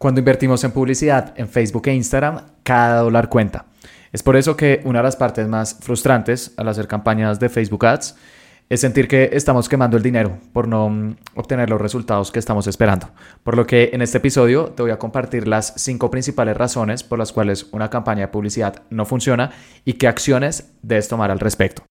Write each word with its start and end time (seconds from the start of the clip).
Cuando 0.00 0.20
invertimos 0.20 0.64
en 0.64 0.70
publicidad 0.70 1.34
en 1.36 1.46
Facebook 1.46 1.82
e 1.88 1.92
Instagram, 1.92 2.40
cada 2.62 3.02
dólar 3.02 3.28
cuenta. 3.28 3.66
Es 4.12 4.22
por 4.22 4.34
eso 4.34 4.56
que 4.56 4.80
una 4.84 5.00
de 5.00 5.02
las 5.02 5.16
partes 5.16 5.46
más 5.46 5.76
frustrantes 5.78 6.54
al 6.56 6.68
hacer 6.68 6.88
campañas 6.88 7.38
de 7.38 7.50
Facebook 7.50 7.84
Ads 7.84 8.16
es 8.70 8.80
sentir 8.80 9.08
que 9.08 9.28
estamos 9.34 9.68
quemando 9.68 9.98
el 9.98 10.02
dinero 10.02 10.38
por 10.54 10.68
no 10.68 10.88
mm, 10.88 11.16
obtener 11.34 11.68
los 11.68 11.78
resultados 11.78 12.32
que 12.32 12.38
estamos 12.38 12.66
esperando. 12.66 13.10
Por 13.44 13.58
lo 13.58 13.66
que 13.66 13.90
en 13.92 14.00
este 14.00 14.16
episodio 14.16 14.70
te 14.70 14.80
voy 14.80 14.90
a 14.90 14.98
compartir 14.98 15.46
las 15.46 15.74
cinco 15.76 16.10
principales 16.10 16.56
razones 16.56 17.02
por 17.02 17.18
las 17.18 17.30
cuales 17.30 17.66
una 17.70 17.90
campaña 17.90 18.22
de 18.22 18.28
publicidad 18.28 18.82
no 18.88 19.04
funciona 19.04 19.50
y 19.84 19.94
qué 19.94 20.08
acciones 20.08 20.72
debes 20.80 21.08
tomar 21.08 21.30
al 21.30 21.40
respecto. 21.40 21.82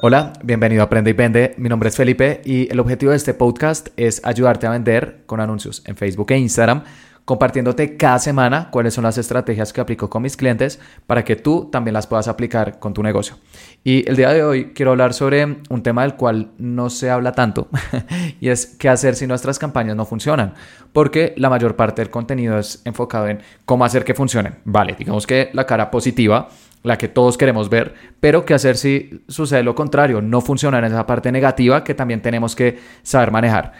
Hola, 0.00 0.32
bienvenido 0.44 0.82
a 0.82 0.84
Aprende 0.84 1.10
y 1.10 1.12
Vende. 1.12 1.54
Mi 1.58 1.68
nombre 1.68 1.88
es 1.88 1.96
Felipe 1.96 2.40
y 2.44 2.70
el 2.70 2.78
objetivo 2.78 3.10
de 3.10 3.16
este 3.16 3.34
podcast 3.34 3.88
es 3.96 4.24
ayudarte 4.24 4.68
a 4.68 4.70
vender 4.70 5.24
con 5.26 5.40
anuncios 5.40 5.82
en 5.86 5.96
Facebook 5.96 6.30
e 6.30 6.38
Instagram, 6.38 6.84
compartiéndote 7.24 7.96
cada 7.96 8.20
semana 8.20 8.70
cuáles 8.70 8.94
son 8.94 9.02
las 9.02 9.18
estrategias 9.18 9.72
que 9.72 9.80
aplico 9.80 10.08
con 10.08 10.22
mis 10.22 10.36
clientes 10.36 10.78
para 11.08 11.24
que 11.24 11.34
tú 11.34 11.68
también 11.72 11.94
las 11.94 12.06
puedas 12.06 12.28
aplicar 12.28 12.78
con 12.78 12.94
tu 12.94 13.02
negocio. 13.02 13.38
Y 13.82 14.08
el 14.08 14.14
día 14.14 14.28
de 14.32 14.44
hoy 14.44 14.66
quiero 14.72 14.92
hablar 14.92 15.14
sobre 15.14 15.56
un 15.68 15.82
tema 15.82 16.02
del 16.02 16.14
cual 16.14 16.52
no 16.58 16.90
se 16.90 17.10
habla 17.10 17.32
tanto 17.32 17.66
y 18.40 18.50
es 18.50 18.66
qué 18.66 18.88
hacer 18.88 19.16
si 19.16 19.26
nuestras 19.26 19.58
campañas 19.58 19.96
no 19.96 20.06
funcionan, 20.06 20.54
porque 20.92 21.34
la 21.36 21.50
mayor 21.50 21.74
parte 21.74 22.02
del 22.02 22.10
contenido 22.12 22.56
es 22.56 22.82
enfocado 22.84 23.26
en 23.26 23.40
cómo 23.64 23.84
hacer 23.84 24.04
que 24.04 24.14
funcionen. 24.14 24.60
Vale, 24.64 24.94
digamos 24.96 25.26
que 25.26 25.50
la 25.54 25.66
cara 25.66 25.90
positiva 25.90 26.50
la 26.82 26.98
que 26.98 27.08
todos 27.08 27.36
queremos 27.36 27.68
ver, 27.68 27.94
pero 28.20 28.44
qué 28.44 28.54
hacer 28.54 28.76
si 28.76 29.22
sucede 29.28 29.62
lo 29.62 29.74
contrario, 29.74 30.20
no 30.20 30.40
funciona 30.40 30.78
en 30.78 30.84
esa 30.84 31.06
parte 31.06 31.32
negativa 31.32 31.84
que 31.84 31.94
también 31.94 32.22
tenemos 32.22 32.54
que 32.54 32.78
saber 33.02 33.30
manejar. 33.30 33.72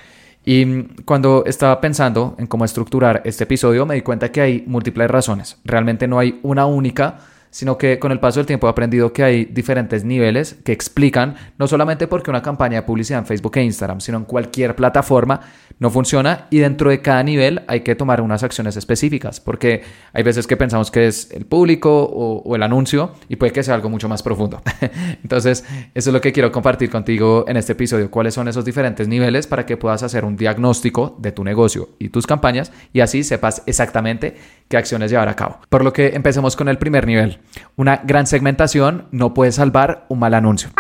Y 0.45 0.85
cuando 1.05 1.45
estaba 1.47 1.81
pensando 1.81 2.35
en 2.39 2.47
cómo 2.47 2.65
estructurar 2.65 3.23
este 3.25 3.45
episodio, 3.45 3.85
me 3.85 3.97
di 3.97 4.03
cuenta 4.03 4.33
que 4.33 4.41
hay 4.41 4.65
múltiples 4.67 5.11
razones. 5.11 5.59
Realmente 5.65 6.09
no 6.09 6.19
hay 6.19 6.41
una 6.43 6.65
única 6.65 7.19
sino 7.59 7.77
que 7.77 7.99
con 7.99 8.13
el 8.13 8.21
paso 8.21 8.39
del 8.39 8.47
tiempo 8.47 8.69
he 8.69 8.71
aprendido 8.71 9.13
que 9.13 9.25
hay 9.25 9.45
diferentes 9.45 10.05
niveles 10.05 10.55
que 10.65 10.71
explican 10.71 11.35
no 11.59 11.67
solamente 11.67 12.07
porque 12.07 12.31
una 12.31 12.41
campaña 12.41 12.77
de 12.77 12.83
publicidad 12.87 13.19
en 13.19 13.27
Facebook 13.27 13.57
e 13.57 13.65
Instagram, 13.65 14.01
sino 14.01 14.19
en 14.19 14.27
cualquier 14.27 14.77
plataforma 14.77 15.41
no 15.81 15.91
funciona 15.91 16.47
y 16.51 16.59
dentro 16.59 16.91
de 16.91 17.03
cada 17.03 17.21
nivel 17.25 17.63
hay 17.67 17.81
que 17.81 17.97
tomar 17.97 18.21
unas 18.21 18.45
acciones 18.45 18.77
específicas, 18.77 19.41
porque 19.41 19.83
hay 20.13 20.23
veces 20.23 20.47
que 20.47 20.57
pensamos 20.57 20.93
que 20.93 21.09
es 21.09 21.33
el 21.33 21.47
público 21.47 22.05
o, 22.05 22.55
el 22.55 22.63
anuncio 22.63 23.15
y 23.29 23.35
puede 23.35 23.53
que 23.53 23.65
sea 23.65 23.75
algo 23.75 23.89
mucho 23.89 24.09
más 24.09 24.23
profundo. 24.23 24.63
Entonces, 25.25 25.65
eso 25.95 26.11
es 26.11 26.15
lo 26.15 26.21
que 26.21 26.33
quiero 26.33 26.53
compartir 26.53 26.91
contigo 26.91 27.45
en 27.49 27.57
este 27.57 27.73
episodio, 27.73 28.09
cuáles 28.09 28.35
son 28.35 28.47
esos 28.47 28.65
diferentes 28.65 29.09
niveles 29.09 29.49
para 29.49 29.67
que 29.67 29.77
puedas 29.77 30.05
hacer 30.05 30.25
un 30.25 30.37
diagnóstico 30.37 31.17
de 31.19 31.33
tu 31.33 31.43
negocio 31.43 31.89
y 31.99 32.11
tus 32.11 32.25
campañas 32.25 32.71
y 32.93 33.01
así 33.01 33.25
sepas 33.25 33.65
exactamente 33.67 34.37
qué 34.69 34.77
acciones 34.77 35.11
llevar 35.11 35.29
a 35.29 35.37
cabo. 35.37 35.59
Por 35.69 35.85
lo 35.85 35.93
que 35.93 36.09
empecemos 36.15 36.57
con 36.57 36.69
el 36.69 36.79
primer 36.79 37.07
nivel. 37.07 37.41
Una 37.77 38.01
gran 38.05 38.27
segmentación 38.27 39.07
no 39.11 39.35
puede 39.35 39.53
salvar 39.53 40.07
un 40.09 40.19
mal 40.19 40.35
anuncio. 40.35 40.71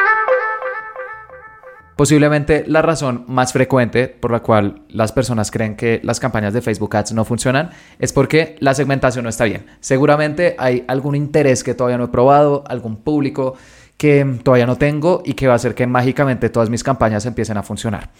Posiblemente 1.99 2.63
la 2.69 2.81
razón 2.81 3.25
más 3.27 3.53
frecuente 3.53 4.07
por 4.07 4.31
la 4.31 4.39
cual 4.39 4.83
las 4.89 5.11
personas 5.11 5.51
creen 5.51 5.75
que 5.75 6.01
las 6.05 6.21
campañas 6.21 6.55
de 6.55 6.63
Facebook 6.63 6.95
Ads 6.97 7.13
no 7.13 7.25
funcionan 7.25 7.71
es 7.99 8.13
porque 8.13 8.55
la 8.61 8.73
segmentación 8.75 9.25
no 9.25 9.29
está 9.29 9.43
bien. 9.47 9.67
Seguramente 9.81 10.55
hay 10.59 10.85
algún 10.87 11.17
interés 11.17 11.65
que 11.65 11.75
todavía 11.75 11.99
no 11.99 12.05
he 12.05 12.09
probado, 12.09 12.63
algún 12.69 12.99
público 12.99 13.57
que 13.97 14.25
todavía 14.45 14.65
no 14.65 14.77
tengo 14.77 15.23
y 15.25 15.35
que 15.35 15.49
va 15.49 15.55
a 15.55 15.57
hacer 15.57 15.75
que 15.75 15.89
mágicamente 15.89 16.49
todas 16.51 16.71
mis 16.71 16.85
campañas 16.85 17.27
empiecen 17.27 17.57
a 17.57 17.65
funcionar. 17.65 18.11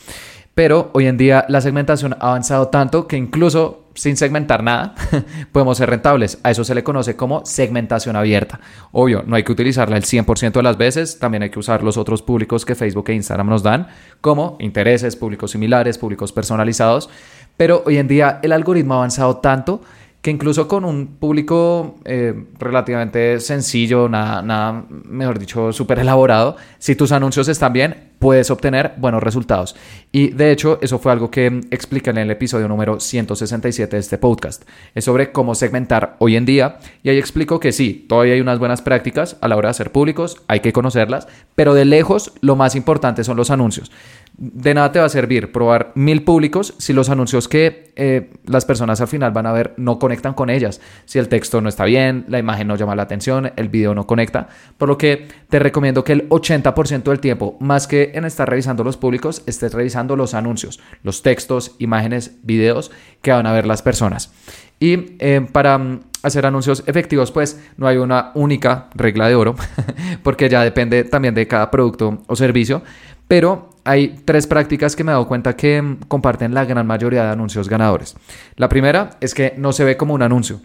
Pero 0.59 0.91
hoy 0.93 1.07
en 1.07 1.17
día 1.17 1.45
la 1.49 1.61
segmentación 1.61 2.17
ha 2.19 2.31
avanzado 2.31 2.67
tanto 2.67 3.07
que 3.07 3.17
incluso 3.17 3.85
sin 3.95 4.17
segmentar 4.17 4.65
nada 4.65 4.97
podemos 5.53 5.79
ser 5.79 5.89
rentables. 5.89 6.41
A 6.43 6.51
eso 6.51 6.65
se 6.65 6.75
le 6.75 6.83
conoce 6.83 7.15
como 7.15 7.47
segmentación 7.47 8.17
abierta. 8.17 8.59
Obvio, 8.91 9.23
no 9.25 9.37
hay 9.37 9.45
que 9.45 9.53
utilizarla 9.53 9.97
el 9.97 10.03
100% 10.03 10.51
de 10.51 10.63
las 10.65 10.77
veces, 10.77 11.21
también 11.21 11.45
hay 11.45 11.51
que 11.51 11.61
usar 11.61 11.85
los 11.85 11.97
otros 11.97 12.23
públicos 12.23 12.65
que 12.65 12.75
Facebook 12.75 13.09
e 13.09 13.15
Instagram 13.15 13.49
nos 13.49 13.63
dan, 13.63 13.87
como 14.21 14.57
intereses, 14.59 15.15
públicos 15.15 15.53
similares, 15.53 15.97
públicos 15.97 16.33
personalizados. 16.33 17.09
Pero 17.57 17.85
hoy 17.87 17.99
en 17.99 18.09
día 18.09 18.41
el 18.43 18.51
algoritmo 18.51 18.95
ha 18.95 18.97
avanzado 18.97 19.37
tanto 19.37 19.83
que 20.23 20.31
incluso 20.31 20.67
con 20.67 20.85
un 20.85 21.07
público 21.19 21.97
eh, 22.05 22.35
relativamente 22.59 23.39
sencillo, 23.41 24.09
nada, 24.09 24.43
nada, 24.43 24.85
mejor 24.89 25.39
dicho, 25.39 25.73
súper 25.73 26.01
elaborado, 26.01 26.57
si 26.79 26.97
tus 26.97 27.13
anuncios 27.13 27.47
están 27.49 27.73
bien, 27.73 28.09
puedes 28.19 28.51
obtener 28.51 28.95
buenos 28.97 29.23
resultados. 29.23 29.77
Y 30.11 30.31
de 30.31 30.51
hecho, 30.51 30.79
eso 30.83 30.99
fue 30.99 31.13
algo 31.13 31.31
que 31.31 31.47
expliqué 31.71 32.11
en 32.11 32.19
el 32.19 32.31
episodio 32.33 32.67
número 32.67 32.99
167 32.99 33.95
de 33.95 34.01
este 34.01 34.19
podcast. 34.19 34.65
Es 34.95 35.05
sobre 35.05 35.31
cómo 35.31 35.55
segmentar 35.55 36.17
hoy 36.19 36.35
en 36.35 36.45
día. 36.45 36.79
Y 37.05 37.11
ahí 37.11 37.19
explico 37.19 37.61
que 37.61 37.71
sí, 37.71 38.07
todavía 38.09 38.35
hay 38.35 38.41
unas 38.41 38.59
buenas 38.59 38.83
prácticas 38.83 39.37
a 39.41 39.47
la 39.47 39.57
hora 39.57 39.69
de 39.69 39.73
hacer 39.73 39.93
públicos, 39.93 40.43
hay 40.49 40.61
que 40.61 40.73
conocerlas, 40.73 41.29
pero 41.55 41.75
de 41.75 41.85
lejos 41.85 42.33
lo 42.41 42.57
más 42.57 42.75
importante 42.75 43.23
son 43.23 43.37
los 43.37 43.51
anuncios 43.51 43.93
de 44.39 44.73
nada 44.73 44.93
te 44.93 45.01
va 45.01 45.05
a 45.05 45.09
servir 45.09 45.51
probar 45.51 45.91
mil 45.97 46.23
públicos 46.23 46.75
si 46.79 46.93
los 46.93 47.11
anuncios 47.11 47.49
que 47.49 47.93
eh, 47.97 48.31
las 48.47 48.65
personas 48.65 49.01
al 49.01 49.09
final 49.09 49.33
van 49.33 49.47
a 49.47 49.53
ver 49.53 49.75
no 49.77 49.99
conectan 49.99 50.33
con 50.33 50.49
ellas. 50.49 50.81
Si 51.07 51.19
el 51.19 51.29
texto 51.29 51.61
no 51.61 51.69
está 51.69 51.85
bien, 51.85 52.25
la 52.29 52.39
imagen 52.39 52.69
no 52.69 52.77
llama 52.77 52.95
la 52.95 53.03
atención, 53.03 53.53
el 53.57 53.69
video 53.69 53.97
no 53.97 54.07
conecta. 54.07 54.47
Por 54.79 54.89
lo 54.89 54.97
que 54.97 55.27
te 55.49 55.59
recomiendo 55.59 56.05
que 56.05 56.13
el 56.13 56.29
80% 56.29 57.03
del 57.03 57.19
tiempo, 57.19 57.57
más 57.59 57.89
que 57.89 58.13
en 58.15 58.25
estar 58.25 58.49
revisando 58.49 58.85
los 58.85 58.97
públicos, 58.97 59.43
estés 59.47 59.75
revisando 59.75 60.15
los 60.15 60.35
anuncios, 60.35 60.79
los 61.03 61.23
textos, 61.23 61.75
imágenes, 61.81 62.39
videos 62.45 62.93
que 63.23 63.33
van 63.33 63.47
a 63.47 63.53
ver 63.53 63.67
las 63.67 63.83
personas. 63.83 64.33
Y 64.79 65.17
eh, 65.19 65.45
para 65.51 65.79
mm, 65.79 66.01
hacer 66.23 66.47
anuncios 66.47 66.85
efectivos, 66.87 67.33
pues 67.33 67.61
no 67.77 67.89
hay 67.89 67.97
una 67.97 68.31
única 68.37 68.89
regla 68.95 69.29
de 69.29 69.35
oro, 69.35 69.57
porque 70.23 70.49
ya 70.49 70.63
depende 70.63 71.03
también 71.03 71.35
de 71.35 71.49
cada 71.49 71.73
producto 71.73 72.23
o 72.29 72.37
servicio. 72.37 72.83
Pero 73.27 73.71
hay 73.89 74.21
tres 74.25 74.47
prácticas 74.47 74.95
que 74.95 75.03
me 75.03 75.11
he 75.11 75.15
dado 75.15 75.27
cuenta 75.27 75.57
que 75.57 75.81
mm, 75.81 76.01
comparten 76.09 76.53
la 76.53 76.67
gran 76.67 76.87
mayoría 76.87 77.25
de 77.25 77.31
anuncios 77.31 77.69
ganadores. 77.69 78.17
La 78.57 78.69
primera 78.69 79.11
es 79.21 79.35
que 79.35 79.55
no 79.57 79.73
se 79.73 79.85
ve 79.85 79.97
como 79.97 80.13
un 80.13 80.23
anuncio. 80.23 80.61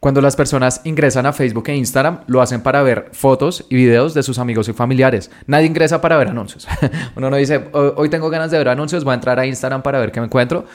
Cuando 0.00 0.20
las 0.20 0.36
personas 0.36 0.80
ingresan 0.84 1.26
a 1.26 1.32
Facebook 1.32 1.68
e 1.68 1.76
Instagram, 1.76 2.20
lo 2.26 2.42
hacen 2.42 2.60
para 2.60 2.82
ver 2.82 3.08
fotos 3.12 3.64
y 3.70 3.76
videos 3.76 4.12
de 4.12 4.22
sus 4.22 4.38
amigos 4.38 4.68
y 4.68 4.72
familiares. 4.72 5.30
Nadie 5.46 5.66
ingresa 5.66 6.00
para 6.00 6.18
ver 6.18 6.28
anuncios. 6.28 6.66
uno 7.16 7.30
no 7.30 7.36
dice, 7.36 7.68
hoy 7.72 8.10
tengo 8.10 8.28
ganas 8.28 8.50
de 8.50 8.58
ver 8.58 8.68
anuncios, 8.68 9.04
voy 9.04 9.12
a 9.12 9.14
entrar 9.14 9.38
a 9.38 9.46
Instagram 9.46 9.82
para 9.82 10.00
ver 10.00 10.12
qué 10.12 10.20
me 10.20 10.26
encuentro. 10.26 10.66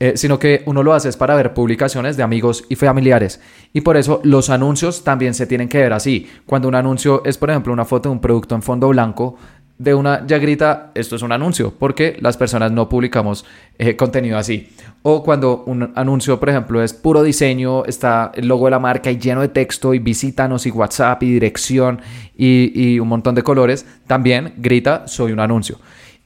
Eh, 0.00 0.12
sino 0.16 0.38
que 0.38 0.62
uno 0.66 0.84
lo 0.84 0.94
hace 0.94 1.08
es 1.08 1.16
para 1.16 1.34
ver 1.34 1.54
publicaciones 1.54 2.16
de 2.16 2.22
amigos 2.22 2.64
y 2.68 2.76
familiares. 2.76 3.40
Y 3.72 3.80
por 3.80 3.96
eso 3.96 4.20
los 4.22 4.48
anuncios 4.48 5.02
también 5.02 5.34
se 5.34 5.46
tienen 5.46 5.68
que 5.68 5.78
ver 5.78 5.92
así. 5.92 6.30
Cuando 6.46 6.68
un 6.68 6.76
anuncio 6.76 7.22
es, 7.24 7.36
por 7.36 7.50
ejemplo, 7.50 7.72
una 7.72 7.84
foto 7.84 8.08
de 8.08 8.12
un 8.12 8.20
producto 8.20 8.54
en 8.54 8.62
fondo 8.62 8.88
blanco, 8.88 9.36
de 9.78 9.94
una 9.94 10.26
ya 10.26 10.38
grita, 10.38 10.90
esto 10.94 11.16
es 11.16 11.22
un 11.22 11.32
anuncio, 11.32 11.72
porque 11.78 12.16
las 12.20 12.36
personas 12.36 12.72
no 12.72 12.88
publicamos 12.88 13.44
eh, 13.78 13.96
contenido 13.96 14.36
así. 14.36 14.70
O 15.02 15.22
cuando 15.22 15.62
un 15.66 15.92
anuncio, 15.94 16.40
por 16.40 16.48
ejemplo, 16.48 16.82
es 16.82 16.92
puro 16.92 17.22
diseño, 17.22 17.84
está 17.84 18.32
el 18.34 18.48
logo 18.48 18.64
de 18.64 18.72
la 18.72 18.80
marca 18.80 19.10
y 19.10 19.18
lleno 19.18 19.40
de 19.40 19.48
texto 19.48 19.94
y 19.94 20.00
visítanos 20.00 20.66
y 20.66 20.70
WhatsApp 20.70 21.22
y 21.22 21.32
dirección 21.32 22.00
y, 22.36 22.72
y 22.74 22.98
un 22.98 23.08
montón 23.08 23.36
de 23.36 23.42
colores, 23.42 23.86
también 24.06 24.54
grita, 24.56 25.06
soy 25.06 25.32
un 25.32 25.40
anuncio. 25.40 25.78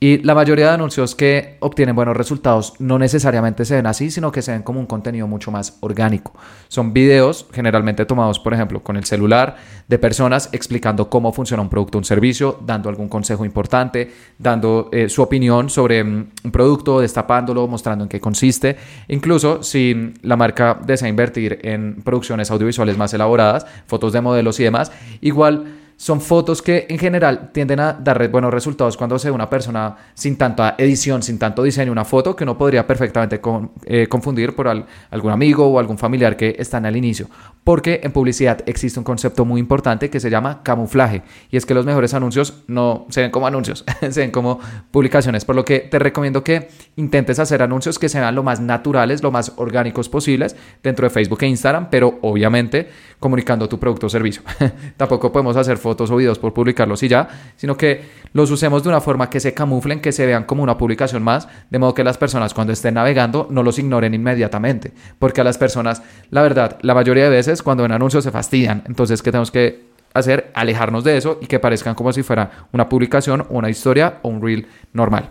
Y 0.02 0.18
la 0.24 0.34
mayoría 0.34 0.66
de 0.66 0.72
anuncios 0.72 1.14
que 1.14 1.58
obtienen 1.60 1.94
buenos 1.94 2.16
resultados 2.16 2.74
no 2.80 2.98
necesariamente 2.98 3.64
se 3.64 3.76
ven 3.76 3.86
así, 3.86 4.10
sino 4.10 4.32
que 4.32 4.42
se 4.42 4.50
ven 4.50 4.62
como 4.62 4.80
un 4.80 4.86
contenido 4.86 5.28
mucho 5.28 5.52
más 5.52 5.78
orgánico. 5.78 6.34
Son 6.66 6.92
videos 6.92 7.46
generalmente 7.52 8.04
tomados, 8.04 8.40
por 8.40 8.52
ejemplo, 8.52 8.82
con 8.82 8.96
el 8.96 9.04
celular 9.04 9.54
de 9.86 9.98
personas 10.00 10.48
explicando 10.50 11.08
cómo 11.08 11.32
funciona 11.32 11.62
un 11.62 11.68
producto 11.68 11.98
o 11.98 12.00
un 12.00 12.04
servicio, 12.04 12.58
dando 12.66 12.88
algún 12.88 13.08
consejo 13.08 13.44
importante, 13.44 14.10
dando 14.38 14.88
eh, 14.90 15.08
su 15.08 15.22
opinión 15.22 15.70
sobre 15.70 16.02
mm, 16.02 16.30
un 16.46 16.50
producto, 16.50 16.98
destapándolo, 16.98 17.68
mostrando 17.68 18.02
en 18.02 18.08
qué 18.08 18.18
consiste. 18.18 18.76
Incluso 19.06 19.62
si 19.62 20.14
la 20.22 20.34
marca 20.36 20.80
desea 20.84 21.08
invertir 21.08 21.60
en 21.62 22.02
producciones 22.02 22.50
audiovisuales 22.50 22.98
más 22.98 23.14
elaboradas, 23.14 23.66
fotos 23.86 24.12
de 24.12 24.20
modelos 24.20 24.58
y 24.58 24.64
demás, 24.64 24.90
igual 25.20 25.81
son 26.02 26.20
fotos 26.20 26.62
que 26.62 26.86
en 26.88 26.98
general 26.98 27.50
tienden 27.52 27.78
a 27.78 27.92
dar 27.92 28.28
buenos 28.28 28.52
resultados 28.52 28.96
cuando 28.96 29.20
se 29.20 29.28
ve 29.28 29.32
una 29.36 29.48
persona 29.48 29.94
sin 30.14 30.36
tanta 30.36 30.74
edición, 30.76 31.22
sin 31.22 31.38
tanto 31.38 31.62
diseño, 31.62 31.92
una 31.92 32.04
foto 32.04 32.34
que 32.34 32.42
uno 32.42 32.58
podría 32.58 32.84
perfectamente 32.84 33.40
eh, 33.86 34.08
confundir 34.08 34.56
por 34.56 34.66
algún 34.66 35.30
amigo 35.30 35.64
o 35.64 35.78
algún 35.78 35.98
familiar 35.98 36.36
que 36.36 36.56
están 36.58 36.86
al 36.86 36.96
inicio. 36.96 37.28
Porque 37.62 38.00
en 38.02 38.10
publicidad 38.10 38.64
existe 38.66 38.98
un 38.98 39.04
concepto 39.04 39.44
muy 39.44 39.60
importante 39.60 40.10
que 40.10 40.18
se 40.18 40.28
llama 40.28 40.64
camuflaje 40.64 41.22
y 41.52 41.56
es 41.56 41.64
que 41.64 41.72
los 41.72 41.86
mejores 41.86 42.14
anuncios 42.14 42.64
no 42.66 43.06
se 43.08 43.20
ven 43.20 43.30
como 43.30 43.46
anuncios, 43.46 43.84
se 44.00 44.20
ven 44.22 44.32
como 44.32 44.58
publicaciones, 44.90 45.44
por 45.44 45.54
lo 45.54 45.64
que 45.64 45.78
te 45.78 46.00
recomiendo 46.00 46.42
que 46.42 46.66
intentes 46.96 47.38
hacer 47.38 47.62
anuncios 47.62 48.00
que 48.00 48.08
sean 48.08 48.34
lo 48.34 48.42
más 48.42 48.58
naturales, 48.58 49.22
lo 49.22 49.30
más 49.30 49.52
orgánicos 49.54 50.08
posibles 50.08 50.56
dentro 50.82 51.06
de 51.06 51.10
Facebook 51.10 51.44
e 51.44 51.46
Instagram, 51.46 51.90
pero 51.90 52.18
obviamente 52.22 52.88
comunicando 53.22 53.68
tu 53.68 53.78
producto 53.78 54.08
o 54.08 54.10
servicio. 54.10 54.42
Tampoco 54.98 55.32
podemos 55.32 55.56
hacer 55.56 55.78
fotos 55.78 56.10
o 56.10 56.16
videos 56.16 56.38
por 56.38 56.52
publicarlos 56.52 57.02
y 57.02 57.08
ya, 57.08 57.28
sino 57.56 57.76
que 57.76 58.02
los 58.34 58.50
usemos 58.50 58.82
de 58.82 58.90
una 58.90 59.00
forma 59.00 59.30
que 59.30 59.40
se 59.40 59.54
camuflen, 59.54 60.00
que 60.00 60.12
se 60.12 60.26
vean 60.26 60.44
como 60.44 60.62
una 60.62 60.76
publicación 60.76 61.22
más, 61.22 61.48
de 61.70 61.78
modo 61.78 61.94
que 61.94 62.04
las 62.04 62.18
personas 62.18 62.52
cuando 62.52 62.72
estén 62.72 62.94
navegando 62.94 63.46
no 63.48 63.62
los 63.62 63.78
ignoren 63.78 64.12
inmediatamente, 64.12 64.92
porque 65.18 65.40
a 65.40 65.44
las 65.44 65.56
personas, 65.56 66.02
la 66.30 66.42
verdad, 66.42 66.78
la 66.82 66.94
mayoría 66.94 67.24
de 67.24 67.30
veces 67.30 67.62
cuando 67.62 67.84
ven 67.84 67.92
anuncios 67.92 68.24
se 68.24 68.30
fastidian, 68.30 68.82
entonces, 68.86 69.22
¿qué 69.22 69.30
tenemos 69.30 69.52
que 69.52 69.92
hacer? 70.14 70.50
Alejarnos 70.54 71.04
de 71.04 71.16
eso 71.16 71.38
y 71.40 71.46
que 71.46 71.60
parezcan 71.60 71.94
como 71.94 72.12
si 72.12 72.22
fuera 72.22 72.66
una 72.72 72.88
publicación, 72.88 73.46
una 73.50 73.70
historia 73.70 74.18
o 74.22 74.28
un 74.28 74.42
reel 74.42 74.66
normal. 74.92 75.30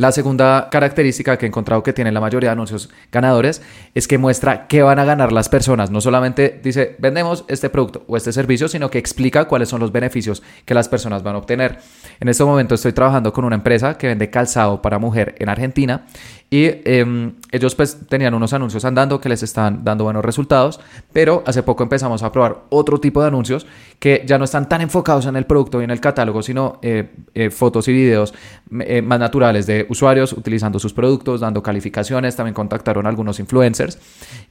La 0.00 0.12
segunda 0.12 0.68
característica 0.70 1.36
que 1.36 1.44
he 1.44 1.48
encontrado 1.48 1.82
que 1.82 1.92
tiene 1.92 2.10
la 2.10 2.22
mayoría 2.22 2.48
de 2.48 2.52
anuncios 2.52 2.88
ganadores 3.12 3.60
es 3.94 4.08
que 4.08 4.16
muestra 4.16 4.66
qué 4.66 4.80
van 4.80 4.98
a 4.98 5.04
ganar 5.04 5.30
las 5.30 5.50
personas. 5.50 5.90
No 5.90 6.00
solamente 6.00 6.58
dice 6.64 6.96
vendemos 6.98 7.44
este 7.48 7.68
producto 7.68 8.04
o 8.08 8.16
este 8.16 8.32
servicio, 8.32 8.66
sino 8.66 8.88
que 8.88 8.96
explica 8.96 9.44
cuáles 9.44 9.68
son 9.68 9.78
los 9.78 9.92
beneficios 9.92 10.42
que 10.64 10.72
las 10.72 10.88
personas 10.88 11.22
van 11.22 11.34
a 11.34 11.38
obtener. 11.40 11.80
En 12.18 12.30
este 12.30 12.44
momento 12.44 12.76
estoy 12.76 12.94
trabajando 12.94 13.30
con 13.34 13.44
una 13.44 13.56
empresa 13.56 13.98
que 13.98 14.06
vende 14.06 14.30
calzado 14.30 14.80
para 14.80 14.98
mujer 14.98 15.34
en 15.38 15.50
Argentina 15.50 16.06
y 16.52 16.64
em, 16.84 17.34
ellos 17.52 17.76
pues 17.76 17.96
tenían 18.08 18.34
unos 18.34 18.52
anuncios 18.52 18.84
andando 18.84 19.20
que 19.20 19.28
les 19.28 19.42
están 19.44 19.84
dando 19.84 20.02
buenos 20.02 20.24
resultados, 20.24 20.80
pero 21.12 21.44
hace 21.46 21.62
poco 21.62 21.84
empezamos 21.84 22.24
a 22.24 22.32
probar 22.32 22.62
otro 22.70 22.98
tipo 22.98 23.20
de 23.22 23.28
anuncios 23.28 23.66
que 24.00 24.24
ya 24.26 24.36
no 24.36 24.44
están 24.44 24.68
tan 24.68 24.80
enfocados 24.80 25.26
en 25.26 25.36
el 25.36 25.46
producto 25.46 25.80
y 25.80 25.84
en 25.84 25.90
el 25.90 26.00
catálogo, 26.00 26.42
sino 26.42 26.80
eh, 26.82 27.08
eh, 27.34 27.50
fotos 27.50 27.86
y 27.86 27.92
videos 27.92 28.34
eh, 28.80 29.00
más 29.00 29.20
naturales 29.20 29.66
de 29.68 29.86
usuarios 29.90 30.32
utilizando 30.32 30.78
sus 30.78 30.94
productos, 30.94 31.40
dando 31.40 31.62
calificaciones, 31.62 32.36
también 32.36 32.54
contactaron 32.54 33.04
a 33.04 33.10
algunos 33.10 33.38
influencers 33.40 33.98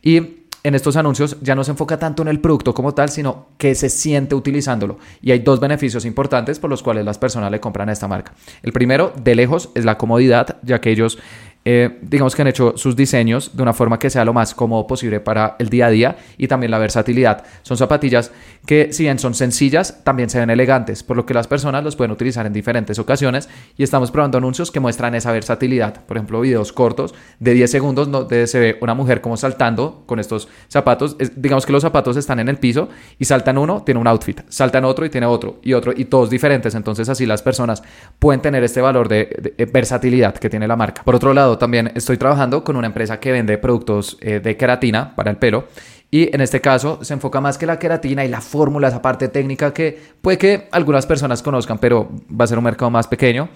y 0.03 0.45
en 0.63 0.75
estos 0.75 0.97
anuncios 0.97 1.37
ya 1.41 1.55
no 1.55 1.63
se 1.63 1.71
enfoca 1.71 1.97
tanto 1.97 2.21
en 2.21 2.27
el 2.27 2.41
producto 2.41 2.73
como 2.73 2.93
tal, 2.93 3.09
sino 3.09 3.47
que 3.57 3.75
se 3.75 3.89
siente 3.89 4.35
utilizándolo. 4.35 4.97
Y 5.21 5.31
hay 5.31 5.39
dos 5.39 5.59
beneficios 5.59 6.03
importantes 6.03 6.59
por 6.59 6.69
los 6.69 6.83
cuales 6.83 7.05
las 7.05 7.17
personas 7.17 7.49
le 7.49 7.61
compran 7.61 7.87
a 7.87 7.93
esta 7.93 8.07
marca. 8.09 8.33
El 8.61 8.73
primero, 8.73 9.13
de 9.23 9.35
lejos, 9.35 9.69
es 9.73 9.85
la 9.85 9.97
comodidad, 9.97 10.57
ya 10.63 10.81
que 10.81 10.91
ellos 10.91 11.17
eh, 11.65 11.99
digamos 12.01 12.35
que 12.35 12.41
han 12.41 12.47
hecho 12.47 12.73
sus 12.77 12.95
diseños 12.95 13.55
de 13.55 13.61
una 13.61 13.73
forma 13.73 13.99
que 13.99 14.09
sea 14.09 14.23
lo 14.23 14.33
más 14.33 14.55
cómodo 14.55 14.87
posible 14.87 15.19
para 15.19 15.55
el 15.59 15.69
día 15.69 15.87
a 15.87 15.89
día 15.89 16.17
y 16.37 16.47
también 16.47 16.71
la 16.71 16.77
versatilidad. 16.77 17.43
Son 17.63 17.75
zapatillas 17.75 18.31
que 18.65 18.93
si 18.93 19.03
bien 19.03 19.19
son 19.19 19.33
sencillas, 19.33 20.03
también 20.03 20.29
se 20.29 20.39
ven 20.39 20.49
elegantes, 20.49 21.03
por 21.03 21.17
lo 21.17 21.25
que 21.25 21.33
las 21.33 21.47
personas 21.47 21.83
los 21.83 21.95
pueden 21.95 22.11
utilizar 22.11 22.45
en 22.45 22.53
diferentes 22.53 22.97
ocasiones 22.97 23.49
y 23.77 23.83
estamos 23.83 24.09
probando 24.09 24.37
anuncios 24.37 24.71
que 24.71 24.79
muestran 24.79 25.15
esa 25.15 25.31
versatilidad. 25.31 26.05
Por 26.05 26.17
ejemplo, 26.17 26.41
videos 26.41 26.71
cortos 26.71 27.13
de 27.39 27.53
10 27.53 27.69
segundos 27.69 28.09
donde 28.09 28.47
se 28.47 28.59
ve 28.59 28.77
una 28.81 28.93
mujer 28.93 29.19
como 29.21 29.35
saltando 29.35 30.03
con 30.05 30.19
estos 30.19 30.47
zapatos. 30.69 31.17
digamos 31.35 31.65
que 31.65 31.73
los 31.73 31.81
zapatos 31.81 32.15
están 32.15 32.39
en 32.39 32.47
el 32.47 32.57
piso 32.57 32.89
y 33.17 33.25
saltan 33.25 33.57
uno, 33.57 33.83
tiene 33.83 33.99
un 33.99 34.07
outfit, 34.07 34.41
saltan 34.49 34.85
otro 34.85 35.05
y 35.05 35.09
tiene 35.09 35.27
otro 35.27 35.59
y 35.61 35.73
otro 35.73 35.93
y 35.95 36.05
todos 36.05 36.29
diferentes. 36.29 36.73
Entonces 36.73 37.09
así 37.09 37.25
las 37.25 37.41
personas 37.41 37.83
pueden 38.17 38.41
tener 38.41 38.63
este 38.63 38.81
valor 38.81 39.09
de 39.09 39.67
versatilidad 39.73 40.35
que 40.35 40.49
tiene 40.49 40.67
la 40.67 40.75
marca. 40.75 41.03
Por 41.03 41.15
otro 41.15 41.33
lado, 41.33 41.48
también 41.57 41.91
estoy 41.95 42.17
trabajando 42.17 42.63
con 42.63 42.75
una 42.75 42.87
empresa 42.87 43.19
que 43.19 43.31
vende 43.31 43.57
productos 43.57 44.17
eh, 44.21 44.39
de 44.39 44.57
queratina 44.57 45.15
para 45.15 45.31
el 45.31 45.37
pelo. 45.37 45.67
Y 46.11 46.33
en 46.33 46.41
este 46.41 46.59
caso 46.59 46.99
se 47.03 47.13
enfoca 47.13 47.39
más 47.39 47.59
que 47.59 47.67
la 47.67 47.77
queratina 47.77 48.25
y 48.25 48.29
la 48.29 48.41
fórmula, 48.41 48.87
esa 48.87 49.01
parte 49.01 49.27
técnica 49.27 49.71
que 49.73 49.99
puede 50.21 50.39
que 50.39 50.67
algunas 50.71 51.05
personas 51.05 51.43
conozcan, 51.43 51.77
pero 51.77 52.09
va 52.29 52.45
a 52.45 52.47
ser 52.47 52.57
un 52.57 52.63
mercado 52.63 52.89
más 52.89 53.07
pequeño 53.07 53.49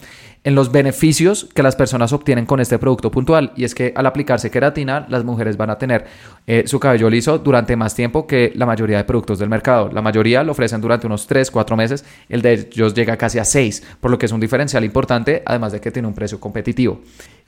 en 0.44 0.54
los 0.54 0.72
beneficios 0.72 1.50
que 1.56 1.64
las 1.64 1.76
personas 1.76 2.14
obtienen 2.14 2.46
con 2.46 2.60
este 2.60 2.78
producto 2.78 3.10
puntual. 3.10 3.54
Y 3.56 3.64
es 3.64 3.74
que 3.74 3.92
al 3.96 4.06
aplicarse 4.06 4.52
queratina, 4.52 5.06
las 5.10 5.24
mujeres 5.24 5.58
van 5.58 5.72
a 5.72 5.78
tener 5.80 6.06
eh, 6.46 6.64
su 6.68 6.80
cabello 6.80 7.10
liso 7.10 7.40
durante 7.40 7.76
más 7.76 7.96
tiempo 7.96 8.28
que 8.28 8.52
la 8.56 8.68
mayoría 8.68 8.98
de 8.98 9.04
productos 9.06 9.40
del 9.40 9.50
mercado. 9.50 9.90
La 9.92 10.02
mayoría 10.04 10.44
lo 10.44 10.52
ofrecen 10.52 10.82
durante 10.82 11.08
unos 11.08 11.26
3, 11.26 11.50
4 11.50 11.78
meses. 11.78 12.06
El 12.30 12.44
de 12.44 12.54
ellos 12.54 12.94
llega 12.94 13.18
casi 13.18 13.40
a 13.40 13.46
6, 13.46 13.84
por 14.00 14.12
lo 14.12 14.20
que 14.20 14.26
es 14.26 14.32
un 14.32 14.40
diferencial 14.40 14.84
importante, 14.84 15.42
además 15.46 15.72
de 15.72 15.82
que 15.82 15.92
tiene 15.92 16.08
un 16.08 16.14
precio 16.14 16.40
competitivo. 16.40 17.02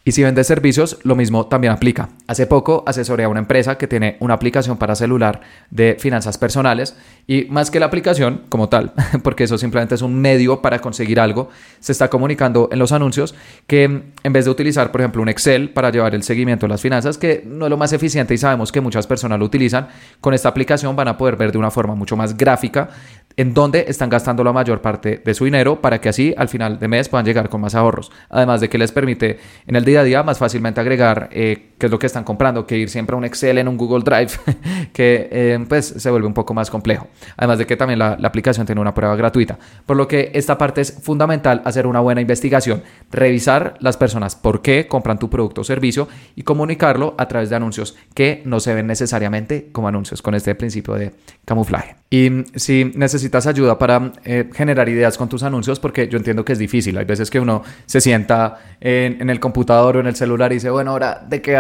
Y 0.08 0.12
si 0.12 0.22
vendes 0.22 0.46
servicios, 0.46 1.00
lo 1.02 1.16
mismo 1.16 1.48
también 1.48 1.74
aplica. 1.74 2.10
Hace 2.28 2.46
poco 2.46 2.84
asesoré 2.86 3.24
a 3.24 3.28
una 3.28 3.40
empresa 3.40 3.80
que 3.80 3.88
tiene 3.88 4.18
una 4.20 4.36
aplicación 4.36 4.78
para 4.78 4.94
celular 4.94 5.42
de 5.72 5.98
finanzas 6.00 6.38
personales 6.38 6.96
y 7.26 7.46
más 7.46 7.72
que 7.72 7.80
la 7.80 7.88
aplicación 7.88 8.44
como 8.50 8.70
tal, 8.70 8.94
porque 9.24 9.46
eso 9.46 9.58
simplemente 9.58 9.96
es 9.96 10.04
un 10.04 10.22
medio 10.22 10.62
para 10.62 10.78
conseguir 10.78 11.20
algo, 11.20 11.50
se 11.80 11.92
está 11.92 12.08
comunicando 12.08 12.70
en 12.72 12.78
los 12.78 12.92
anuncios 12.92 13.34
que 13.66 13.84
en 13.84 14.34
vez 14.34 14.46
de 14.46 14.52
utilizar, 14.52 14.92
por 14.92 15.02
ejemplo, 15.02 15.24
un 15.24 15.30
Excel 15.30 15.72
para 15.72 15.90
llevar 15.90 16.14
el 16.14 16.22
seguimiento 16.22 16.68
de 16.68 16.70
las 16.70 16.82
finanzas, 16.82 17.18
que 17.18 17.42
no 17.44 17.66
es 17.66 17.72
lo 17.72 17.78
más 17.78 17.92
eficiente 17.92 18.36
y 18.36 18.38
sabemos 18.38 18.72
que 18.72 18.82
muchas 18.82 19.08
personas 19.08 19.40
lo 19.40 19.46
utilizan, 19.46 19.88
con 20.22 20.36
esta 20.36 20.50
aplicación 20.50 20.96
van 20.96 21.08
a 21.08 21.18
poder 21.18 21.36
ver 21.36 21.52
de 21.52 21.58
una 21.58 21.72
forma 21.72 21.96
mucho 21.96 22.16
más 22.16 22.38
gráfica 22.38 22.92
en 23.38 23.54
dónde 23.54 23.86
están 23.88 24.10
gastando 24.10 24.44
la 24.44 24.54
mayor 24.54 24.82
parte 24.82 25.22
de 25.24 25.34
su 25.34 25.46
dinero 25.46 25.82
para 25.82 26.00
que 26.00 26.10
así 26.10 26.34
al 26.38 26.48
final 26.48 26.80
de 26.80 26.88
mes 26.88 27.10
puedan 27.10 27.26
llegar 27.26 27.50
con 27.50 27.62
más 27.62 27.76
ahorros. 27.76 28.12
Además 28.30 28.62
de 28.62 28.70
que 28.70 28.78
les 28.78 28.92
permite 28.92 29.40
en 29.68 29.76
el 29.76 29.84
día 29.84 29.95
a 29.98 30.04
día 30.04 30.24
más 30.24 30.38
fácilmente 30.38 30.80
agregar 30.80 31.30
eh, 31.32 31.72
qué 31.78 31.88
es 31.88 31.92
lo 31.92 32.00
que 32.00 32.06
están 32.06 32.24
comprando, 32.24 32.66
que 32.66 32.78
ir 32.78 32.90
siempre 32.90 33.14
a 33.14 33.18
un 33.18 33.26
Excel 33.26 33.58
en 33.58 33.68
un 33.68 33.78
Google 33.78 34.04
Drive, 34.04 34.32
que 34.94 35.28
eh, 35.32 35.66
pues 35.68 35.86
se 35.98 36.10
vuelve 36.10 36.28
un 36.28 36.34
poco 36.34 36.54
más 36.54 36.70
complejo. 36.70 37.08
Además 37.38 37.60
de 37.60 37.66
que 37.66 37.76
también 37.76 38.00
la, 38.00 38.18
la, 38.20 38.28
aplicación 38.28 38.66
tiene 38.66 38.82
una 38.82 38.94
prueba 38.94 39.16
gratuita. 39.16 39.58
Por 39.86 39.98
lo 39.98 40.08
que 40.08 40.32
esta 40.34 40.58
parte 40.58 40.82
es 40.82 40.92
fundamental 41.02 41.62
hacer 41.66 41.88
una 41.88 42.00
buena 42.00 42.22
investigación, 42.22 42.84
revisar 43.12 43.76
las 43.80 43.98
personas 43.98 44.36
por 44.36 44.62
qué 44.62 44.88
compran 44.88 45.20
tu 45.20 45.30
producto 45.30 45.62
o 45.62 45.64
servicio 45.64 46.08
y 46.36 46.44
comunicarlo 46.44 47.16
a 47.18 47.28
través 47.28 47.50
de 47.50 47.56
anuncios 47.56 47.96
que 48.14 48.42
no 48.46 48.60
se 48.60 48.74
ven 48.74 48.88
necesariamente 48.88 49.70
como 49.72 49.88
anuncios 49.88 50.22
con 50.22 50.36
este 50.36 50.56
principio 50.56 50.96
de 50.96 51.14
camuflaje. 51.46 51.96
Y 52.10 52.46
si 52.56 52.92
necesitas 52.96 53.46
ayuda 53.46 53.78
para 53.78 54.14
eh, 54.24 54.50
generar 54.54 54.88
ideas 54.88 55.18
con 55.18 55.28
tus 55.28 55.44
anuncios, 55.44 55.80
porque 55.80 56.08
yo 56.08 56.18
entiendo 56.18 56.46
que 56.46 56.54
es 56.54 56.60
difícil, 56.60 56.98
hay 56.98 57.06
veces 57.06 57.30
que 57.30 57.40
uno 57.40 57.64
se 57.86 58.00
sienta 58.00 58.60
en, 58.80 59.22
en 59.22 59.30
el 59.30 59.40
computador 59.40 59.85
o 59.94 60.00
en 60.00 60.08
el 60.08 60.16
celular 60.16 60.52
y 60.52 60.56
dice, 60.56 60.70
bueno, 60.70 60.92
ahora 60.92 61.22
de 61.28 61.42
qué 61.42 61.60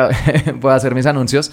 voy 0.56 0.72
a 0.72 0.76
hacer 0.76 0.96
mis 0.96 1.06
anuncios. 1.06 1.52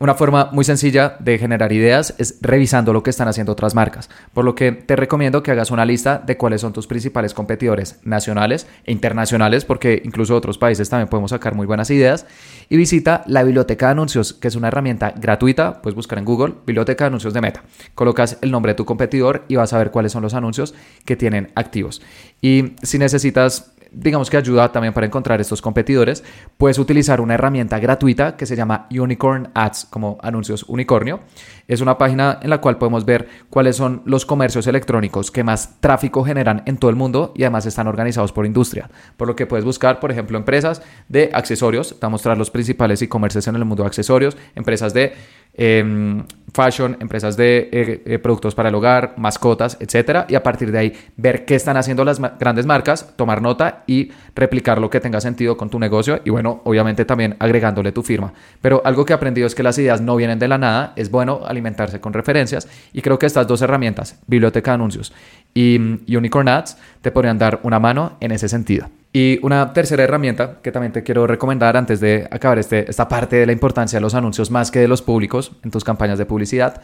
Una 0.00 0.14
forma 0.14 0.48
muy 0.50 0.64
sencilla 0.64 1.16
de 1.20 1.38
generar 1.38 1.72
ideas 1.72 2.14
es 2.18 2.38
revisando 2.40 2.92
lo 2.92 3.04
que 3.04 3.10
están 3.10 3.28
haciendo 3.28 3.52
otras 3.52 3.76
marcas, 3.76 4.10
por 4.32 4.44
lo 4.44 4.56
que 4.56 4.72
te 4.72 4.96
recomiendo 4.96 5.44
que 5.44 5.52
hagas 5.52 5.70
una 5.70 5.84
lista 5.84 6.18
de 6.18 6.36
cuáles 6.36 6.62
son 6.62 6.72
tus 6.72 6.88
principales 6.88 7.32
competidores 7.32 8.00
nacionales 8.02 8.66
e 8.84 8.92
internacionales, 8.92 9.64
porque 9.64 10.02
incluso 10.04 10.34
otros 10.34 10.58
países 10.58 10.88
también 10.90 11.08
podemos 11.08 11.30
sacar 11.30 11.54
muy 11.54 11.66
buenas 11.66 11.90
ideas, 11.90 12.26
y 12.68 12.76
visita 12.76 13.22
la 13.28 13.44
biblioteca 13.44 13.86
de 13.86 13.92
anuncios, 13.92 14.32
que 14.32 14.48
es 14.48 14.56
una 14.56 14.68
herramienta 14.68 15.14
gratuita, 15.16 15.80
puedes 15.80 15.94
buscar 15.94 16.18
en 16.18 16.24
Google, 16.24 16.54
biblioteca 16.66 17.04
de 17.04 17.08
anuncios 17.08 17.32
de 17.32 17.40
Meta. 17.40 17.62
Colocas 17.94 18.38
el 18.40 18.50
nombre 18.50 18.72
de 18.72 18.76
tu 18.76 18.84
competidor 18.84 19.44
y 19.46 19.56
vas 19.56 19.72
a 19.72 19.78
ver 19.78 19.92
cuáles 19.92 20.10
son 20.10 20.22
los 20.22 20.34
anuncios 20.34 20.74
que 21.04 21.14
tienen 21.14 21.52
activos. 21.54 22.02
Y 22.42 22.72
si 22.82 22.98
necesitas 22.98 23.74
digamos 23.94 24.30
que 24.30 24.36
ayuda 24.36 24.70
también 24.72 24.92
para 24.92 25.06
encontrar 25.06 25.40
estos 25.40 25.62
competidores, 25.62 26.24
puedes 26.56 26.78
utilizar 26.78 27.20
una 27.20 27.34
herramienta 27.34 27.78
gratuita 27.78 28.36
que 28.36 28.46
se 28.46 28.56
llama 28.56 28.86
Unicorn 28.90 29.50
Ads, 29.54 29.86
como 29.90 30.18
anuncios 30.22 30.64
unicornio. 30.64 31.20
Es 31.66 31.80
una 31.80 31.96
página 31.96 32.38
en 32.42 32.50
la 32.50 32.60
cual 32.60 32.78
podemos 32.78 33.04
ver 33.04 33.28
cuáles 33.50 33.76
son 33.76 34.02
los 34.04 34.26
comercios 34.26 34.66
electrónicos 34.66 35.30
que 35.30 35.44
más 35.44 35.80
tráfico 35.80 36.24
generan 36.24 36.62
en 36.66 36.76
todo 36.76 36.90
el 36.90 36.96
mundo 36.96 37.32
y 37.34 37.44
además 37.44 37.66
están 37.66 37.88
organizados 37.88 38.32
por 38.32 38.46
industria. 38.46 38.90
Por 39.16 39.28
lo 39.28 39.36
que 39.36 39.46
puedes 39.46 39.64
buscar, 39.64 40.00
por 40.00 40.10
ejemplo, 40.10 40.36
empresas 40.36 40.82
de 41.08 41.30
accesorios, 41.32 41.98
te 41.98 42.06
a 42.06 42.08
mostrar 42.08 42.36
los 42.36 42.50
principales 42.50 43.00
e-commerces 43.02 43.46
en 43.48 43.56
el 43.56 43.64
mundo 43.64 43.82
de 43.82 43.88
accesorios, 43.88 44.36
empresas 44.54 44.92
de 44.92 45.14
Em, 45.56 46.24
fashion, 46.52 46.96
empresas 47.00 47.36
de 47.36 47.68
eh, 47.72 48.02
eh, 48.06 48.18
productos 48.18 48.54
para 48.54 48.68
el 48.68 48.74
hogar, 48.76 49.14
mascotas, 49.16 49.76
etcétera, 49.80 50.24
y 50.28 50.36
a 50.36 50.42
partir 50.42 50.70
de 50.70 50.78
ahí 50.78 50.92
ver 51.16 51.44
qué 51.44 51.56
están 51.56 51.76
haciendo 51.76 52.04
las 52.04 52.20
grandes 52.38 52.64
marcas, 52.64 53.12
tomar 53.16 53.42
nota 53.42 53.82
y 53.88 54.12
replicar 54.36 54.80
lo 54.80 54.88
que 54.88 55.00
tenga 55.00 55.20
sentido 55.20 55.56
con 55.56 55.68
tu 55.68 55.80
negocio 55.80 56.20
y 56.24 56.30
bueno, 56.30 56.60
obviamente 56.64 57.04
también 57.04 57.36
agregándole 57.40 57.90
tu 57.90 58.04
firma. 58.04 58.32
Pero 58.60 58.82
algo 58.84 59.04
que 59.04 59.12
he 59.12 59.16
aprendido 59.16 59.48
es 59.48 59.54
que 59.54 59.64
las 59.64 59.78
ideas 59.78 60.00
no 60.00 60.14
vienen 60.14 60.38
de 60.38 60.46
la 60.46 60.58
nada, 60.58 60.92
es 60.94 61.10
bueno 61.10 61.40
alimentarse 61.44 62.00
con 62.00 62.12
referencias 62.12 62.68
y 62.92 63.02
creo 63.02 63.18
que 63.18 63.26
estas 63.26 63.48
dos 63.48 63.60
herramientas, 63.62 64.20
biblioteca 64.26 64.70
de 64.70 64.74
anuncios 64.76 65.12
y 65.54 65.78
Unicorn 66.14 66.48
Ads, 66.48 66.76
te 67.00 67.10
podrían 67.10 67.38
dar 67.38 67.60
una 67.62 67.78
mano 67.78 68.16
en 68.20 68.32
ese 68.32 68.48
sentido. 68.48 68.88
Y 69.12 69.38
una 69.42 69.72
tercera 69.72 70.02
herramienta 70.02 70.58
que 70.60 70.72
también 70.72 70.92
te 70.92 71.04
quiero 71.04 71.26
recomendar 71.26 71.76
antes 71.76 72.00
de 72.00 72.26
acabar 72.30 72.58
este, 72.58 72.90
esta 72.90 73.08
parte 73.08 73.36
de 73.36 73.46
la 73.46 73.52
importancia 73.52 73.98
de 73.98 74.00
los 74.00 74.14
anuncios 74.14 74.50
más 74.50 74.72
que 74.72 74.80
de 74.80 74.88
los 74.88 75.02
públicos 75.02 75.52
en 75.62 75.70
tus 75.70 75.84
campañas 75.84 76.18
de 76.18 76.26
publicidad 76.26 76.82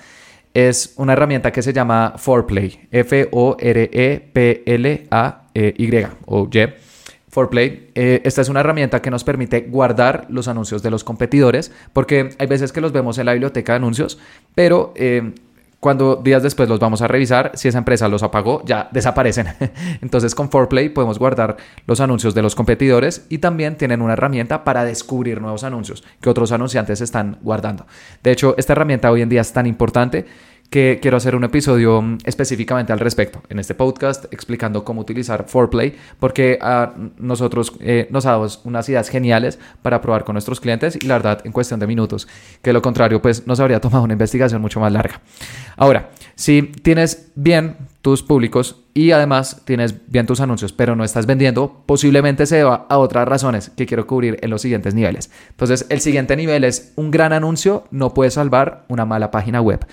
es 0.55 0.95
una 0.97 1.13
herramienta 1.13 1.53
que 1.53 1.63
se 1.63 1.73
llama 1.73 2.15
Forplay, 2.17 2.89
F-O-R-E-P-L-A-Y 2.91 3.57
o 6.27 6.49
Y. 6.53 6.69
Forplay, 7.29 7.91
eh, 7.95 8.23
esta 8.25 8.41
es 8.41 8.49
una 8.49 8.59
herramienta 8.59 9.01
que 9.01 9.09
nos 9.11 9.23
permite 9.23 9.61
guardar 9.61 10.27
los 10.31 10.49
anuncios 10.49 10.83
de 10.83 10.91
los 10.91 11.05
competidores, 11.05 11.71
porque 11.93 12.31
hay 12.39 12.47
veces 12.49 12.73
que 12.73 12.81
los 12.81 12.91
vemos 12.91 13.19
en 13.19 13.27
la 13.27 13.33
biblioteca 13.35 13.75
de 13.75 13.77
anuncios, 13.77 14.19
pero 14.57 14.93
eh, 14.97 15.33
cuando 15.81 16.17
días 16.17 16.43
después 16.43 16.69
los 16.69 16.79
vamos 16.79 17.01
a 17.01 17.09
revisar, 17.09 17.53
si 17.55 17.69
esa 17.69 17.79
empresa 17.79 18.07
los 18.07 18.23
apagó, 18.23 18.63
ya 18.67 18.89
desaparecen. 18.93 19.49
Entonces 20.03 20.35
con 20.35 20.51
Forplay 20.51 20.91
podemos 20.91 21.19
guardar 21.19 21.57
los 21.87 22.01
anuncios 22.01 22.35
de 22.35 22.43
los 22.43 22.55
competidores 22.55 23.25
y 23.31 23.39
también 23.39 23.77
tienen 23.77 24.03
una 24.03 24.13
herramienta 24.13 24.63
para 24.63 24.85
descubrir 24.85 25.41
nuevos 25.41 25.65
anuncios 25.65 26.05
que 26.21 26.29
otros 26.29 26.53
anunciantes 26.53 27.01
están 27.01 27.39
guardando. 27.41 27.87
De 28.23 28.31
hecho, 28.31 28.55
esta 28.59 28.75
herramienta 28.75 29.11
hoy 29.11 29.23
en 29.23 29.31
día 29.31 29.41
es 29.41 29.53
tan 29.55 29.67
importante 29.67 30.27
que 30.71 31.01
quiero 31.03 31.17
hacer 31.17 31.35
un 31.35 31.45
episodio 31.45 32.01
mm, 32.01 32.19
específicamente 32.25 32.93
al 32.93 33.01
respecto 33.01 33.43
en 33.49 33.59
este 33.59 33.75
podcast 33.75 34.33
explicando 34.33 34.85
cómo 34.85 35.01
utilizar 35.01 35.47
Foreplay 35.47 35.97
porque 36.19 36.59
a 36.63 36.95
nosotros 37.19 37.73
eh, 37.81 38.07
nos 38.11 38.25
ha 38.27 38.31
dado 38.31 38.47
unas 38.65 38.89
ideas 38.89 39.09
geniales 39.09 39.59
para 39.83 40.01
probar 40.01 40.25
con 40.25 40.35
nuestros 40.35 40.61
clientes 40.61 40.97
y 41.01 41.07
la 41.07 41.15
verdad 41.15 41.43
en 41.45 41.53
cuestión 41.53 41.81
de 41.81 41.87
minutos 41.87 42.29
que 42.63 42.73
lo 42.73 42.81
contrario 42.81 43.21
pues 43.21 43.47
nos 43.47 43.59
habría 43.61 43.81
tomado 43.81 44.05
una 44.05 44.13
investigación 44.13 44.63
mucho 44.63 44.81
más 44.81 44.93
larga. 44.93 45.21
Ahora, 45.77 46.11
si 46.37 46.63
tienes 46.63 47.33
bien 47.35 47.77
tus 48.03 48.23
públicos 48.23 48.85
y 48.95 49.11
además 49.11 49.63
tienes 49.65 49.95
bien 50.11 50.27
tus 50.27 50.41
anuncios, 50.41 50.73
pero 50.73 50.97
no 50.97 51.05
estás 51.05 51.27
vendiendo, 51.27 51.83
posiblemente 51.87 52.47
se 52.47 52.57
deba 52.57 52.87
a 52.89 52.99
otras 52.99 53.29
razones 53.29 53.71
que 53.77 53.87
quiero 53.87 54.07
cubrir 54.07 54.39
en 54.41 54.51
los 54.51 54.63
siguientes 54.63 54.95
niveles. 54.95 55.31
Entonces, 55.51 55.87
el 55.91 56.01
siguiente 56.01 56.37
nivel 56.37 56.65
es 56.65 56.93
un 56.97 57.11
gran 57.11 57.33
anuncio 57.33 57.85
no 57.91 58.15
puede 58.15 58.31
salvar 58.31 58.85
una 58.89 59.05
mala 59.05 59.31
página 59.31 59.61
web. 59.61 59.87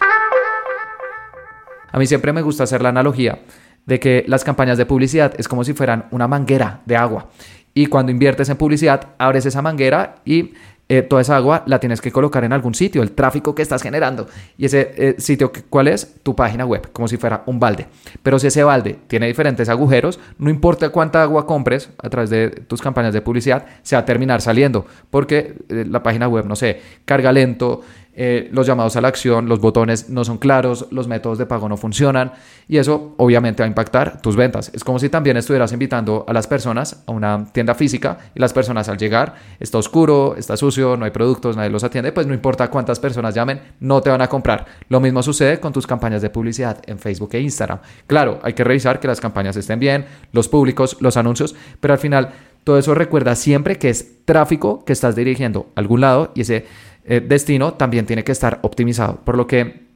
A 1.98 2.00
mí 2.00 2.06
siempre 2.06 2.32
me 2.32 2.44
gusta 2.44 2.64
hacer 2.64 2.84
la 2.84 2.90
analogía 2.90 3.40
de 3.88 4.00
que 4.00 4.24
las 4.28 4.44
campañas 4.44 4.78
de 4.78 4.86
publicidad 4.86 5.34
es 5.40 5.48
como 5.48 5.64
si 5.64 5.74
fueran 5.74 6.06
una 6.12 6.28
manguera 6.28 6.82
de 6.86 6.96
agua. 6.96 7.32
Y 7.74 7.88
cuando 7.88 8.12
inviertes 8.12 8.50
en 8.50 8.58
publicidad, 8.58 9.16
abres 9.18 9.48
esa 9.48 9.64
manguera 9.64 10.18
y 10.24 10.54
eh, 10.90 11.02
toda 11.02 11.24
esa 11.24 11.36
agua 11.36 11.64
la 11.66 11.80
tienes 11.80 12.00
que 12.00 12.12
colocar 12.12 12.44
en 12.44 12.54
algún 12.54 12.76
sitio, 12.76 13.02
el 13.02 13.14
tráfico 13.14 13.56
que 13.56 13.64
estás 13.64 13.82
generando. 13.82 14.28
Y 14.60 14.66
ese 14.66 14.94
eh, 14.96 15.16
sitio, 15.18 15.52
¿cuál 15.72 15.88
es? 15.88 16.18
Tu 16.22 16.36
página 16.36 16.66
web, 16.66 16.88
como 16.94 17.08
si 17.08 17.18
fuera 17.18 17.42
un 17.48 17.60
balde. 17.60 17.88
Pero 18.22 18.38
si 18.38 18.46
ese 18.46 18.64
balde 18.64 19.00
tiene 19.08 19.26
diferentes 19.26 19.68
agujeros, 19.68 20.20
no 20.38 20.52
importa 20.52 20.90
cuánta 20.90 21.24
agua 21.24 21.48
compres 21.48 21.90
a 21.98 22.10
través 22.12 22.30
de 22.30 22.52
tus 22.52 22.80
campañas 22.80 23.14
de 23.14 23.22
publicidad, 23.22 23.66
se 23.82 23.96
va 23.96 24.04
a 24.04 24.06
terminar 24.06 24.40
saliendo, 24.42 24.86
porque 25.10 25.56
eh, 25.68 25.84
la 25.90 26.04
página 26.04 26.28
web, 26.28 26.46
no 26.46 26.56
sé, 26.56 26.80
carga 27.06 27.32
lento, 27.32 27.82
eh, 28.20 28.50
los 28.52 28.66
llamados 28.66 28.96
a 28.96 29.02
la 29.02 29.10
acción, 29.10 29.48
los 29.48 29.60
botones 29.62 30.10
no 30.10 30.26
son 30.26 30.40
claros, 30.40 30.88
los 30.90 31.08
métodos 31.08 31.38
de 31.38 31.46
pago 31.46 31.70
no 31.70 31.78
funcionan 31.78 32.32
y 32.68 32.78
eso 32.78 33.14
obviamente 33.18 33.62
va 33.62 33.66
a 33.66 33.68
impactar 33.68 34.24
tus 34.24 34.36
ventas. 34.36 34.72
Es 34.74 34.84
como 34.84 34.98
si 34.98 35.08
también 35.08 35.38
estuvieras 35.38 35.72
invitando 35.72 36.26
a 36.28 36.34
las 36.34 36.48
personas 36.48 37.04
a 37.06 37.12
una 37.12 37.46
tienda 37.52 37.76
física 37.76 38.18
y 38.34 38.40
las 38.40 38.54
personas 38.54 38.90
al 38.90 38.98
llegar 38.98 39.36
está 39.60 39.78
oscuro, 39.78 40.36
está 40.36 40.58
sucio, 40.58 40.98
no 40.98 41.06
hay 41.06 41.12
productos, 41.12 41.56
nadie 41.56 41.70
los 41.70 41.84
atiende, 41.84 42.12
pues 42.12 42.26
no 42.26 42.34
importa 42.34 42.72
cuántas 42.72 43.00
personas 43.00 43.36
llamen, 43.36 43.62
no 43.82 44.02
te 44.02 44.10
van 44.10 44.24
a 44.24 44.28
comprar. 44.28 44.66
Lo 44.90 45.00
mismo 45.00 45.22
sucede 45.22 45.60
con 45.60 45.72
tus 45.72 45.86
campañas 45.86 46.24
de 46.24 46.32
publicidad 46.32 46.82
en 46.88 46.98
Facebook 46.98 47.30
e 47.34 47.40
Instagram. 47.40 47.82
Claro, 48.08 48.40
hay 48.42 48.54
que 48.54 48.64
revisar 48.64 49.00
que 49.00 49.08
las 49.08 49.22
campañas 49.22 49.56
estén 49.58 49.80
bien, 49.80 50.06
los 50.32 50.50
públicos, 50.50 50.98
los 51.02 51.18
anuncios, 51.18 51.54
pero 51.80 51.94
al 51.94 52.00
final 52.00 52.32
todo 52.64 52.80
eso 52.80 52.96
recuerda 52.96 53.36
siempre 53.36 53.78
que 53.78 53.90
es 53.90 54.26
tráfico 54.26 54.84
que 54.84 54.92
estás 54.92 55.16
dirigiendo 55.16 55.72
a 55.76 55.80
algún 55.80 56.02
lado 56.02 56.32
y 56.36 56.42
ese 56.42 56.66
eh, 57.08 57.22
destino 57.22 57.74
también 57.74 58.06
tiene 58.06 58.24
que 58.24 58.32
estar 58.32 58.60
optimizado. 58.62 59.22
Por 59.24 59.38
lo 59.38 59.48
que 59.48 59.88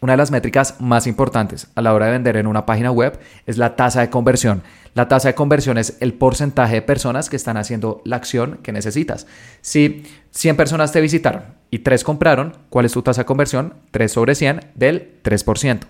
una 0.00 0.12
de 0.12 0.16
las 0.16 0.30
métricas 0.30 0.80
más 0.80 1.06
importantes 1.06 1.68
a 1.74 1.82
la 1.82 1.92
hora 1.92 2.06
de 2.06 2.12
vender 2.12 2.36
en 2.36 2.46
una 2.46 2.66
página 2.66 2.90
web 2.90 3.18
es 3.46 3.58
la 3.58 3.74
tasa 3.74 4.00
de 4.00 4.10
conversión. 4.10 4.62
La 4.94 5.08
tasa 5.08 5.28
de 5.28 5.34
conversión 5.34 5.78
es 5.78 5.96
el 6.00 6.14
porcentaje 6.14 6.76
de 6.76 6.82
personas 6.82 7.28
que 7.30 7.36
están 7.36 7.56
haciendo 7.56 8.02
la 8.04 8.16
acción 8.16 8.58
que 8.62 8.72
necesitas. 8.72 9.26
Si 9.60 10.04
100 10.30 10.56
personas 10.56 10.92
te 10.92 11.00
visitaron 11.00 11.44
y 11.70 11.80
3 11.80 12.04
compraron, 12.04 12.56
¿cuál 12.70 12.86
es 12.86 12.92
tu 12.92 13.02
tasa 13.02 13.22
de 13.22 13.26
conversión? 13.26 13.74
3 13.90 14.10
sobre 14.10 14.34
100 14.34 14.72
del 14.74 15.20
3%. 15.22 15.80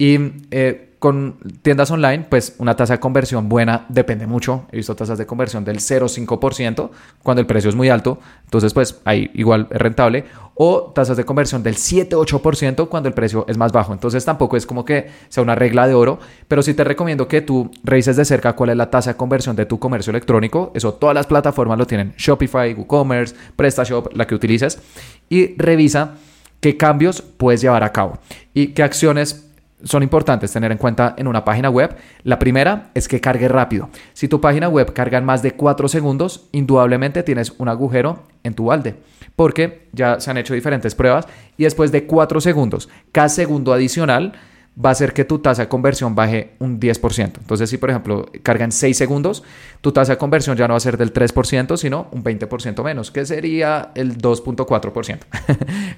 Y 0.00 0.18
eh, 0.50 0.94
con 0.98 1.36
tiendas 1.60 1.90
online, 1.90 2.24
pues 2.26 2.54
una 2.56 2.74
tasa 2.74 2.94
de 2.94 3.00
conversión 3.00 3.50
buena 3.50 3.84
depende 3.90 4.26
mucho. 4.26 4.64
He 4.72 4.78
visto 4.78 4.96
tasas 4.96 5.18
de 5.18 5.26
conversión 5.26 5.62
del 5.62 5.76
0,5% 5.76 6.88
cuando 7.22 7.42
el 7.42 7.46
precio 7.46 7.68
es 7.68 7.76
muy 7.76 7.90
alto, 7.90 8.18
entonces 8.44 8.72
pues 8.72 8.98
ahí 9.04 9.30
igual 9.34 9.68
es 9.70 9.78
rentable. 9.78 10.24
O 10.54 10.90
tasas 10.94 11.18
de 11.18 11.24
conversión 11.26 11.62
del 11.62 11.76
7-8% 11.76 12.88
cuando 12.88 13.10
el 13.10 13.14
precio 13.14 13.44
es 13.46 13.58
más 13.58 13.72
bajo. 13.72 13.92
Entonces 13.92 14.24
tampoco 14.24 14.56
es 14.56 14.64
como 14.64 14.86
que 14.86 15.10
sea 15.28 15.42
una 15.42 15.54
regla 15.54 15.86
de 15.86 15.92
oro, 15.92 16.18
pero 16.48 16.62
sí 16.62 16.72
te 16.72 16.82
recomiendo 16.82 17.28
que 17.28 17.42
tú 17.42 17.70
revises 17.84 18.16
de 18.16 18.24
cerca 18.24 18.54
cuál 18.54 18.70
es 18.70 18.76
la 18.78 18.88
tasa 18.88 19.10
de 19.10 19.16
conversión 19.18 19.54
de 19.54 19.66
tu 19.66 19.78
comercio 19.78 20.12
electrónico. 20.12 20.72
Eso 20.74 20.94
todas 20.94 21.14
las 21.14 21.26
plataformas 21.26 21.76
lo 21.76 21.86
tienen. 21.86 22.14
Shopify, 22.16 22.72
WooCommerce, 22.72 23.36
PrestaShop, 23.54 24.16
la 24.16 24.26
que 24.26 24.34
utilices. 24.34 24.80
Y 25.28 25.56
revisa 25.58 26.14
qué 26.60 26.78
cambios 26.78 27.20
puedes 27.20 27.60
llevar 27.60 27.84
a 27.84 27.92
cabo 27.92 28.18
y 28.54 28.68
qué 28.68 28.82
acciones 28.82 29.49
son 29.84 30.02
importantes 30.02 30.52
tener 30.52 30.72
en 30.72 30.78
cuenta 30.78 31.14
en 31.16 31.26
una 31.26 31.44
página 31.44 31.70
web. 31.70 31.96
La 32.24 32.38
primera 32.38 32.90
es 32.94 33.08
que 33.08 33.20
cargue 33.20 33.48
rápido. 33.48 33.88
Si 34.12 34.28
tu 34.28 34.40
página 34.40 34.68
web 34.68 34.92
carga 34.92 35.18
en 35.18 35.24
más 35.24 35.42
de 35.42 35.52
4 35.52 35.88
segundos, 35.88 36.48
indudablemente 36.52 37.22
tienes 37.22 37.52
un 37.58 37.68
agujero 37.68 38.24
en 38.42 38.54
tu 38.54 38.66
balde, 38.66 38.94
porque 39.36 39.88
ya 39.92 40.20
se 40.20 40.30
han 40.30 40.38
hecho 40.38 40.54
diferentes 40.54 40.94
pruebas 40.94 41.26
y 41.56 41.64
después 41.64 41.92
de 41.92 42.06
4 42.06 42.40
segundos, 42.40 42.88
cada 43.12 43.28
segundo 43.28 43.72
adicional 43.72 44.32
va 44.82 44.90
a 44.90 44.92
hacer 44.92 45.12
que 45.12 45.24
tu 45.24 45.40
tasa 45.40 45.62
de 45.62 45.68
conversión 45.68 46.14
baje 46.14 46.52
un 46.58 46.80
10%. 46.80 47.38
Entonces, 47.38 47.68
si 47.68 47.76
por 47.76 47.90
ejemplo 47.90 48.30
carga 48.42 48.64
en 48.64 48.72
6 48.72 48.96
segundos, 48.96 49.42
tu 49.80 49.92
tasa 49.92 50.12
de 50.12 50.18
conversión 50.18 50.56
ya 50.56 50.68
no 50.68 50.74
va 50.74 50.78
a 50.78 50.80
ser 50.80 50.96
del 50.96 51.12
3%, 51.12 51.76
sino 51.76 52.08
un 52.12 52.22
20% 52.22 52.82
menos, 52.82 53.10
que 53.10 53.26
sería 53.26 53.90
el 53.94 54.18
2.4%. 54.18 55.18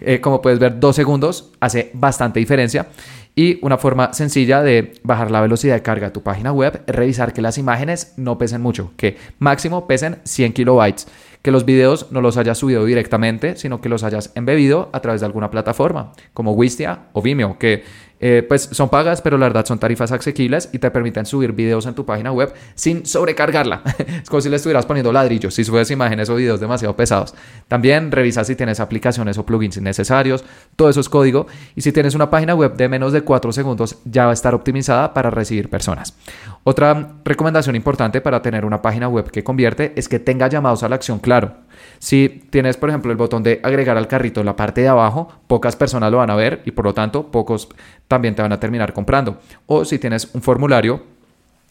Eh, 0.05 0.21
como 0.21 0.43
puedes 0.43 0.59
ver, 0.59 0.81
2 0.81 0.97
segundos 0.97 1.53
hace 1.61 1.91
bastante 1.95 2.41
diferencia. 2.41 2.89
Y 3.35 3.59
una 3.62 3.79
forma 3.79 4.12
sencilla 4.12 4.62
de 4.62 4.95
bajar 5.03 5.31
la 5.31 5.41
velocidad 5.41 5.75
de 5.75 5.83
carga 5.83 6.09
de 6.09 6.12
tu 6.12 6.23
página 6.23 6.53
web 6.53 6.83
es 6.87 6.95
revisar 6.95 7.33
que 7.33 7.41
las 7.41 7.57
imágenes 7.57 8.12
no 8.17 8.37
pesen 8.37 8.61
mucho, 8.61 8.93
que 8.97 9.17
máximo 9.39 9.87
pesen 9.87 10.19
100 10.25 10.53
kilobytes 10.53 11.07
que 11.43 11.51
los 11.51 11.65
videos 11.65 12.11
no 12.12 12.21
los 12.21 12.37
hayas 12.37 12.57
subido 12.57 12.85
directamente, 12.85 13.57
sino 13.57 13.81
que 13.81 13.89
los 13.89 14.05
hayas 14.05 14.31
embebido 14.37 14.91
a 14.93 15.01
través 15.01 15.21
de 15.21 15.27
alguna 15.27 15.51
plataforma, 15.51 16.12
como 16.33 16.53
Wistia 16.53 17.07
o 17.12 17.21
Vimeo, 17.21 17.59
que 17.59 17.83
eh, 18.25 18.45
pues 18.47 18.69
son 18.71 18.88
pagas, 18.88 19.21
pero 19.21 19.37
la 19.37 19.47
verdad 19.47 19.67
son 19.67 19.81
tarifas 19.81 20.12
asequibles 20.12 20.69
y 20.73 20.79
te 20.79 20.93
permiten 20.93 21.26
subir 21.26 21.52
videos 21.52 21.87
en 21.87 21.95
tu 21.95 22.07
página 22.07 22.31
web 22.31 22.55
sin 22.76 23.05
sobrecargarla. 23.05 23.83
es 24.23 24.31
como 24.31 24.41
si 24.41 24.49
le 24.49 24.55
estuvieras 24.55 24.87
poniendo 24.87 25.12
ladrillos, 25.12 25.52
si 25.52 25.64
subes 25.64 25.91
imágenes 25.91 26.31
o 26.31 26.37
videos 26.37 26.61
demasiado 26.61 26.95
pesados. 26.95 27.35
También 27.67 28.12
revisa 28.12 28.45
si 28.45 28.55
tienes 28.55 28.79
aplicaciones 28.79 29.38
o 29.38 29.45
plugins 29.45 29.76
innecesarios, 29.76 30.45
todo 30.76 30.88
eso 30.88 31.00
es 31.00 31.09
código. 31.09 31.49
Y 31.75 31.81
si 31.81 31.91
tienes 31.91 32.14
una 32.14 32.31
página 32.31 32.55
web 32.55 32.76
de 32.76 32.88
menos 32.88 33.12
de 33.12 33.23
4 33.23 33.50
segundos, 33.50 33.99
ya 34.05 34.26
va 34.26 34.31
a 34.31 34.35
estar 34.35 34.55
optimizada 34.55 35.12
para 35.14 35.29
recibir 35.31 35.69
personas. 35.69 36.14
Otra 36.62 37.14
recomendación 37.25 37.75
importante 37.75 38.21
para 38.21 38.41
tener 38.41 38.64
una 38.64 38.83
página 38.83 39.09
web 39.09 39.33
que 39.33 39.43
convierte 39.43 39.95
es 39.97 40.09
que 40.09 40.21
tenga 40.21 40.47
llamados 40.47 40.85
a 40.85 40.88
la 40.88 40.95
acción 40.95 41.19
claro. 41.19 41.55
Si 41.99 42.29
tienes, 42.50 42.76
por 42.76 42.88
ejemplo, 42.88 43.11
el 43.11 43.19
botón 43.19 43.43
de 43.43 43.61
agregar 43.62 43.97
al 43.97 44.07
carrito 44.07 44.41
en 44.41 44.47
la 44.47 44.57
parte 44.57 44.81
de 44.81 44.88
abajo, 44.88 45.29
pocas 45.47 45.76
personas 45.76 46.12
lo 46.12 46.19
van 46.19 46.31
a 46.31 46.37
ver 46.37 46.62
y 46.64 46.73
por 46.73 46.85
lo 46.85 46.95
tanto 46.95 47.31
pocos 47.31 47.69
también 48.12 48.35
te 48.35 48.42
van 48.42 48.52
a 48.52 48.61
terminar 48.61 48.92
comprando. 48.92 49.38
O 49.64 49.87
si 49.87 49.99
tienes 49.99 50.28
un 50.35 50.42
formulario 50.42 51.02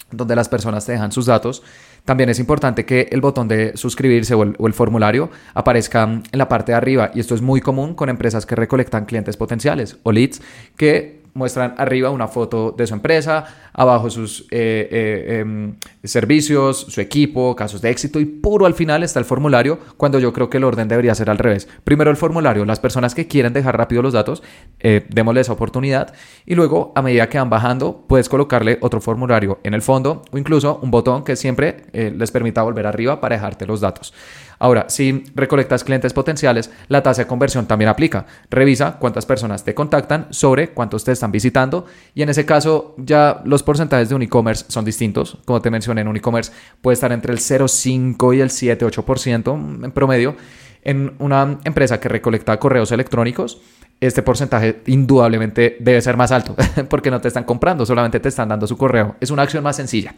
donde 0.10 0.36
las 0.36 0.50
personas 0.50 0.84
te 0.84 0.94
dejan 0.94 1.12
sus 1.12 1.28
datos, 1.28 1.62
también 2.04 2.30
es 2.30 2.40
importante 2.40 2.84
que 2.84 3.10
el 3.12 3.22
botón 3.22 3.48
de 3.48 3.78
suscribirse 3.78 4.34
o 4.34 4.42
el, 4.42 4.74
formulario 4.74 5.30
aparezca 5.54 6.02
en 6.02 6.24
la 6.32 6.50
parte 6.50 6.72
de 6.72 6.78
arriba. 6.80 7.12
Y 7.14 7.20
esto 7.20 7.36
es 7.36 7.44
muy 7.44 7.62
común 7.62 7.94
con 7.94 8.10
empresas 8.10 8.48
que 8.48 8.56
recolectan 8.56 9.06
clientes 9.06 9.38
potenciales 9.38 9.98
o 10.02 10.12
leads 10.12 10.42
que 10.78 11.21
muestran 11.34 11.76
arriba 11.78 12.10
una 12.10 12.28
foto 12.28 12.74
de 12.78 12.88
su 12.88 12.94
empresa, 12.94 13.46
abajo 13.74 14.10
sus 14.10 14.42
eh, 14.52 14.88
eh, 14.92 15.40
em, 15.40 15.76
servicios, 16.04 16.78
su 16.90 17.02
equipo, 17.02 17.56
casos 17.56 17.82
de 17.82 17.90
éxito 17.90 18.20
y 18.20 18.26
puro 18.26 18.66
al 18.66 18.74
final 18.74 19.04
está 19.04 19.20
el 19.20 19.26
formulario 19.26 19.80
cuando 19.98 20.20
yo 20.20 20.34
creo 20.34 20.50
que 20.50 20.58
el 20.58 20.64
orden 20.64 20.88
debería 20.88 21.16
ser 21.16 21.30
al 21.30 21.38
revés. 21.38 21.68
Primero 21.84 22.12
el 22.12 22.18
formulario, 22.18 22.66
las 22.66 22.80
personas 22.80 23.16
que 23.16 23.28
quieren 23.28 23.54
dejar 23.54 23.78
rápido 23.78 24.02
los 24.02 24.14
datos, 24.14 24.44
eh, 24.80 25.06
démosle 25.10 25.42
esa 25.42 25.54
oportunidad 25.54 26.14
y 26.46 26.56
luego 26.56 26.92
a 26.96 27.02
medida 27.02 27.30
que 27.30 27.38
van 27.38 27.50
bajando 27.50 28.06
puedes 28.08 28.30
colocarle 28.30 28.78
otro 28.82 29.02
formulario 29.02 29.60
en 29.64 29.74
el 29.74 29.82
fondo 29.82 30.24
o 30.32 30.38
incluso 30.38 30.80
un 30.82 30.92
botón 30.92 31.24
que 31.24 31.36
siempre 31.36 31.86
les 31.94 32.32
permita 32.32 32.62
volver 32.62 32.88
arriba 32.88 33.22
para 33.22 33.36
dejarte 33.36 33.66
los 33.66 33.82
datos. 33.82 34.14
Ahora, 34.62 34.86
si 34.90 35.24
recolectas 35.34 35.84
clientes 35.84 36.14
potenciales, 36.14 36.70
la 36.88 37.02
tasa 37.02 37.24
de 37.24 37.28
conversión 37.28 37.66
también 37.66 37.90
aplica. 37.90 38.28
Revisa 38.52 39.00
cuántas 39.00 39.26
personas 39.26 39.64
te 39.64 39.74
contactan 39.74 40.28
sobre 40.30 40.70
cuántos 40.70 41.04
te 41.04 41.12
están 41.12 41.32
visitando 41.32 41.88
y 42.14 42.22
en 42.22 42.30
ese 42.30 42.46
caso 42.46 42.94
ya 43.00 43.42
los 43.44 43.64
porcentajes 43.64 44.10
de 44.10 44.14
un 44.14 44.22
e-commerce 44.22 44.66
son 44.68 44.86
distintos. 44.86 45.40
Como 45.46 45.64
te 45.64 45.72
mencioné, 45.72 46.02
en 46.02 46.10
un 46.10 46.16
e-commerce 46.16 46.52
puede 46.80 46.94
estar 46.94 47.12
entre 47.12 47.34
el 47.34 47.40
0,5 47.40 48.36
y 48.36 48.40
el 48.40 48.50
7,8% 48.50 49.84
en 49.84 49.92
promedio. 49.94 50.36
En 50.84 51.16
una 51.18 51.58
empresa 51.64 52.00
que 52.00 52.10
recolecta 52.10 52.60
correos 52.60 52.92
electrónicos, 52.92 53.60
este 54.00 54.22
porcentaje 54.22 54.84
indudablemente 54.86 55.78
debe 55.80 56.02
ser 56.02 56.18
más 56.18 56.32
alto 56.32 56.56
porque 56.90 57.10
no 57.10 57.20
te 57.20 57.30
están 57.30 57.46
comprando, 57.46 57.84
solamente 57.84 58.20
te 58.20 58.30
están 58.30 58.50
dando 58.50 58.68
su 58.68 58.78
correo. 58.78 59.16
Es 59.20 59.32
una 59.32 59.42
acción 59.42 59.64
más 59.64 59.76
sencilla. 59.76 60.14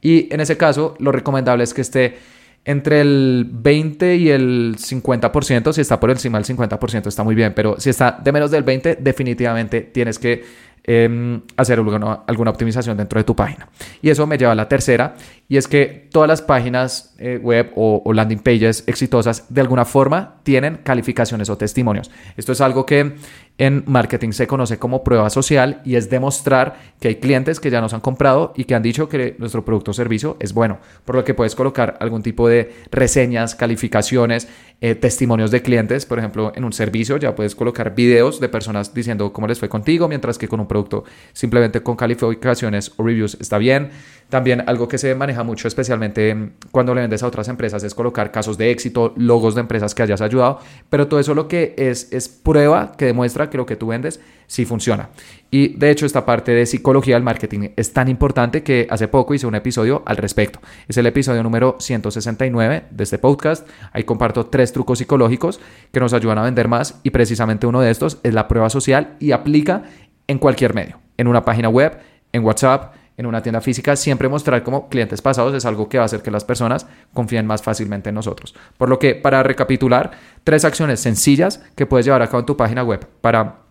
Y 0.00 0.32
en 0.32 0.40
ese 0.40 0.56
caso, 0.56 0.94
lo 0.98 1.12
recomendable 1.12 1.62
es 1.62 1.74
que 1.74 1.82
esté 1.82 2.16
entre 2.64 3.00
el 3.00 3.48
20 3.50 4.16
y 4.16 4.30
el 4.30 4.76
50%, 4.76 5.72
si 5.72 5.80
está 5.80 5.98
por 5.98 6.10
encima 6.10 6.38
del 6.38 6.56
50% 6.56 7.06
está 7.06 7.24
muy 7.24 7.34
bien, 7.34 7.54
pero 7.54 7.78
si 7.78 7.90
está 7.90 8.18
de 8.22 8.30
menos 8.30 8.50
del 8.50 8.62
20, 8.62 8.98
definitivamente 9.00 9.80
tienes 9.80 10.18
que 10.18 10.44
em, 10.84 11.42
hacer 11.56 11.78
alguna, 11.78 12.20
alguna, 12.26 12.50
optimización 12.50 12.96
dentro 12.96 13.18
de 13.18 13.24
tu 13.24 13.34
página. 13.34 13.68
Y 14.00 14.10
eso 14.10 14.26
me 14.26 14.38
lleva 14.38 14.52
a 14.52 14.54
la 14.54 14.68
tercera, 14.68 15.14
y 15.52 15.58
es 15.58 15.68
que 15.68 16.08
todas 16.10 16.28
las 16.28 16.40
páginas 16.40 17.14
eh, 17.18 17.36
web 17.36 17.72
o, 17.76 18.10
landing 18.14 18.38
pages 18.38 18.84
exitosas 18.86 19.52
de 19.52 19.60
alguna 19.60 19.84
forma 19.84 20.36
tienen 20.44 20.78
calificaciones 20.82 21.50
o 21.50 21.58
testimonios. 21.58 22.10
Esto 22.38 22.52
es 22.52 22.62
algo 22.62 22.86
que 22.86 23.16
en 23.58 23.84
marketing 23.86 24.32
se 24.32 24.46
conoce 24.46 24.78
como 24.78 25.04
prueba 25.04 25.28
social 25.28 25.82
y 25.84 25.96
es 25.96 26.08
demostrar 26.08 26.94
que 26.98 27.08
hay 27.08 27.16
clientes 27.16 27.60
que 27.60 27.68
ya 27.68 27.82
nos 27.82 27.92
han 27.92 28.00
comprado 28.00 28.54
y 28.56 28.64
que 28.64 28.74
han 28.74 28.82
dicho 28.82 29.10
que 29.10 29.36
nuestro 29.38 29.62
producto 29.62 29.90
o 29.90 29.94
servicio 29.94 30.38
es 30.40 30.54
bueno, 30.54 30.78
por 31.04 31.16
lo 31.16 31.22
que 31.22 31.34
puedes 31.34 31.54
colocar 31.54 31.98
algún 32.00 32.22
tipo 32.22 32.48
de 32.48 32.72
reseñas, 32.90 33.54
calificaciones, 33.54 34.48
eh, 34.80 34.94
testimonios 34.94 35.50
de 35.50 35.60
clientes, 35.60 36.06
por 36.06 36.18
ejemplo, 36.18 36.52
en 36.56 36.64
un 36.64 36.72
servicio 36.72 37.18
ya 37.18 37.36
puedes 37.36 37.54
colocar 37.54 37.94
videos 37.94 38.40
de 38.40 38.48
personas 38.48 38.94
diciendo 38.94 39.34
cómo 39.34 39.46
les 39.46 39.58
fue 39.58 39.68
contigo, 39.68 40.08
mientras 40.08 40.38
que 40.38 40.48
con 40.48 40.60
un 40.60 40.66
producto 40.66 41.04
simplemente 41.34 41.82
con 41.82 41.94
calificaciones 41.94 42.92
o 42.96 43.04
reviews 43.04 43.36
está 43.38 43.58
bien. 43.58 43.90
También 44.28 44.64
algo 44.66 44.88
que 44.88 44.96
se 44.96 45.14
maneja 45.14 45.41
mucho, 45.42 45.68
especialmente 45.68 46.52
cuando 46.70 46.94
le 46.94 47.02
vendes 47.02 47.22
a 47.22 47.26
otras 47.26 47.48
empresas, 47.48 47.82
es 47.84 47.94
colocar 47.94 48.30
casos 48.30 48.58
de 48.58 48.70
éxito, 48.70 49.12
logos 49.16 49.54
de 49.54 49.60
empresas 49.60 49.94
que 49.94 50.02
hayas 50.02 50.20
ayudado, 50.20 50.58
pero 50.90 51.08
todo 51.08 51.20
eso 51.20 51.34
lo 51.34 51.48
que 51.48 51.74
es 51.76 52.12
es 52.12 52.28
prueba 52.28 52.92
que 52.96 53.06
demuestra 53.06 53.50
que 53.50 53.58
lo 53.58 53.66
que 53.66 53.76
tú 53.76 53.88
vendes 53.88 54.20
sí 54.46 54.64
funciona. 54.64 55.08
Y 55.50 55.68
de 55.76 55.90
hecho 55.90 56.06
esta 56.06 56.26
parte 56.26 56.52
de 56.52 56.66
psicología 56.66 57.14
del 57.14 57.22
marketing 57.22 57.70
es 57.76 57.92
tan 57.92 58.08
importante 58.08 58.62
que 58.62 58.86
hace 58.90 59.08
poco 59.08 59.34
hice 59.34 59.46
un 59.46 59.54
episodio 59.54 60.02
al 60.06 60.16
respecto. 60.16 60.60
Es 60.88 60.96
el 60.96 61.06
episodio 61.06 61.42
número 61.42 61.76
169 61.78 62.84
de 62.90 63.04
este 63.04 63.18
podcast. 63.18 63.66
Ahí 63.92 64.04
comparto 64.04 64.46
tres 64.46 64.72
trucos 64.72 64.98
psicológicos 64.98 65.60
que 65.90 66.00
nos 66.00 66.12
ayudan 66.12 66.38
a 66.38 66.42
vender 66.42 66.68
más 66.68 67.00
y 67.02 67.10
precisamente 67.10 67.66
uno 67.66 67.80
de 67.80 67.90
estos 67.90 68.18
es 68.22 68.34
la 68.34 68.48
prueba 68.48 68.70
social 68.70 69.16
y 69.20 69.32
aplica 69.32 69.84
en 70.26 70.38
cualquier 70.38 70.74
medio, 70.74 71.00
en 71.16 71.28
una 71.28 71.44
página 71.44 71.68
web, 71.68 71.98
en 72.32 72.44
WhatsApp, 72.44 72.94
en 73.16 73.26
una 73.26 73.42
tienda 73.42 73.60
física, 73.60 73.96
siempre 73.96 74.28
mostrar 74.28 74.62
como 74.62 74.88
clientes 74.88 75.20
pasados 75.22 75.54
es 75.54 75.64
algo 75.66 75.88
que 75.88 75.98
va 75.98 76.04
a 76.04 76.06
hacer 76.06 76.22
que 76.22 76.30
las 76.30 76.44
personas 76.44 76.86
confíen 77.12 77.46
más 77.46 77.62
fácilmente 77.62 78.08
en 78.08 78.14
nosotros. 78.14 78.54
Por 78.78 78.88
lo 78.88 78.98
que, 78.98 79.14
para 79.14 79.42
recapitular, 79.42 80.12
tres 80.44 80.64
acciones 80.64 81.00
sencillas 81.00 81.62
que 81.76 81.86
puedes 81.86 82.06
llevar 82.06 82.22
a 82.22 82.26
cabo 82.26 82.40
en 82.40 82.46
tu 82.46 82.56
página 82.56 82.82
web 82.82 83.06
para 83.20 83.62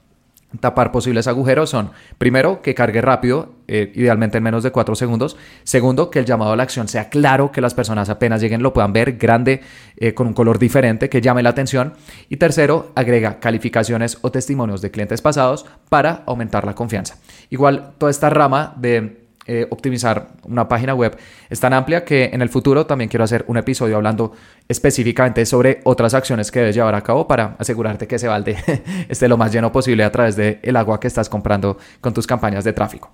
tapar 0.60 0.92
posibles 0.92 1.28
agujeros 1.28 1.70
son, 1.70 1.92
primero, 2.18 2.62
que 2.62 2.76
cargue 2.76 3.02
rápido, 3.02 3.54
eh, 3.68 3.92
idealmente 3.96 4.38
en 4.38 4.44
menos 4.44 4.64
de 4.64 4.72
4 4.72 4.96
segundos. 4.96 5.38
Segundo, 5.64 6.10
que 6.10 6.20
el 6.20 6.26
llamado 6.26 6.52
a 6.52 6.56
la 6.56 6.64
acción 6.64 6.88
sea 6.88 7.10
claro, 7.10 7.52
que 7.52 7.62
las 7.62 7.74
personas 7.74 8.10
apenas 8.10 8.42
lleguen 8.42 8.62
lo 8.62 8.74
puedan 8.74 8.92
ver, 8.92 9.14
grande, 9.14 9.62
eh, 9.96 10.14
con 10.14 10.28
un 10.28 10.34
color 10.34 10.60
diferente, 10.60 11.10
que 11.10 11.22
llame 11.22 11.44
la 11.44 11.52
atención. 11.52 11.94
Y 12.28 12.38
tercero, 12.38 12.92
agrega 12.96 13.40
calificaciones 13.40 14.18
o 14.22 14.32
testimonios 14.32 14.82
de 14.82 14.92
clientes 14.92 15.22
pasados 15.22 15.66
para 15.90 16.24
aumentar 16.26 16.66
la 16.66 16.76
confianza. 16.76 17.18
Igual, 17.50 17.94
toda 17.98 18.12
esta 18.12 18.30
rama 18.30 18.74
de 18.78 19.22
eh, 19.48 19.66
optimizar 19.72 20.30
una 20.44 20.68
página 20.68 20.94
web 20.94 21.18
es 21.50 21.60
tan 21.60 21.74
amplia 21.74 22.06
que 22.06 22.26
en 22.32 22.44
el 22.44 22.50
futuro 22.50 22.86
también 22.86 23.10
quiero 23.10 23.24
hacer 23.24 23.44
un 23.48 23.58
episodio 23.58 23.96
hablando 23.96 24.34
específicamente 24.68 25.48
sobre 25.48 25.82
otras 25.84 26.14
acciones 26.14 26.52
que 26.52 26.60
debes 26.60 26.76
llevar 26.76 26.94
a 26.94 27.02
cabo 27.02 27.28
para 27.28 27.56
asegurarte 27.58 28.06
que 28.08 28.16
ese 28.16 28.28
balde 28.28 28.56
esté 29.10 29.28
lo 29.28 29.38
más 29.38 29.52
lleno 29.52 29.72
posible 29.72 30.04
a 30.04 30.12
través 30.12 30.36
del 30.36 30.60
el 30.62 30.76
agua 30.76 31.00
que 31.00 31.08
estás 31.08 31.28
comprando 31.28 31.78
con 32.02 32.14
tus 32.14 32.28
campañas 32.28 32.64
de 32.64 32.74
tráfico. 32.74 33.12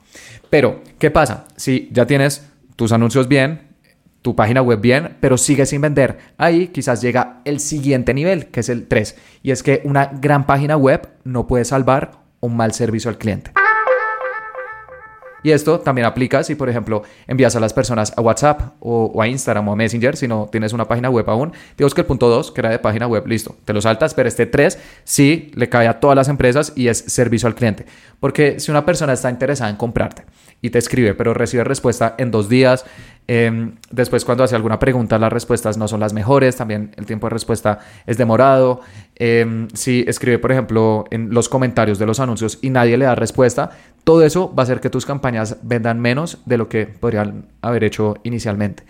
Pero, 0.49 0.81
¿qué 0.99 1.11
pasa? 1.11 1.45
Si 1.55 1.89
ya 1.93 2.05
tienes 2.05 2.45
tus 2.75 2.91
anuncios 2.91 3.29
bien, 3.29 3.61
tu 4.21 4.35
página 4.35 4.61
web 4.61 4.81
bien, 4.81 5.15
pero 5.21 5.37
sigue 5.37 5.65
sin 5.65 5.79
vender. 5.79 6.17
Ahí 6.37 6.67
quizás 6.67 7.01
llega 7.01 7.41
el 7.45 7.61
siguiente 7.61 8.13
nivel, 8.13 8.47
que 8.47 8.59
es 8.59 8.67
el 8.67 8.87
3, 8.87 9.15
y 9.43 9.51
es 9.51 9.63
que 9.63 9.81
una 9.85 10.07
gran 10.07 10.45
página 10.45 10.75
web 10.75 11.07
no 11.23 11.47
puede 11.47 11.63
salvar 11.63 12.11
un 12.41 12.57
mal 12.57 12.73
servicio 12.73 13.09
al 13.09 13.17
cliente. 13.17 13.51
Y 15.47 15.51
esto 15.53 15.79
también 15.79 16.05
aplica 16.05 16.43
si, 16.43 16.55
por 16.55 16.67
ejemplo, 16.67 17.03
envías 17.25 17.55
a 17.55 17.61
las 17.61 17.71
personas 17.71 18.11
a 18.17 18.19
WhatsApp 18.19 18.73
o, 18.81 19.21
a 19.21 19.29
Instagram 19.29 19.69
o 19.69 19.71
a 19.71 19.75
Messenger, 19.77 20.17
si 20.17 20.27
no 20.27 20.49
tienes 20.51 20.73
una 20.73 20.89
página 20.89 21.09
web 21.09 21.29
aún. 21.29 21.53
Digamos 21.77 21.93
que 21.93 22.01
el 22.01 22.07
punto 22.07 22.27
2, 22.27 22.51
que 22.51 22.59
era 22.59 22.69
de 22.69 22.79
página 22.79 23.07
web, 23.07 23.25
listo, 23.25 23.55
te 23.63 23.71
lo 23.71 23.79
saltas, 23.79 24.13
pero 24.13 24.27
este 24.27 24.45
3 24.45 24.77
sí 25.05 25.49
le 25.55 25.69
cae 25.69 25.87
a 25.87 26.01
todas 26.01 26.17
las 26.17 26.27
empresas 26.27 26.73
y 26.75 26.89
es 26.89 26.97
servicio 26.97 27.47
al 27.47 27.55
cliente. 27.55 27.85
Porque 28.19 28.59
si 28.59 28.71
una 28.71 28.85
persona 28.85 29.13
está 29.13 29.29
interesada 29.29 29.69
en 29.69 29.77
comprarte 29.77 30.25
y 30.61 30.69
te 30.69 30.79
escribe, 30.79 31.13
pero 31.13 31.33
recibe 31.33 31.63
respuesta 31.63 32.15
en 32.17 32.29
dos 32.29 32.49
días, 32.49 32.83
Em, 33.27 33.75
después, 33.91 34.23
cuando 34.23 34.43
hace 34.43 34.55
alguna 34.55 34.79
pregunta, 34.79 35.19
las 35.19 35.31
respuestas 35.31 35.77
no 35.77 35.87
son 35.87 35.99
las 35.99 36.13
mejores, 36.13 36.55
también 36.55 36.91
el 36.95 37.05
tiempo 37.05 37.27
de 37.27 37.31
respuesta 37.31 37.79
es 38.05 38.17
demorado. 38.17 38.79
Em, 39.15 39.67
si 39.73 40.05
escribe, 40.07 40.39
por 40.39 40.51
ejemplo, 40.51 41.05
en 41.11 41.33
los 41.33 41.49
comentarios 41.49 41.99
de 41.99 42.05
los 42.05 42.19
anuncios 42.19 42.59
y 42.61 42.69
nadie 42.69 42.97
le 42.97 43.05
da 43.05 43.15
respuesta, 43.15 43.71
todo 44.05 44.23
eso 44.23 44.53
va 44.55 44.61
a 44.61 44.65
hacer 44.65 44.79
que 44.79 44.89
tus 44.89 45.05
campañas 45.05 45.57
vendan 45.63 45.99
menos 45.99 46.37
de 46.45 46.57
lo 46.57 46.69
que 46.69 46.87
podrían 46.87 47.47
haber 47.61 47.83
hecho 47.83 48.15
inicialmente. 48.23 48.83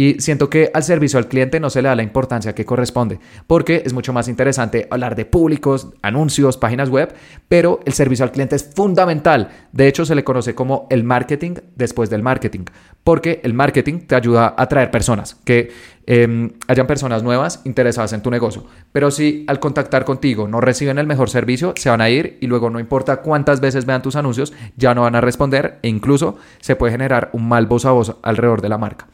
Y 0.00 0.18
siento 0.18 0.48
que 0.48 0.70
al 0.72 0.82
servicio 0.82 1.18
al 1.18 1.28
cliente 1.28 1.60
no 1.60 1.68
se 1.68 1.82
le 1.82 1.88
da 1.88 1.94
la 1.94 2.02
importancia 2.02 2.54
que 2.54 2.64
corresponde, 2.64 3.20
porque 3.46 3.82
es 3.84 3.92
mucho 3.92 4.14
más 4.14 4.28
interesante 4.28 4.88
hablar 4.90 5.14
de 5.14 5.26
públicos, 5.26 5.88
anuncios, 6.00 6.56
páginas 6.56 6.88
web, 6.88 7.12
pero 7.48 7.80
el 7.84 7.92
servicio 7.92 8.24
al 8.24 8.32
cliente 8.32 8.56
es 8.56 8.64
fundamental. 8.64 9.50
De 9.72 9.88
hecho, 9.88 10.06
se 10.06 10.14
le 10.14 10.24
conoce 10.24 10.54
como 10.54 10.86
el 10.88 11.04
marketing 11.04 11.56
después 11.76 12.08
del 12.08 12.22
marketing, 12.22 12.64
porque 13.04 13.42
el 13.44 13.52
marketing 13.52 14.06
te 14.06 14.14
ayuda 14.14 14.54
a 14.56 14.62
atraer 14.62 14.90
personas, 14.90 15.36
que 15.44 15.70
em, 16.06 16.52
hayan 16.66 16.86
personas 16.86 17.22
nuevas 17.22 17.60
interesadas 17.64 18.14
en 18.14 18.22
tu 18.22 18.30
negocio. 18.30 18.64
Pero 18.92 19.10
si 19.10 19.44
al 19.48 19.60
contactar 19.60 20.06
contigo 20.06 20.48
no 20.48 20.62
reciben 20.62 20.98
el 20.98 21.06
mejor 21.06 21.28
servicio, 21.28 21.74
se 21.76 21.90
van 21.90 22.00
a 22.00 22.08
ir 22.08 22.38
y 22.40 22.46
luego 22.46 22.70
no 22.70 22.80
importa 22.80 23.18
cuántas 23.18 23.60
veces 23.60 23.84
vean 23.84 24.00
tus 24.00 24.16
anuncios, 24.16 24.54
ya 24.78 24.94
no 24.94 25.02
van 25.02 25.16
a 25.16 25.20
responder 25.20 25.78
e 25.82 25.88
incluso 25.88 26.38
se 26.58 26.74
puede 26.74 26.92
generar 26.92 27.28
un 27.34 27.46
mal 27.46 27.66
voz 27.66 27.84
a 27.84 27.90
voz 27.90 28.16
alrededor 28.22 28.62
de 28.62 28.70
la 28.70 28.78
marca. 28.78 29.06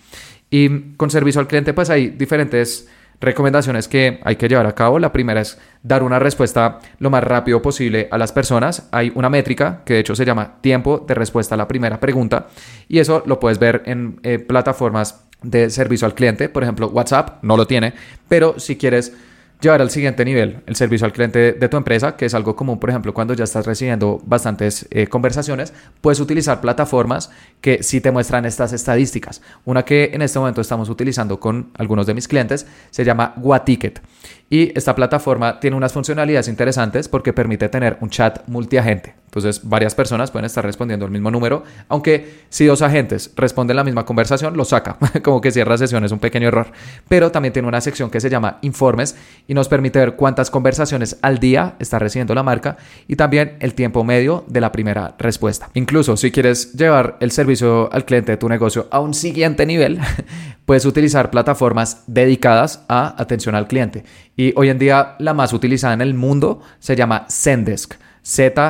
Y 0.51 0.95
con 0.97 1.11
servicio 1.11 1.41
al 1.41 1.49
cliente, 1.49 1.75
pues 1.75 1.91
hay 1.91 2.09
diferentes 2.09 2.89
recomendaciones 3.21 3.89
que 3.89 4.21
hay 4.23 4.37
que 4.37 4.49
llevar 4.49 4.67
a 4.67 4.75
cabo. 4.75 4.99
La 4.99 5.13
primera 5.13 5.41
es 5.41 5.59
dar 5.83 6.03
una 6.03 6.19
respuesta 6.19 6.81
lo 6.99 7.11
más 7.11 7.25
rápido 7.25 7.63
posible 7.63 8.09
a 8.11 8.19
las 8.19 8.33
personas. 8.33 8.89
Hay 8.93 9.13
una 9.15 9.31
métrica 9.31 9.83
que 9.85 9.95
de 9.95 10.01
hecho 10.01 10.15
se 10.15 10.25
llama 10.25 10.61
tiempo 10.61 11.05
de 11.07 11.15
respuesta 11.15 11.55
a 11.55 11.59
la 11.59 11.69
primera 11.69 11.99
pregunta 11.99 12.49
y 12.89 12.99
eso 12.99 13.23
lo 13.27 13.41
puedes 13.41 13.59
ver 13.59 13.83
en 13.87 14.21
eh, 14.23 14.39
plataformas 14.39 15.25
de 15.43 15.71
servicio 15.71 16.07
al 16.07 16.15
cliente. 16.15 16.49
Por 16.49 16.63
ejemplo, 16.63 16.89
WhatsApp 16.89 17.43
no 17.43 17.57
lo 17.57 17.67
tiene, 17.67 17.95
pero 18.29 18.59
si 18.59 18.77
quieres 18.77 19.15
llevar 19.61 19.81
al 19.81 19.91
siguiente 19.91 20.25
nivel 20.25 20.61
el 20.67 20.77
servicio 20.77 21.07
al 21.07 21.13
cliente 21.13 21.53
de 21.53 21.69
tu 21.69 21.77
empresa, 21.77 22.17
que 22.17 22.27
es 22.27 22.35
algo 22.35 22.55
común, 22.57 22.79
por 22.79 22.91
ejemplo, 22.91 23.15
cuando 23.15 23.35
ya 23.35 23.45
estás 23.45 23.67
recibiendo 23.67 24.21
bastantes 24.25 24.87
eh, 24.91 25.07
conversaciones, 25.07 25.73
puedes 26.01 26.21
utilizar 26.21 26.61
plataformas 26.61 27.31
que 27.61 27.83
sí 27.83 28.01
te 28.01 28.11
muestran 28.11 28.45
estas 28.45 28.73
estadísticas. 28.73 29.43
Una 29.65 29.85
que 29.85 30.11
en 30.13 30.23
este 30.23 30.39
momento 30.39 30.61
estamos 30.61 30.89
utilizando 30.89 31.41
con 31.41 31.71
algunos 31.79 32.07
de 32.07 32.15
mis 32.15 32.29
clientes 32.29 32.67
se 32.91 33.05
llama 33.05 33.35
Waticket. 33.39 34.01
Y 34.49 34.77
esta 34.79 34.95
plataforma 34.95 35.59
tiene 35.59 35.77
unas 35.77 35.93
funcionalidades 35.93 36.47
interesantes 36.47 37.09
porque 37.09 37.33
permite 37.33 37.69
tener 37.69 37.99
un 38.01 38.11
chat 38.11 38.47
multiagente. 38.47 39.15
Entonces, 39.25 39.69
varias 39.69 39.95
personas 39.95 40.31
pueden 40.31 40.47
estar 40.47 40.65
respondiendo 40.65 41.05
el 41.05 41.11
mismo 41.11 41.31
número, 41.31 41.65
aunque 41.89 42.45
si 42.49 42.65
dos 42.65 42.81
agentes 42.81 43.33
responden 43.37 43.77
la 43.77 43.85
misma 43.85 44.07
conversación, 44.07 44.57
lo 44.57 44.65
saca, 44.65 44.97
como 45.23 45.41
que 45.41 45.51
cierra 45.51 45.77
sesión, 45.77 46.05
es 46.05 46.13
un 46.13 46.21
pequeño 46.21 46.49
error. 46.49 46.69
Pero 47.09 47.31
también 47.33 47.53
tiene 47.53 47.69
una 47.69 47.81
sección 47.81 48.09
que 48.09 48.21
se 48.21 48.31
llama 48.31 48.59
informes 48.63 49.17
y 49.49 49.55
nos 49.55 49.69
permite 49.69 49.99
ver 49.99 50.17
cuántas 50.17 50.51
conversaciones 50.51 51.19
al 51.23 51.39
día 51.39 51.77
está 51.79 51.99
recibiendo 51.99 52.35
la 52.35 52.43
marca 52.43 52.77
y 53.09 53.17
también 53.17 53.57
el 53.61 53.75
tiempo 53.75 54.05
medio 54.05 54.45
de 54.49 54.61
la 54.61 54.73
primera 54.73 55.15
respuesta. 55.19 55.71
Incluso 55.75 56.17
si 56.17 56.31
quieres 56.31 56.73
llevar 56.73 57.17
el 57.21 57.31
servicio 57.31 57.93
al 57.93 58.05
cliente 58.05 58.33
de 58.33 58.39
tu 58.39 58.49
negocio 58.49 58.89
a 58.91 59.01
un 59.01 59.15
siguiente 59.15 59.67
nivel, 59.67 59.99
puedes 60.67 60.85
utilizar 60.85 61.31
plataformas 61.31 62.05
dedicadas 62.07 62.85
a 62.89 63.21
atención 63.21 63.55
al 63.55 63.69
cliente. 63.69 64.05
Y 64.37 64.53
hoy 64.57 64.69
en 64.69 64.79
día 64.79 65.17
la 65.19 65.35
más 65.35 65.53
utilizada 65.53 65.95
en 65.95 66.01
el 66.01 66.15
mundo 66.15 66.61
se 66.79 66.97
llama 66.97 67.27
Zendesk. 67.31 67.95
Z-E-N-D-E-S-K. 68.27 68.65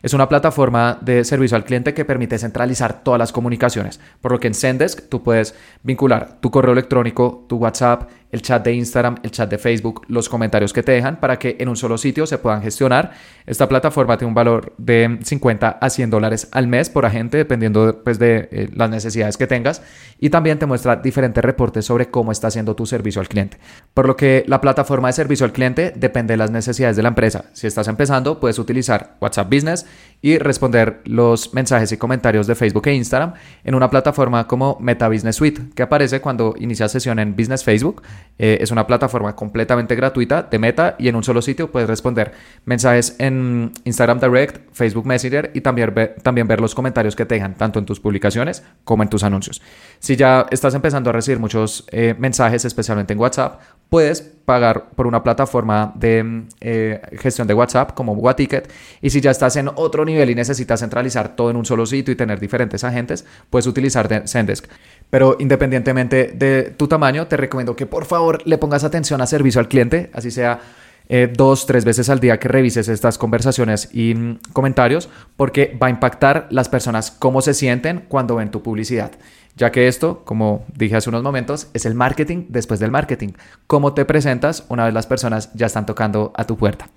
Es 0.00 0.14
una 0.14 0.28
plataforma 0.28 0.96
de 1.00 1.24
servicio 1.24 1.56
al 1.56 1.64
cliente 1.64 1.92
que 1.92 2.04
permite 2.04 2.38
centralizar 2.38 3.02
todas 3.02 3.18
las 3.18 3.32
comunicaciones. 3.32 3.98
Por 4.20 4.30
lo 4.30 4.38
que 4.38 4.46
en 4.46 4.54
Zendesk 4.54 5.08
tú 5.08 5.24
puedes 5.24 5.56
vincular 5.82 6.38
tu 6.40 6.52
correo 6.52 6.72
electrónico, 6.72 7.44
tu 7.48 7.56
WhatsApp, 7.56 8.08
el 8.32 8.42
chat 8.42 8.64
de 8.64 8.72
Instagram, 8.72 9.16
el 9.22 9.30
chat 9.30 9.50
de 9.50 9.58
Facebook, 9.58 10.02
los 10.08 10.28
comentarios 10.28 10.72
que 10.72 10.82
te 10.82 10.92
dejan 10.92 11.20
para 11.20 11.38
que 11.38 11.56
en 11.58 11.68
un 11.68 11.76
solo 11.76 11.98
sitio 11.98 12.26
se 12.26 12.38
puedan 12.38 12.62
gestionar. 12.62 13.12
Esta 13.46 13.68
plataforma 13.68 14.18
tiene 14.18 14.28
un 14.28 14.34
valor 14.34 14.72
de 14.78 15.18
50 15.22 15.68
a 15.80 15.90
100 15.90 16.10
dólares 16.10 16.48
al 16.52 16.66
mes 16.66 16.90
por 16.90 17.06
agente, 17.06 17.36
dependiendo 17.36 18.02
pues, 18.02 18.18
de 18.18 18.48
eh, 18.50 18.68
las 18.74 18.90
necesidades 18.90 19.36
que 19.36 19.46
tengas. 19.46 19.82
Y 20.18 20.30
también 20.30 20.58
te 20.58 20.66
muestra 20.66 20.96
diferentes 20.96 21.44
reportes 21.44 21.84
sobre 21.84 22.10
cómo 22.10 22.32
está 22.32 22.48
haciendo 22.48 22.74
tu 22.74 22.86
servicio 22.86 23.20
al 23.20 23.28
cliente. 23.28 23.58
Por 23.94 24.06
lo 24.06 24.16
que 24.16 24.44
la 24.46 24.60
plataforma 24.60 25.08
de 25.08 25.12
servicio 25.12 25.46
al 25.46 25.52
cliente 25.52 25.92
depende 25.94 26.32
de 26.32 26.38
las 26.38 26.50
necesidades 26.50 26.96
de 26.96 27.02
la 27.02 27.08
empresa. 27.08 27.46
Si 27.52 27.66
estás 27.66 27.88
empezando, 27.88 28.40
puedes 28.40 28.58
utilizar 28.58 29.16
WhatsApp 29.20 29.52
Business 29.52 29.86
y 30.22 30.38
responder 30.38 31.02
los 31.04 31.54
mensajes 31.54 31.92
y 31.92 31.96
comentarios 31.96 32.46
de 32.46 32.54
Facebook 32.54 32.86
e 32.88 32.94
Instagram 32.94 33.34
en 33.64 33.74
una 33.74 33.90
plataforma 33.90 34.46
como 34.46 34.78
Meta 34.80 35.08
Business 35.08 35.36
Suite, 35.36 35.62
que 35.74 35.82
aparece 35.82 36.20
cuando 36.20 36.54
inicias 36.58 36.92
sesión 36.92 37.18
en 37.18 37.36
Business 37.36 37.64
Facebook 37.64 38.02
Eh, 38.38 38.58
es 38.60 38.70
una 38.70 38.86
plataforma 38.86 39.34
completamente 39.34 39.94
gratuita 39.94 40.42
de 40.42 40.58
Meta 40.58 40.94
y 40.98 41.08
en 41.08 41.16
un 41.16 41.24
solo 41.24 41.40
sitio 41.40 41.70
puedes 41.70 41.88
responder 41.88 42.32
mensajes 42.66 43.16
en 43.18 43.72
Instagram 43.84 44.20
Direct, 44.20 44.58
Facebook 44.72 45.06
Messenger 45.06 45.50
y 45.54 45.62
también 45.62 45.94
ver, 45.94 46.16
también 46.22 46.46
ver 46.46 46.60
los 46.60 46.74
comentarios 46.74 47.16
que 47.16 47.24
te 47.24 47.36
dejan 47.36 47.54
tanto 47.54 47.78
en 47.78 47.86
tus 47.86 47.98
publicaciones 47.98 48.62
como 48.84 49.02
en 49.02 49.08
tus 49.08 49.22
anuncios. 49.22 49.62
Si 50.00 50.16
ya 50.16 50.46
estás 50.50 50.74
empezando 50.74 51.10
a 51.10 51.12
recibir 51.14 51.38
muchos 51.38 51.86
eh, 51.90 52.14
mensajes, 52.18 52.64
especialmente 52.66 53.14
en 53.14 53.18
WhatsApp, 53.18 53.60
puedes 53.88 54.20
pagar 54.20 54.90
por 54.94 55.06
una 55.06 55.22
plataforma 55.22 55.92
de 55.96 56.44
eh, 56.60 57.00
gestión 57.18 57.48
de 57.48 57.54
WhatsApp 57.54 57.94
como 57.94 58.12
WhaTicket 58.12 58.70
y 59.00 59.10
si 59.10 59.20
ya 59.20 59.30
estás 59.30 59.56
en 59.56 59.68
otro 59.74 60.04
nivel 60.04 60.30
y 60.30 60.34
necesitas 60.34 60.80
centralizar 60.80 61.34
todo 61.34 61.50
en 61.50 61.56
un 61.56 61.64
solo 61.64 61.86
sitio 61.86 62.12
y 62.12 62.16
tener 62.16 62.38
diferentes 62.38 62.84
agentes, 62.84 63.24
puedes 63.50 63.66
utilizar 63.66 64.28
Zendesk. 64.28 64.66
Pero 65.08 65.36
independientemente 65.38 66.32
de 66.34 66.74
tu 66.76 66.88
tamaño, 66.88 67.26
te 67.26 67.36
recomiendo 67.36 67.76
que 67.76 67.86
por 67.86 68.05
favor 68.06 68.42
le 68.46 68.58
pongas 68.58 68.84
atención 68.84 69.20
a 69.20 69.26
servicio 69.26 69.60
al 69.60 69.68
cliente, 69.68 70.10
así 70.12 70.30
sea 70.30 70.60
eh, 71.08 71.32
dos, 71.32 71.66
tres 71.66 71.84
veces 71.84 72.08
al 72.10 72.18
día 72.18 72.38
que 72.38 72.48
revises 72.48 72.88
estas 72.88 73.16
conversaciones 73.18 73.90
y 73.92 74.14
mm, 74.14 74.38
comentarios, 74.52 75.08
porque 75.36 75.76
va 75.80 75.86
a 75.86 75.90
impactar 75.90 76.48
las 76.50 76.68
personas 76.68 77.10
cómo 77.10 77.42
se 77.42 77.54
sienten 77.54 78.04
cuando 78.08 78.36
ven 78.36 78.50
tu 78.50 78.62
publicidad. 78.62 79.12
Ya 79.56 79.70
que 79.72 79.88
esto, 79.88 80.22
como 80.24 80.66
dije 80.74 80.96
hace 80.96 81.08
unos 81.08 81.22
momentos, 81.22 81.68
es 81.72 81.86
el 81.86 81.94
marketing 81.94 82.46
después 82.48 82.80
del 82.80 82.90
marketing. 82.90 83.30
Cómo 83.66 83.94
te 83.94 84.04
presentas 84.04 84.64
una 84.68 84.84
vez 84.84 84.92
las 84.92 85.06
personas 85.06 85.50
ya 85.54 85.66
están 85.66 85.86
tocando 85.86 86.32
a 86.36 86.44
tu 86.44 86.56
puerta. 86.56 86.88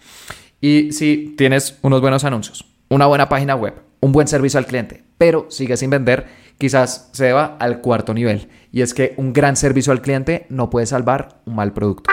Y 0.59 0.91
si 0.91 1.35
tienes 1.37 1.77
unos 1.83 2.01
buenos 2.01 2.25
anuncios, 2.25 2.65
una 2.89 3.05
buena 3.05 3.29
página 3.29 3.55
web, 3.55 3.75
un 3.99 4.11
buen 4.11 4.27
servicio 4.27 4.57
al 4.57 4.65
cliente, 4.65 5.03
pero 5.17 5.47
sigues 5.49 5.79
sin 5.79 5.89
vender, 5.89 6.27
quizás 6.57 7.09
se 7.11 7.25
deba 7.25 7.57
al 7.59 7.81
cuarto 7.81 8.13
nivel. 8.13 8.49
Y 8.71 8.81
es 8.81 8.93
que 8.93 9.13
un 9.17 9.33
gran 9.33 9.55
servicio 9.55 9.91
al 9.91 10.01
cliente 10.01 10.45
no 10.49 10.69
puede 10.69 10.85
salvar 10.85 11.41
un 11.45 11.55
mal 11.55 11.73
producto. 11.73 12.09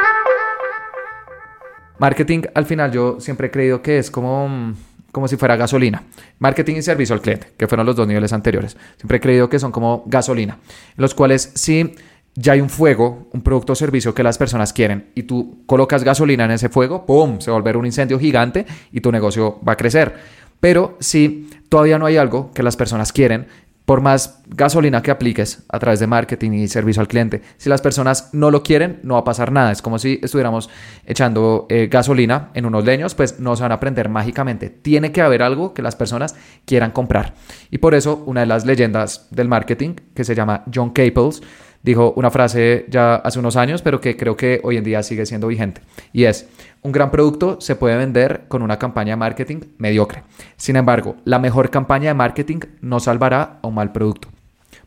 Marketing, 1.98 2.42
al 2.54 2.66
final, 2.66 2.92
yo 2.92 3.20
siempre 3.20 3.46
he 3.46 3.50
creído 3.50 3.80
que 3.80 3.98
es 3.98 4.10
como, 4.10 4.74
como 5.12 5.28
si 5.28 5.36
fuera 5.36 5.56
gasolina. 5.56 6.02
Marketing 6.38 6.76
y 6.76 6.82
servicio 6.82 7.14
al 7.14 7.22
cliente, 7.22 7.52
que 7.56 7.66
fueron 7.66 7.86
los 7.86 7.96
dos 7.96 8.06
niveles 8.06 8.32
anteriores. 8.32 8.76
Siempre 8.96 9.16
he 9.16 9.20
creído 9.20 9.48
que 9.48 9.58
son 9.58 9.72
como 9.72 10.04
gasolina, 10.06 10.58
los 10.96 11.14
cuales 11.14 11.52
si 11.54 11.94
ya 12.34 12.52
hay 12.52 12.60
un 12.60 12.68
fuego, 12.68 13.28
un 13.32 13.40
producto 13.40 13.72
o 13.72 13.76
servicio 13.76 14.14
que 14.14 14.22
las 14.22 14.36
personas 14.36 14.74
quieren 14.74 15.10
y 15.14 15.22
tú 15.22 15.62
colocas 15.64 16.04
gasolina 16.04 16.44
en 16.44 16.50
ese 16.50 16.68
fuego, 16.68 17.06
¡pum! 17.06 17.40
Se 17.40 17.50
va 17.50 17.56
a 17.56 17.60
volver 17.60 17.78
un 17.78 17.86
incendio 17.86 18.18
gigante 18.18 18.66
y 18.92 19.00
tu 19.00 19.10
negocio 19.10 19.58
va 19.66 19.72
a 19.72 19.76
crecer. 19.76 20.14
Pero 20.60 20.96
si 21.00 21.48
todavía 21.68 21.98
no 21.98 22.06
hay 22.06 22.16
algo 22.16 22.50
que 22.52 22.62
las 22.62 22.76
personas 22.76 23.12
quieren, 23.12 23.46
por 23.86 24.00
más 24.00 24.42
gasolina 24.48 25.00
que 25.00 25.12
apliques 25.12 25.62
a 25.68 25.78
través 25.78 26.00
de 26.00 26.08
marketing 26.08 26.50
y 26.50 26.66
servicio 26.68 27.00
al 27.00 27.08
cliente, 27.08 27.40
si 27.56 27.68
las 27.68 27.80
personas 27.80 28.30
no 28.32 28.50
lo 28.50 28.64
quieren, 28.64 28.98
no 29.04 29.14
va 29.14 29.20
a 29.20 29.24
pasar 29.24 29.52
nada. 29.52 29.70
Es 29.70 29.80
como 29.80 30.00
si 30.00 30.18
estuviéramos 30.22 30.68
echando 31.06 31.66
eh, 31.70 31.86
gasolina 31.88 32.50
en 32.54 32.66
unos 32.66 32.84
leños, 32.84 33.14
pues 33.14 33.38
no 33.38 33.54
se 33.54 33.62
van 33.62 33.70
a 33.70 33.78
prender 33.78 34.08
mágicamente. 34.08 34.70
Tiene 34.70 35.12
que 35.12 35.22
haber 35.22 35.40
algo 35.40 35.72
que 35.72 35.82
las 35.82 35.94
personas 35.94 36.34
quieran 36.64 36.90
comprar. 36.90 37.34
Y 37.70 37.78
por 37.78 37.94
eso 37.94 38.24
una 38.26 38.40
de 38.40 38.46
las 38.46 38.66
leyendas 38.66 39.28
del 39.30 39.48
marketing, 39.48 39.94
que 40.14 40.24
se 40.24 40.34
llama 40.34 40.64
John 40.74 40.90
Caples, 40.90 41.40
dijo 41.84 42.12
una 42.16 42.32
frase 42.32 42.86
ya 42.88 43.14
hace 43.14 43.38
unos 43.38 43.54
años, 43.54 43.82
pero 43.82 44.00
que 44.00 44.16
creo 44.16 44.36
que 44.36 44.60
hoy 44.64 44.76
en 44.76 44.82
día 44.82 45.04
sigue 45.04 45.24
siendo 45.26 45.46
vigente. 45.46 45.80
Y 46.12 46.24
es, 46.24 46.48
un 46.82 46.92
gran 46.92 47.10
producto 47.10 47.60
se 47.60 47.76
puede 47.76 47.96
vender 47.96 48.44
con 48.48 48.62
una 48.62 48.78
campaña 48.78 49.12
de 49.12 49.16
marketing 49.16 49.60
mediocre. 49.78 50.22
Sin 50.56 50.76
embargo, 50.76 51.16
la 51.24 51.38
mejor 51.38 51.70
campaña 51.70 52.08
de 52.08 52.14
marketing 52.14 52.60
no 52.80 53.00
salvará 53.00 53.58
a 53.62 53.66
un 53.66 53.74
mal 53.74 53.92
producto. 53.92 54.28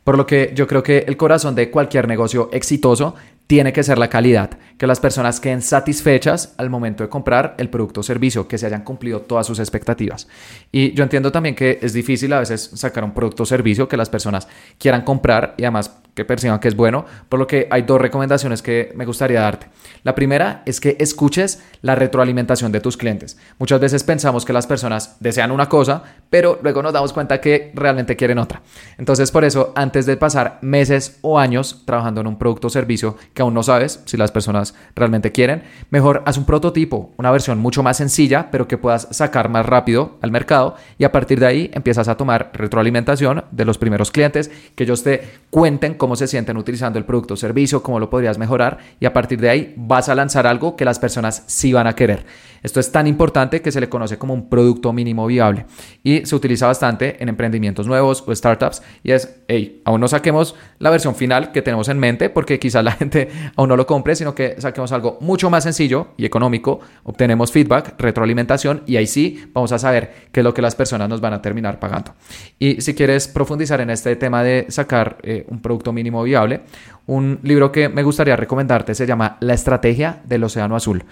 Por 0.03 0.17
lo 0.17 0.25
que 0.25 0.53
yo 0.55 0.65
creo 0.65 0.81
que 0.81 0.99
el 1.07 1.17
corazón 1.17 1.55
de 1.55 1.69
cualquier 1.69 2.07
negocio 2.07 2.49
exitoso 2.51 3.15
tiene 3.47 3.73
que 3.73 3.83
ser 3.83 3.97
la 3.97 4.09
calidad, 4.09 4.51
que 4.79 4.87
las 4.87 5.01
personas 5.01 5.41
queden 5.41 5.61
satisfechas 5.61 6.53
al 6.57 6.69
momento 6.69 7.03
de 7.03 7.09
comprar 7.09 7.53
el 7.57 7.69
producto 7.69 7.99
o 7.99 8.03
servicio, 8.03 8.47
que 8.47 8.57
se 8.57 8.65
hayan 8.65 8.83
cumplido 8.83 9.19
todas 9.19 9.45
sus 9.45 9.59
expectativas. 9.59 10.29
Y 10.71 10.93
yo 10.93 11.03
entiendo 11.03 11.33
también 11.33 11.53
que 11.53 11.79
es 11.81 11.91
difícil 11.91 12.31
a 12.31 12.39
veces 12.39 12.71
sacar 12.75 13.03
un 13.03 13.13
producto 13.13 13.43
o 13.43 13.45
servicio 13.45 13.89
que 13.89 13.97
las 13.97 14.09
personas 14.09 14.47
quieran 14.77 15.01
comprar 15.01 15.53
y 15.57 15.63
además 15.65 15.99
que 16.13 16.25
perciban 16.25 16.59
que 16.59 16.67
es 16.67 16.75
bueno, 16.75 17.05
por 17.27 17.39
lo 17.39 17.47
que 17.47 17.67
hay 17.71 17.83
dos 17.83 17.99
recomendaciones 17.99 18.61
que 18.61 18.91
me 18.95 19.05
gustaría 19.05 19.41
darte. 19.41 19.67
La 20.03 20.15
primera 20.15 20.63
es 20.65 20.79
que 20.79 20.97
escuches 20.99 21.61
la 21.81 21.95
retroalimentación 21.95 22.71
de 22.71 22.81
tus 22.81 22.97
clientes. 22.97 23.37
Muchas 23.57 23.79
veces 23.79 24.03
pensamos 24.03 24.43
que 24.43 24.53
las 24.53 24.67
personas 24.67 25.15
desean 25.19 25.51
una 25.51 25.69
cosa, 25.69 26.03
pero 26.29 26.59
luego 26.61 26.81
nos 26.81 26.93
damos 26.93 27.13
cuenta 27.13 27.39
que 27.39 27.71
realmente 27.73 28.15
quieren 28.15 28.37
otra. 28.37 28.61
Entonces, 28.97 29.31
por 29.31 29.45
eso, 29.45 29.71
antes 29.75 30.05
de 30.05 30.17
pasar 30.17 30.59
meses 30.61 31.19
o 31.21 31.39
años 31.39 31.83
trabajando 31.85 32.21
en 32.21 32.27
un 32.27 32.37
producto 32.37 32.67
o 32.67 32.69
servicio 32.69 33.17
que 33.33 33.41
aún 33.41 33.53
no 33.53 33.63
sabes 33.63 34.01
si 34.05 34.17
las 34.17 34.31
personas 34.31 34.68
realmente 34.95 35.31
quieren, 35.31 35.63
mejor 35.89 36.23
haz 36.25 36.37
un 36.37 36.45
prototipo, 36.45 37.11
una 37.17 37.31
versión 37.31 37.59
mucho 37.59 37.83
más 37.83 37.97
sencilla, 37.97 38.49
pero 38.51 38.67
que 38.67 38.77
puedas 38.77 39.07
sacar 39.11 39.49
más 39.49 39.65
rápido 39.65 40.17
al 40.21 40.31
mercado 40.31 40.75
y 40.97 41.03
a 41.03 41.11
partir 41.11 41.39
de 41.39 41.47
ahí 41.47 41.71
empiezas 41.73 42.07
a 42.07 42.17
tomar 42.17 42.51
retroalimentación 42.53 43.45
de 43.51 43.65
los 43.65 43.77
primeros 43.77 44.11
clientes, 44.11 44.51
que 44.75 44.83
ellos 44.83 45.03
te 45.03 45.21
cuenten 45.49 45.93
cómo 45.93 46.15
se 46.15 46.27
sienten 46.27 46.57
utilizando 46.57 46.99
el 46.99 47.05
producto 47.05 47.33
o 47.33 47.37
servicio, 47.37 47.83
cómo 47.83 47.99
lo 47.99 48.09
podrías 48.09 48.37
mejorar 48.37 48.77
y 48.99 49.05
a 49.05 49.13
partir 49.13 49.39
de 49.39 49.49
ahí 49.49 49.73
vas 49.77 50.09
a 50.09 50.15
lanzar 50.15 50.47
algo 50.47 50.75
que 50.75 50.85
las 50.85 50.99
personas 50.99 51.43
sí 51.47 51.73
van 51.73 51.87
a 51.87 51.95
querer. 51.95 52.25
Esto 52.61 52.79
es 52.79 52.91
tan 52.91 53.07
importante 53.07 53.61
que 53.61 53.71
se 53.71 53.79
le 53.79 53.89
conoce 53.89 54.17
como 54.17 54.33
un 54.33 54.49
producto 54.49 54.91
mínimo 54.93 55.25
viable 55.27 55.65
y 56.03 56.25
se 56.25 56.35
utiliza 56.35 56.67
bastante 56.67 57.21
en 57.21 57.29
emprendimientos 57.29 57.87
nuevos 57.87 58.23
o 58.25 58.35
startups 58.35 58.81
y 59.03 59.11
es, 59.11 59.41
hey, 59.47 59.81
aún 59.85 60.01
no 60.01 60.07
saquemos 60.07 60.55
la 60.77 60.89
versión 60.89 61.15
final 61.15 61.51
que 61.51 61.61
tenemos 61.61 61.87
en 61.89 61.99
mente 61.99 62.29
porque 62.29 62.59
quizás 62.59 62.83
la 62.83 62.91
gente 62.99 63.29
aún 63.55 63.69
no 63.69 63.77
lo 63.77 63.85
compre, 63.85 64.15
sino 64.15 64.35
que 64.35 64.55
saquemos 64.59 64.91
algo 64.91 65.17
mucho 65.21 65.49
más 65.49 65.63
sencillo 65.63 66.09
y 66.17 66.25
económico, 66.25 66.79
obtenemos 67.03 67.51
feedback, 67.51 67.95
retroalimentación 67.99 68.83
y 68.85 68.97
ahí 68.97 69.07
sí 69.07 69.49
vamos 69.53 69.71
a 69.71 69.79
saber 69.79 70.13
qué 70.31 70.39
es 70.41 70.43
lo 70.43 70.53
que 70.53 70.61
las 70.61 70.75
personas 70.75 71.09
nos 71.09 71.21
van 71.21 71.33
a 71.33 71.41
terminar 71.41 71.79
pagando. 71.79 72.13
Y 72.57 72.81
si 72.81 72.93
quieres 72.93 73.27
profundizar 73.27 73.81
en 73.81 73.89
este 73.89 74.15
tema 74.15 74.43
de 74.43 74.65
sacar 74.69 75.17
eh, 75.23 75.45
un 75.49 75.61
producto 75.61 75.93
mínimo 75.93 76.23
viable, 76.23 76.61
un 77.07 77.39
libro 77.43 77.71
que 77.71 77.89
me 77.89 78.03
gustaría 78.03 78.35
recomendarte 78.35 78.93
se 78.95 79.07
llama 79.07 79.37
La 79.39 79.53
estrategia 79.53 80.21
del 80.25 80.43
océano 80.43 80.75
azul 80.75 81.03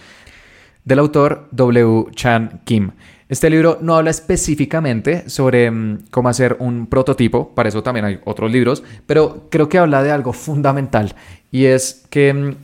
del 0.87 0.99
autor 0.99 1.49
W. 1.51 2.05
Chan 2.15 2.61
Kim. 2.63 2.91
Este 3.27 3.49
libro 3.49 3.77
no 3.81 3.97
habla 3.97 4.09
específicamente 4.09 5.29
sobre 5.29 5.69
mm, 5.69 6.05
cómo 6.09 6.29
hacer 6.29 6.55
un 6.59 6.87
prototipo, 6.87 7.53
para 7.53 7.67
eso 7.67 7.83
también 7.83 8.05
hay 8.05 8.19
otros 8.23 8.49
libros, 8.49 8.83
pero 9.05 9.47
creo 9.49 9.67
que 9.67 9.79
habla 9.79 10.01
de 10.01 10.11
algo 10.11 10.31
fundamental 10.31 11.13
y 11.51 11.65
es 11.65 12.05
que 12.09 12.33
mm, 12.33 12.55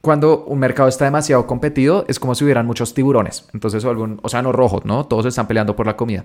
cuando 0.00 0.44
un 0.44 0.58
mercado 0.58 0.88
está 0.88 1.04
demasiado 1.04 1.46
competido 1.46 2.04
es 2.08 2.20
como 2.20 2.34
si 2.34 2.44
hubieran 2.44 2.66
muchos 2.66 2.94
tiburones, 2.94 3.48
entonces 3.52 3.84
algún 3.84 4.20
océano 4.22 4.52
rojo, 4.52 4.80
¿no? 4.84 5.06
Todos 5.06 5.26
están 5.26 5.48
peleando 5.48 5.74
por 5.74 5.86
la 5.86 5.96
comida. 5.96 6.24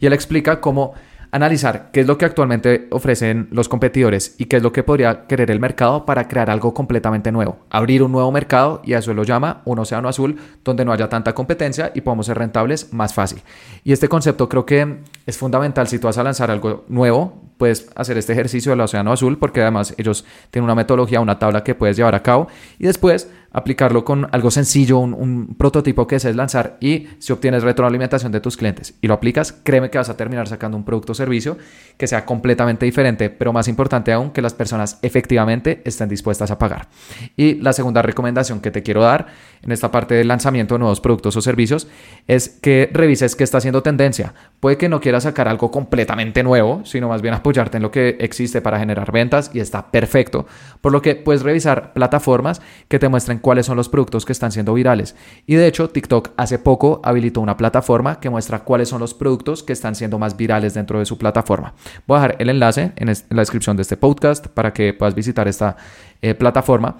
Y 0.00 0.06
él 0.06 0.12
explica 0.12 0.60
cómo 0.60 0.94
analizar 1.32 1.90
qué 1.92 2.00
es 2.00 2.06
lo 2.06 2.18
que 2.18 2.26
actualmente 2.26 2.88
ofrecen 2.90 3.48
los 3.50 3.68
competidores 3.68 4.34
y 4.36 4.44
qué 4.44 4.58
es 4.58 4.62
lo 4.62 4.70
que 4.70 4.82
podría 4.82 5.26
querer 5.26 5.50
el 5.50 5.60
mercado 5.60 6.04
para 6.04 6.28
crear 6.28 6.50
algo 6.50 6.74
completamente 6.74 7.32
nuevo. 7.32 7.56
Abrir 7.70 8.02
un 8.02 8.12
nuevo 8.12 8.30
mercado 8.30 8.82
y 8.84 8.92
a 8.92 8.98
eso 8.98 9.14
lo 9.14 9.24
llama 9.24 9.62
un 9.64 9.78
océano 9.78 10.08
azul 10.08 10.36
donde 10.62 10.84
no 10.84 10.92
haya 10.92 11.08
tanta 11.08 11.34
competencia 11.34 11.90
y 11.94 12.02
podamos 12.02 12.26
ser 12.26 12.36
rentables 12.36 12.92
más 12.92 13.14
fácil. 13.14 13.42
Y 13.82 13.92
este 13.92 14.08
concepto 14.08 14.48
creo 14.48 14.66
que 14.66 14.98
es 15.24 15.38
fundamental 15.38 15.88
si 15.88 15.98
tú 15.98 16.06
vas 16.06 16.18
a 16.18 16.22
lanzar 16.22 16.50
algo 16.50 16.84
nuevo, 16.88 17.40
puedes 17.56 17.90
hacer 17.94 18.18
este 18.18 18.32
ejercicio 18.32 18.70
del 18.70 18.80
océano 18.80 19.12
azul 19.12 19.38
porque 19.38 19.62
además 19.62 19.94
ellos 19.98 20.24
tienen 20.50 20.64
una 20.64 20.74
metodología, 20.74 21.20
una 21.20 21.38
tabla 21.38 21.64
que 21.64 21.74
puedes 21.74 21.96
llevar 21.96 22.14
a 22.14 22.22
cabo 22.22 22.48
y 22.78 22.86
después 22.86 23.28
aplicarlo 23.52 24.04
con 24.04 24.28
algo 24.32 24.50
sencillo, 24.50 24.98
un, 24.98 25.54
prototipo 25.58 26.06
que 26.06 26.16
desees 26.16 26.36
lanzar 26.36 26.78
y 26.80 27.08
si 27.18 27.32
obtienes 27.32 27.62
retroalimentación 27.62 28.32
de 28.32 28.40
tus 28.40 28.56
clientes 28.56 28.94
y 29.00 29.06
lo 29.06 29.14
aplicas, 29.14 29.52
créeme 29.52 29.90
que 29.90 29.98
vas 29.98 30.08
a 30.08 30.16
terminar 30.16 30.48
sacando 30.48 30.76
un 30.76 30.84
producto 30.84 31.12
o 31.12 31.14
servicio 31.14 31.58
que 31.96 32.06
sea 32.06 32.24
completamente 32.24 32.86
diferente, 32.86 33.30
pero 33.30 33.52
más 33.52 33.68
importante 33.68 34.12
aún, 34.12 34.30
que 34.30 34.42
las 34.42 34.54
personas 34.54 34.98
efectivamente 35.02 35.82
estén 35.84 36.08
dispuestas 36.08 36.50
a 36.50 36.58
pagar. 36.58 36.88
Y 37.36 37.54
la 37.56 37.72
segunda 37.72 38.02
recomendación 38.02 38.60
que 38.60 38.70
te 38.70 38.82
quiero 38.82 39.02
dar 39.02 39.26
en 39.62 39.72
esta 39.72 39.90
parte 39.90 40.14
del 40.14 40.28
lanzamiento 40.28 40.74
de 40.74 40.80
nuevos 40.80 41.00
productos 41.00 41.36
o 41.36 41.42
servicios 41.42 41.86
es 42.26 42.48
que 42.48 42.90
revises 42.92 43.36
qué 43.36 43.44
está 43.44 43.58
haciendo 43.58 43.82
tendencia. 43.82 44.34
Puede 44.60 44.78
que 44.78 44.88
no 44.88 45.00
quieras 45.00 45.24
sacar 45.24 45.48
algo 45.48 45.70
completamente 45.70 46.42
nuevo, 46.42 46.82
sino 46.84 47.08
más 47.08 47.22
bien 47.22 47.34
en 47.56 47.82
lo 47.82 47.90
que 47.90 48.16
existe 48.20 48.60
para 48.60 48.78
generar 48.78 49.12
ventas 49.12 49.50
y 49.52 49.60
está 49.60 49.90
perfecto, 49.90 50.46
por 50.80 50.92
lo 50.92 51.02
que 51.02 51.14
puedes 51.14 51.42
revisar 51.42 51.92
plataformas 51.92 52.60
que 52.88 52.98
te 52.98 53.08
muestren 53.08 53.38
cuáles 53.38 53.66
son 53.66 53.76
los 53.76 53.88
productos 53.88 54.24
que 54.24 54.32
están 54.32 54.52
siendo 54.52 54.74
virales. 54.74 55.14
Y 55.46 55.54
de 55.54 55.66
hecho, 55.66 55.90
TikTok 55.90 56.30
hace 56.36 56.58
poco 56.58 57.00
habilitó 57.04 57.40
una 57.40 57.56
plataforma 57.56 58.20
que 58.20 58.30
muestra 58.30 58.60
cuáles 58.60 58.88
son 58.88 59.00
los 59.00 59.14
productos 59.14 59.62
que 59.62 59.72
están 59.72 59.94
siendo 59.94 60.18
más 60.18 60.36
virales 60.36 60.74
dentro 60.74 60.98
de 60.98 61.06
su 61.06 61.18
plataforma. 61.18 61.74
Voy 62.06 62.18
a 62.18 62.20
dejar 62.22 62.36
el 62.38 62.50
enlace 62.50 62.92
en, 62.96 63.08
la 63.08 63.42
descripción 63.42 63.76
de 63.76 63.82
este 63.82 63.96
podcast 63.96 64.46
para 64.48 64.72
que 64.72 64.94
puedas 64.94 65.14
visitar 65.14 65.46
esta 65.48 65.76
eh, 66.20 66.34
plataforma. 66.34 66.96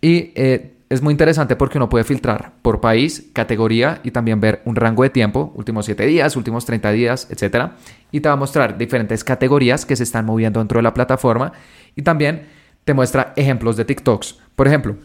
Y 0.00 0.32
eh, 0.34 0.73
es 0.94 1.02
muy 1.02 1.12
interesante 1.12 1.56
porque 1.56 1.78
uno 1.78 1.88
puede 1.88 2.04
filtrar 2.04 2.52
por 2.62 2.80
país, 2.80 3.30
categoría 3.32 4.00
y 4.02 4.10
también 4.10 4.40
ver 4.40 4.62
un 4.64 4.76
rango 4.76 5.02
de 5.02 5.10
tiempo, 5.10 5.52
últimos 5.56 5.86
7 5.86 6.06
días, 6.06 6.36
últimos 6.36 6.64
30 6.64 6.90
días, 6.92 7.28
etc. 7.30 7.72
Y 8.10 8.20
te 8.20 8.28
va 8.28 8.34
a 8.34 8.36
mostrar 8.36 8.78
diferentes 8.78 9.24
categorías 9.24 9.84
que 9.86 9.96
se 9.96 10.04
están 10.04 10.24
moviendo 10.24 10.60
dentro 10.60 10.78
de 10.78 10.82
la 10.82 10.94
plataforma 10.94 11.52
y 11.96 12.02
también 12.02 12.46
te 12.84 12.94
muestra 12.94 13.32
ejemplos 13.36 13.76
de 13.76 13.84
TikToks. 13.84 14.38
Por 14.56 14.66
ejemplo, 14.66 14.96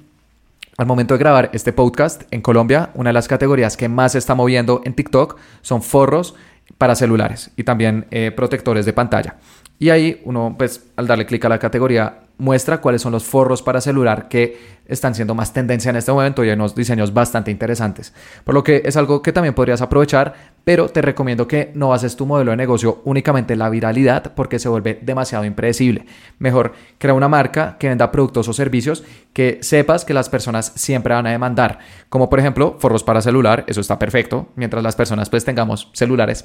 Al 0.77 0.85
momento 0.85 1.13
de 1.13 1.17
grabar 1.17 1.49
este 1.51 1.73
podcast 1.73 2.23
en 2.31 2.39
Colombia, 2.39 2.91
una 2.93 3.09
de 3.09 3.13
las 3.13 3.27
categorías 3.27 3.75
que 3.75 3.89
más 3.89 4.13
se 4.13 4.17
está 4.17 4.33
moviendo 4.33 4.81
en 4.85 4.93
TikTok 4.93 5.37
son 5.61 5.81
forros 5.81 6.35
para 6.77 6.95
celulares 6.95 7.51
y 7.57 7.65
también 7.65 8.05
eh, 8.11 8.31
protectores 8.31 8.85
de 8.85 8.93
pantalla. 8.93 9.35
Y 9.77 9.89
ahí 9.89 10.21
uno, 10.23 10.55
pues, 10.57 10.85
al 10.95 11.05
darle 11.05 11.25
clic 11.25 11.43
a 11.43 11.49
la 11.49 11.59
categoría, 11.59 12.19
muestra 12.39 12.81
cuáles 12.81 13.01
son 13.01 13.11
los 13.11 13.23
forros 13.23 13.61
para 13.61 13.81
celular 13.81 14.27
que 14.27 14.79
están 14.89 15.13
siendo 15.13 15.35
más 15.35 15.53
tendencia 15.53 15.91
en 15.91 15.95
este 15.95 16.11
momento 16.11 16.43
y 16.43 16.49
hay 16.49 16.55
unos 16.55 16.75
diseños 16.75 17.13
bastante 17.13 17.51
interesantes. 17.51 18.11
Por 18.43 18.55
lo 18.55 18.63
que 18.63 18.81
es 18.83 18.97
algo 18.97 19.21
que 19.21 19.31
también 19.31 19.53
podrías 19.53 19.81
aprovechar, 19.81 20.33
pero 20.63 20.89
te 20.89 21.01
recomiendo 21.01 21.47
que 21.47 21.71
no 21.75 21.89
bases 21.89 22.15
tu 22.15 22.25
modelo 22.25 22.51
de 22.51 22.57
negocio 22.57 23.01
únicamente 23.05 23.53
en 23.53 23.59
la 23.59 23.69
viralidad 23.69 24.33
porque 24.33 24.59
se 24.59 24.67
vuelve 24.67 24.99
demasiado 25.01 25.45
impredecible. 25.45 26.05
Mejor 26.39 26.73
crea 26.97 27.13
una 27.13 27.29
marca 27.29 27.77
que 27.79 27.87
venda 27.87 28.11
productos 28.11 28.47
o 28.47 28.53
servicios 28.53 29.03
que 29.33 29.59
sepas 29.61 30.05
que 30.05 30.13
las 30.13 30.27
personas 30.27 30.73
siempre 30.75 31.13
van 31.13 31.27
a 31.27 31.31
demandar, 31.31 31.79
como 32.09 32.29
por 32.29 32.39
ejemplo 32.39 32.75
forros 32.79 33.03
para 33.03 33.21
celular, 33.21 33.63
eso 33.67 33.81
está 33.81 33.99
perfecto, 33.99 34.49
mientras 34.55 34.83
las 34.83 34.95
personas 34.95 35.29
pues 35.29 35.45
tengamos 35.45 35.91
celulares. 35.93 36.43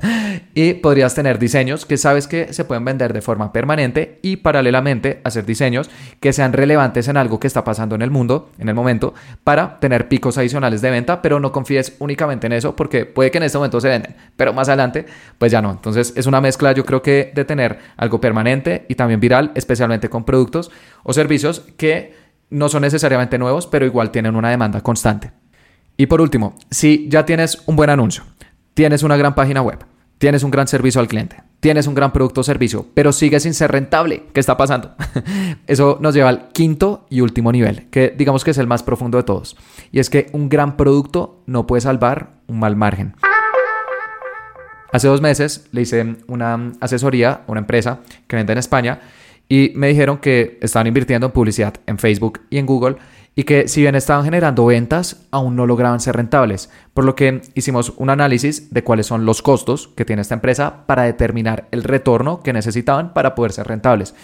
y 0.54 0.74
podrías 0.74 1.14
tener 1.14 1.38
diseños 1.38 1.86
que 1.86 1.96
sabes 1.96 2.26
que 2.26 2.52
se 2.52 2.64
pueden 2.64 2.84
vender 2.84 3.12
de 3.12 3.22
forma 3.22 3.52
permanente 3.52 4.18
y 4.22 4.36
paralelamente 4.36 5.20
hacer 5.34 5.46
diseños 5.46 5.90
que 6.20 6.32
sean 6.32 6.52
relevantes 6.52 7.08
en 7.08 7.16
algo 7.16 7.40
que 7.40 7.46
está 7.46 7.64
pasando 7.64 7.94
en 7.94 8.02
el 8.02 8.10
mundo 8.10 8.50
en 8.58 8.68
el 8.68 8.74
momento 8.74 9.14
para 9.42 9.78
tener 9.80 10.08
picos 10.08 10.38
adicionales 10.38 10.80
de 10.80 10.90
venta, 10.90 11.22
pero 11.22 11.40
no 11.40 11.52
confíes 11.52 11.96
únicamente 11.98 12.46
en 12.46 12.52
eso 12.52 12.76
porque 12.76 13.04
puede 13.06 13.30
que 13.30 13.38
en 13.38 13.44
este 13.44 13.58
momento 13.58 13.80
se 13.80 13.88
venden, 13.88 14.16
pero 14.36 14.52
más 14.52 14.68
adelante 14.68 15.06
pues 15.38 15.52
ya 15.52 15.60
no. 15.60 15.70
Entonces 15.70 16.12
es 16.16 16.26
una 16.26 16.40
mezcla 16.40 16.72
yo 16.72 16.84
creo 16.84 17.02
que 17.02 17.32
de 17.34 17.44
tener 17.44 17.78
algo 17.96 18.20
permanente 18.20 18.86
y 18.88 18.94
también 18.94 19.20
viral, 19.20 19.52
especialmente 19.54 20.08
con 20.08 20.24
productos 20.24 20.70
o 21.02 21.12
servicios 21.12 21.62
que 21.76 22.14
no 22.50 22.68
son 22.68 22.82
necesariamente 22.82 23.38
nuevos, 23.38 23.66
pero 23.66 23.86
igual 23.86 24.10
tienen 24.10 24.36
una 24.36 24.50
demanda 24.50 24.80
constante. 24.80 25.32
Y 25.96 26.06
por 26.06 26.20
último, 26.20 26.54
si 26.70 27.08
ya 27.08 27.24
tienes 27.24 27.62
un 27.66 27.76
buen 27.76 27.90
anuncio, 27.90 28.24
tienes 28.74 29.02
una 29.02 29.16
gran 29.16 29.34
página 29.34 29.62
web, 29.62 29.78
tienes 30.18 30.42
un 30.42 30.50
gran 30.50 30.68
servicio 30.68 31.00
al 31.00 31.08
cliente, 31.08 31.42
tienes 31.60 31.86
un 31.86 31.94
gran 31.94 32.12
producto 32.12 32.40
o 32.40 32.44
servicio, 32.44 32.86
pero 32.94 33.12
sigues 33.12 33.42
sin 33.42 33.54
ser 33.54 33.72
rentable. 33.72 34.24
¿Qué 34.32 34.40
está 34.40 34.56
pasando? 34.56 34.94
Eso 35.66 35.98
nos 36.00 36.14
lleva 36.14 36.28
al 36.28 36.48
quinto 36.48 37.06
y 37.10 37.20
último 37.20 37.52
nivel, 37.52 37.88
que 37.90 38.14
digamos 38.16 38.44
que 38.44 38.50
es 38.52 38.58
el 38.58 38.66
más 38.66 38.82
profundo 38.82 39.18
de 39.18 39.24
todos. 39.24 39.56
Y 39.92 39.98
es 39.98 40.10
que 40.10 40.28
un 40.32 40.48
gran 40.48 40.76
producto 40.76 41.42
no 41.46 41.66
puede 41.66 41.80
salvar 41.80 42.34
un 42.46 42.58
mal 42.58 42.76
margen. 42.76 43.14
Hace 44.92 45.08
dos 45.08 45.20
meses 45.20 45.66
le 45.72 45.82
hice 45.82 46.16
una 46.28 46.72
asesoría 46.80 47.32
a 47.32 47.50
una 47.50 47.60
empresa 47.60 48.00
que 48.28 48.36
vende 48.36 48.52
en 48.52 48.58
España 48.58 49.00
y 49.48 49.72
me 49.74 49.88
dijeron 49.88 50.18
que 50.18 50.58
estaban 50.62 50.86
invirtiendo 50.86 51.26
en 51.26 51.32
publicidad 51.32 51.74
en 51.86 51.98
Facebook 51.98 52.42
y 52.48 52.58
en 52.58 52.66
Google 52.66 52.96
y 53.36 53.44
que 53.44 53.68
si 53.68 53.80
bien 53.80 53.94
estaban 53.94 54.24
generando 54.24 54.66
ventas, 54.66 55.26
aún 55.30 55.56
no 55.56 55.66
lograban 55.66 56.00
ser 56.00 56.16
rentables, 56.16 56.70
por 56.92 57.04
lo 57.04 57.16
que 57.16 57.42
hicimos 57.54 57.92
un 57.96 58.10
análisis 58.10 58.72
de 58.72 58.84
cuáles 58.84 59.06
son 59.06 59.24
los 59.24 59.42
costos 59.42 59.88
que 59.96 60.04
tiene 60.04 60.22
esta 60.22 60.34
empresa 60.34 60.86
para 60.86 61.02
determinar 61.02 61.66
el 61.72 61.82
retorno 61.82 62.42
que 62.42 62.52
necesitaban 62.52 63.12
para 63.12 63.34
poder 63.34 63.52
ser 63.52 63.66
rentables. 63.66 64.14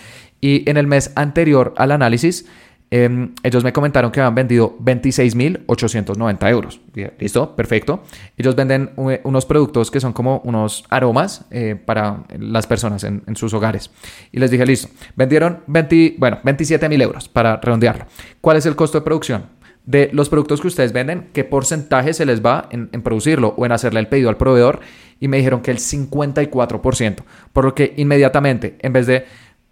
Y 0.40 0.68
en 0.70 0.76
el 0.76 0.86
mes 0.86 1.12
anterior 1.16 1.74
al 1.76 1.90
análisis, 1.90 2.46
Em, 2.92 3.34
ellos 3.44 3.62
me 3.62 3.72
comentaron 3.72 4.10
que 4.10 4.20
habían 4.20 4.34
vendido 4.34 4.76
26.890 4.80 6.50
euros. 6.50 6.80
¿Listo? 7.18 7.54
Perfecto. 7.54 8.02
Ellos 8.36 8.56
venden 8.56 8.90
unos 8.96 9.46
productos 9.46 9.90
que 9.92 10.00
son 10.00 10.12
como 10.12 10.40
unos 10.44 10.84
aromas 10.90 11.44
eh, 11.52 11.76
para 11.82 12.24
las 12.36 12.66
personas 12.66 13.04
en, 13.04 13.36
sus 13.36 13.54
hogares. 13.54 13.90
Y 14.32 14.40
les 14.40 14.50
dije, 14.50 14.66
listo, 14.66 14.88
vendieron 15.14 15.60
20, 15.68 16.16
bueno, 16.18 16.38
27.000 16.42 17.02
euros 17.02 17.28
para 17.28 17.56
redondearlo. 17.58 18.06
¿Cuál 18.40 18.56
es 18.56 18.66
el 18.66 18.74
costo 18.74 18.98
de 18.98 19.04
producción? 19.04 19.44
De 19.86 20.10
los 20.12 20.28
productos 20.28 20.60
que 20.60 20.66
ustedes 20.66 20.92
venden, 20.92 21.28
¿qué 21.32 21.44
porcentaje 21.44 22.12
se 22.12 22.26
les 22.26 22.44
va 22.44 22.68
en, 22.70 22.88
producirlo 23.02 23.54
o 23.56 23.66
en 23.66 23.72
hacerle 23.72 24.00
el 24.00 24.08
pedido 24.08 24.28
al 24.28 24.36
proveedor? 24.36 24.80
Y 25.20 25.28
me 25.28 25.36
dijeron 25.36 25.62
que 25.62 25.70
el 25.70 25.78
54%. 25.78 27.16
Por 27.52 27.64
lo 27.64 27.74
que 27.74 27.94
inmediatamente, 27.96 28.76
en 28.80 28.92
vez 28.92 29.06
de 29.06 29.24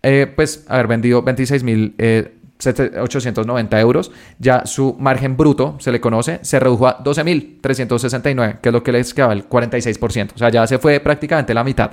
eh, 0.02 0.32
pues 0.34 0.64
haber 0.68 0.86
vendido 0.86 1.22
26 1.22 1.64
mil 1.64 1.94
eh, 1.98 2.37
890 2.58 3.80
euros, 3.80 4.10
ya 4.38 4.66
su 4.66 4.96
margen 4.98 5.36
bruto, 5.36 5.76
se 5.78 5.92
le 5.92 6.00
conoce, 6.00 6.40
se 6.42 6.58
redujo 6.58 6.88
a 6.88 7.02
12.369, 7.02 8.60
que 8.60 8.68
es 8.68 8.72
lo 8.72 8.82
que 8.82 8.92
les 8.92 9.14
quedaba 9.14 9.32
el 9.32 9.48
46%. 9.48 10.30
O 10.34 10.38
sea, 10.38 10.50
ya 10.50 10.66
se 10.66 10.78
fue 10.78 10.98
prácticamente 11.00 11.54
la 11.54 11.62
mitad. 11.62 11.92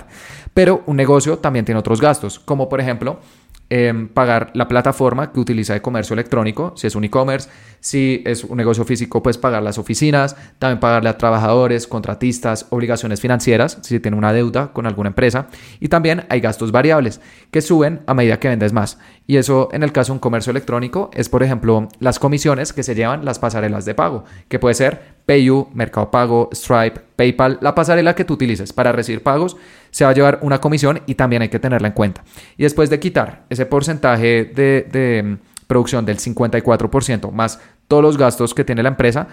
Pero 0.52 0.82
un 0.86 0.96
negocio 0.96 1.38
también 1.38 1.64
tiene 1.64 1.78
otros 1.78 2.00
gastos, 2.00 2.38
como 2.38 2.68
por 2.68 2.80
ejemplo 2.80 3.20
Em, 3.68 4.06
pagar 4.06 4.52
la 4.54 4.68
plataforma 4.68 5.32
que 5.32 5.40
utiliza 5.40 5.72
de 5.72 5.82
comercio 5.82 6.14
electrónico, 6.14 6.72
si 6.76 6.86
es 6.86 6.94
un 6.94 7.02
e-commerce, 7.02 7.48
si 7.80 8.22
es 8.24 8.44
un 8.44 8.56
negocio 8.56 8.84
físico, 8.84 9.24
pues 9.24 9.38
pagar 9.38 9.60
las 9.60 9.76
oficinas, 9.76 10.36
también 10.60 10.78
pagarle 10.78 11.08
a 11.08 11.18
trabajadores, 11.18 11.88
contratistas, 11.88 12.66
obligaciones 12.70 13.20
financieras, 13.20 13.78
si 13.82 13.98
tiene 13.98 14.16
una 14.16 14.32
deuda 14.32 14.72
con 14.72 14.86
alguna 14.86 15.08
empresa, 15.08 15.48
y 15.80 15.88
también 15.88 16.26
hay 16.28 16.40
gastos 16.40 16.70
variables 16.70 17.20
que 17.50 17.60
suben 17.60 18.02
a 18.06 18.14
medida 18.14 18.38
que 18.38 18.46
vendes 18.46 18.72
más. 18.72 18.98
Y 19.26 19.36
eso 19.36 19.68
en 19.72 19.82
el 19.82 19.90
caso 19.90 20.12
de 20.12 20.18
un 20.18 20.20
comercio 20.20 20.52
electrónico 20.52 21.10
es, 21.12 21.28
por 21.28 21.42
ejemplo, 21.42 21.88
las 21.98 22.20
comisiones 22.20 22.72
que 22.72 22.84
se 22.84 22.94
llevan 22.94 23.24
las 23.24 23.40
pasarelas 23.40 23.84
de 23.84 23.96
pago, 23.96 24.24
que 24.48 24.60
puede 24.60 24.76
ser 24.76 25.16
PayU, 25.26 25.66
Mercado 25.74 26.12
Pago, 26.12 26.50
Stripe, 26.54 27.00
PayPal, 27.16 27.58
la 27.60 27.74
pasarela 27.74 28.14
que 28.14 28.24
tú 28.24 28.34
utilices 28.34 28.72
para 28.72 28.92
recibir 28.92 29.24
pagos 29.24 29.56
se 29.96 30.04
va 30.04 30.10
a 30.10 30.12
llevar 30.12 30.40
una 30.42 30.60
comisión 30.60 31.00
y 31.06 31.14
también 31.14 31.40
hay 31.40 31.48
que 31.48 31.58
tenerla 31.58 31.88
en 31.88 31.94
cuenta. 31.94 32.22
Y 32.58 32.64
después 32.64 32.90
de 32.90 33.00
quitar 33.00 33.46
ese 33.48 33.64
porcentaje 33.64 34.44
de, 34.44 35.22
mm, 35.24 35.64
producción 35.66 36.04
del 36.04 36.18
54% 36.18 37.30
más 37.30 37.58
todos 37.88 38.02
los 38.02 38.18
gastos 38.18 38.52
que 38.52 38.62
tiene 38.62 38.82
la 38.82 38.90
empresa, 38.90 39.26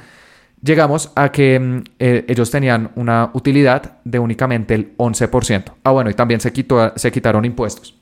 llegamos 0.62 1.12
a 1.18 1.34
que 1.34 1.60
mm, 1.60 1.84
eh, 2.00 2.26
ellos 2.30 2.50
tenían 2.50 2.92
una 2.96 3.30
utilidad 3.34 3.98
de 4.06 4.20
únicamente 4.20 4.74
el 4.74 4.96
11%. 4.96 5.74
Ah, 5.84 5.92
bueno, 5.92 6.10
y 6.10 6.14
también 6.14 6.40
se, 6.40 6.54
quitó, 6.54 6.94
se 6.96 7.12
quitaron 7.12 7.44
impuestos, 7.44 8.00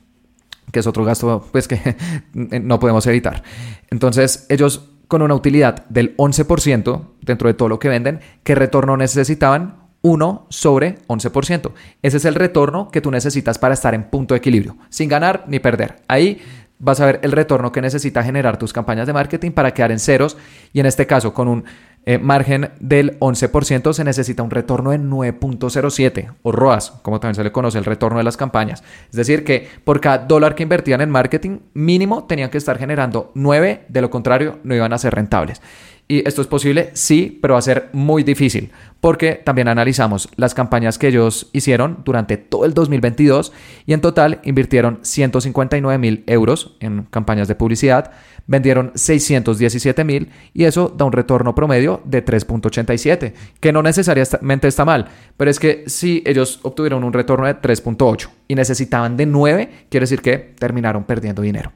que 0.71 0.81
es 0.81 0.85
otro 0.85 1.03
gasto 1.03 1.49
pues 1.51 1.67
que 1.67 1.95
no 2.61 2.79
podemos 2.79 3.07
evitar. 3.07 3.41
Entonces, 3.89 4.45
ellos 4.49 4.87
con 5.07 5.23
una 5.23 5.33
utilidad 5.33 5.87
del 5.87 6.15
11% 6.15 7.05
dentro 7.21 7.47
de 7.47 7.55
todo 7.55 7.69
lo 7.69 7.79
que 7.79 7.89
venden, 7.89 8.19
¿qué 8.43 8.53
retorno 8.53 8.97
necesitaban? 8.97 9.80
1 10.01 10.47
sobre 10.49 10.97
11%. 11.07 11.71
Ese 12.01 12.17
es 12.17 12.25
el 12.25 12.35
retorno 12.35 12.89
que 12.89 13.01
tú 13.01 13.11
necesitas 13.11 13.59
para 13.59 13.73
estar 13.73 13.93
en 13.93 14.03
punto 14.03 14.33
de 14.33 14.39
equilibrio, 14.39 14.77
sin 14.89 15.09
ganar 15.09 15.45
ni 15.47 15.59
perder. 15.59 15.97
Ahí 16.07 16.41
vas 16.79 16.99
a 16.99 17.05
ver 17.05 17.19
el 17.23 17.31
retorno 17.31 17.71
que 17.71 17.81
necesita 17.81 18.23
generar 18.23 18.57
tus 18.57 18.73
campañas 18.73 19.07
de 19.07 19.13
marketing 19.13 19.51
para 19.51 19.73
quedar 19.73 19.91
en 19.91 19.99
ceros 19.99 20.37
y 20.73 20.79
en 20.79 20.87
este 20.87 21.05
caso 21.05 21.33
con 21.33 21.47
un 21.47 21.63
eh, 22.03 22.17
margen 22.17 22.71
del 22.79 23.19
11% 23.19 23.93
se 23.93 24.03
necesita 24.03 24.41
un 24.41 24.49
retorno 24.49 24.89
de 24.89 24.99
9.07 24.99 26.33
o 26.41 26.51
ROAS, 26.51 26.93
como 27.03 27.19
también 27.19 27.35
se 27.35 27.43
le 27.43 27.51
conoce 27.51 27.77
el 27.77 27.85
retorno 27.85 28.17
de 28.17 28.23
las 28.23 28.37
campañas. 28.37 28.83
Es 29.11 29.15
decir, 29.15 29.43
que 29.43 29.67
por 29.83 30.01
cada 30.01 30.17
dólar 30.17 30.55
que 30.55 30.63
invertían 30.63 31.01
en 31.01 31.11
marketing, 31.11 31.59
mínimo 31.75 32.23
tenían 32.23 32.49
que 32.49 32.57
estar 32.57 32.79
generando 32.79 33.31
9, 33.35 33.85
de 33.87 34.01
lo 34.01 34.09
contrario 34.09 34.57
no 34.63 34.73
iban 34.73 34.93
a 34.93 34.97
ser 34.97 35.13
rentables. 35.13 35.61
Y 36.07 36.27
esto 36.27 36.41
es 36.41 36.47
posible, 36.47 36.91
sí, 36.93 37.39
pero 37.41 37.53
va 37.53 37.59
a 37.59 37.61
ser 37.61 37.89
muy 37.93 38.23
difícil, 38.23 38.71
porque 38.99 39.35
también 39.35 39.69
analizamos 39.69 40.27
las 40.35 40.53
campañas 40.53 40.97
que 40.97 41.07
ellos 41.07 41.49
hicieron 41.53 41.99
durante 42.03 42.35
todo 42.35 42.65
el 42.65 42.73
2022 42.73 43.53
y 43.85 43.93
en 43.93 44.01
total 44.01 44.41
invirtieron 44.43 44.99
159 45.03 45.97
mil 45.97 46.23
euros 46.27 46.75
en 46.81 47.03
campañas 47.03 47.47
de 47.47 47.55
publicidad, 47.55 48.11
vendieron 48.45 48.91
617 48.93 50.03
mil 50.03 50.29
y 50.53 50.65
eso 50.65 50.93
da 50.95 51.05
un 51.05 51.13
retorno 51.13 51.55
promedio 51.55 52.01
de 52.03 52.25
3.87, 52.25 53.33
que 53.59 53.71
no 53.71 53.81
necesariamente 53.81 54.67
está 54.67 54.83
mal, 54.83 55.07
pero 55.37 55.49
es 55.49 55.59
que 55.59 55.85
si 55.87 56.23
ellos 56.25 56.59
obtuvieron 56.63 57.05
un 57.05 57.13
retorno 57.13 57.47
de 57.47 57.55
3.8 57.55 58.29
y 58.49 58.55
necesitaban 58.55 59.15
de 59.15 59.25
9, 59.25 59.69
quiere 59.89 60.03
decir 60.03 60.21
que 60.21 60.37
terminaron 60.59 61.05
perdiendo 61.05 61.41
dinero. 61.41 61.71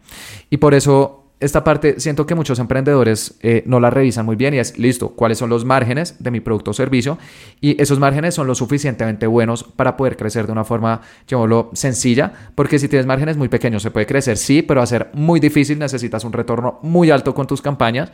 Y 0.49 0.57
por 0.57 0.73
eso 0.73 1.24
esta 1.45 1.63
parte 1.63 1.99
siento 1.99 2.25
que 2.25 2.35
muchos 2.35 2.59
emprendedores 2.59 3.35
eh, 3.41 3.63
no 3.65 3.79
la 3.79 3.89
revisan 3.89 4.25
muy 4.25 4.35
bien 4.35 4.53
y 4.53 4.59
es, 4.59 4.77
listo, 4.77 5.09
cuáles 5.09 5.37
son 5.37 5.49
los 5.49 5.65
márgenes 5.65 6.15
de 6.19 6.31
mi 6.31 6.39
producto 6.39 6.71
o 6.71 6.73
servicio 6.73 7.17
y 7.61 7.81
esos 7.81 7.99
márgenes 7.99 8.35
son 8.35 8.47
lo 8.47 8.55
suficientemente 8.55 9.27
buenos 9.27 9.63
para 9.63 9.97
poder 9.97 10.17
crecer 10.17 10.45
de 10.45 10.51
una 10.51 10.63
forma, 10.63 11.01
llamémoslo, 11.27 11.71
sencilla, 11.73 12.31
porque 12.55 12.79
si 12.79 12.87
tienes 12.87 13.05
márgenes 13.05 13.37
muy 13.37 13.49
pequeños 13.49 13.83
se 13.83 13.91
puede 13.91 14.05
crecer, 14.05 14.37
sí, 14.37 14.61
pero 14.61 14.79
va 14.79 14.83
a 14.83 14.87
ser 14.87 15.09
muy 15.13 15.39
difícil, 15.39 15.79
necesitas 15.79 16.23
un 16.23 16.33
retorno 16.33 16.79
muy 16.81 17.11
alto 17.11 17.33
con 17.33 17.47
tus 17.47 17.61
campañas 17.61 18.11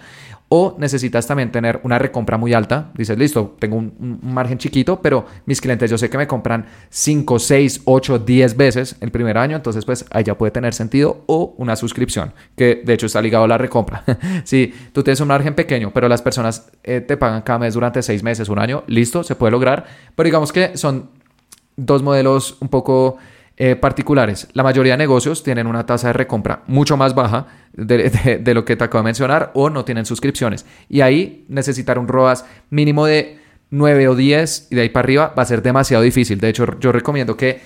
o 0.54 0.76
necesitas 0.78 1.26
también 1.26 1.50
tener 1.50 1.80
una 1.84 1.98
recompra 1.98 2.38
muy 2.38 2.54
alta. 2.54 2.92
Dices, 2.94 3.18
listo, 3.18 3.56
tengo 3.58 3.78
un, 3.78 4.20
margen 4.22 4.58
chiquito, 4.58 5.02
pero 5.02 5.26
mis 5.46 5.62
clientes 5.62 5.90
yo 5.90 5.98
sé 5.98 6.10
que 6.10 6.18
me 6.18 6.28
compran 6.28 6.66
5, 6.90 7.40
6, 7.40 7.84
8, 7.86 8.20
10 8.20 8.58
veces 8.58 8.98
el 9.00 9.12
primer 9.12 9.38
año, 9.38 9.56
entonces 9.56 9.86
pues 9.86 10.06
ahí 10.12 10.26
ya 10.26 10.38
puede 10.38 10.52
tener 10.52 10.74
sentido. 10.74 11.24
O 11.28 11.56
una 11.58 11.78
suscripción, 11.78 12.34
que 12.58 12.82
de 12.84 12.94
hecho 12.94 13.06
está 13.06 13.22
ligado 13.22 13.46
a 13.46 13.48
la 13.48 13.58
recompra. 13.58 14.04
si 14.44 14.74
tú 14.92 15.04
tienes 15.04 15.22
un 15.22 15.30
margen 15.30 15.56
pequeño, 15.56 15.92
pero 15.94 16.10
las 16.10 16.22
personas 16.22 16.70
eh, 16.84 17.00
te 17.00 17.16
pagan 17.16 17.44
cada 17.44 17.60
mes 17.60 17.74
durante 17.74 18.02
6 18.02 18.22
meses, 18.22 18.50
un 18.50 18.60
año, 18.60 18.84
listo, 18.88 19.24
se 19.24 19.36
puede 19.36 19.52
lograr. 19.52 19.86
Pero 20.18 20.26
digamos 20.26 20.52
que 20.52 20.76
son 20.76 21.12
dos 21.78 22.04
modelos 22.04 22.58
un 22.60 22.68
poco 22.68 23.20
eh, 23.64 23.76
particulares. 23.76 24.48
La 24.54 24.64
mayoría 24.64 24.94
de 24.94 24.98
negocios 24.98 25.44
tienen 25.44 25.68
una 25.68 25.86
tasa 25.86 26.08
de 26.08 26.14
recompra 26.14 26.64
mucho 26.66 26.98
más 26.98 27.14
baja 27.14 27.46
de, 27.74 28.42
lo 28.56 28.66
que 28.66 28.76
te 28.76 28.84
acabo 28.84 29.04
de 29.04 29.10
mencionar 29.10 29.52
o 29.54 29.70
no 29.70 29.86
tienen 29.86 30.08
suscripciones. 30.08 30.66
Y 30.90 31.02
ahí 31.02 31.46
necesitar 31.48 32.00
un 32.00 32.08
ROAS 32.08 32.44
mínimo 32.72 33.06
de 33.06 33.38
9 33.70 34.08
o 34.08 34.16
10 34.16 34.70
y 34.72 34.76
de 34.76 34.82
ahí 34.82 34.90
para 34.90 35.04
arriba 35.06 35.34
va 35.38 35.44
a 35.44 35.46
ser 35.46 35.62
demasiado 35.62 36.02
difícil. 36.02 36.40
De 36.40 36.50
hecho, 36.50 36.80
yo 36.80 36.92
recomiendo 36.92 37.38
que 37.38 37.62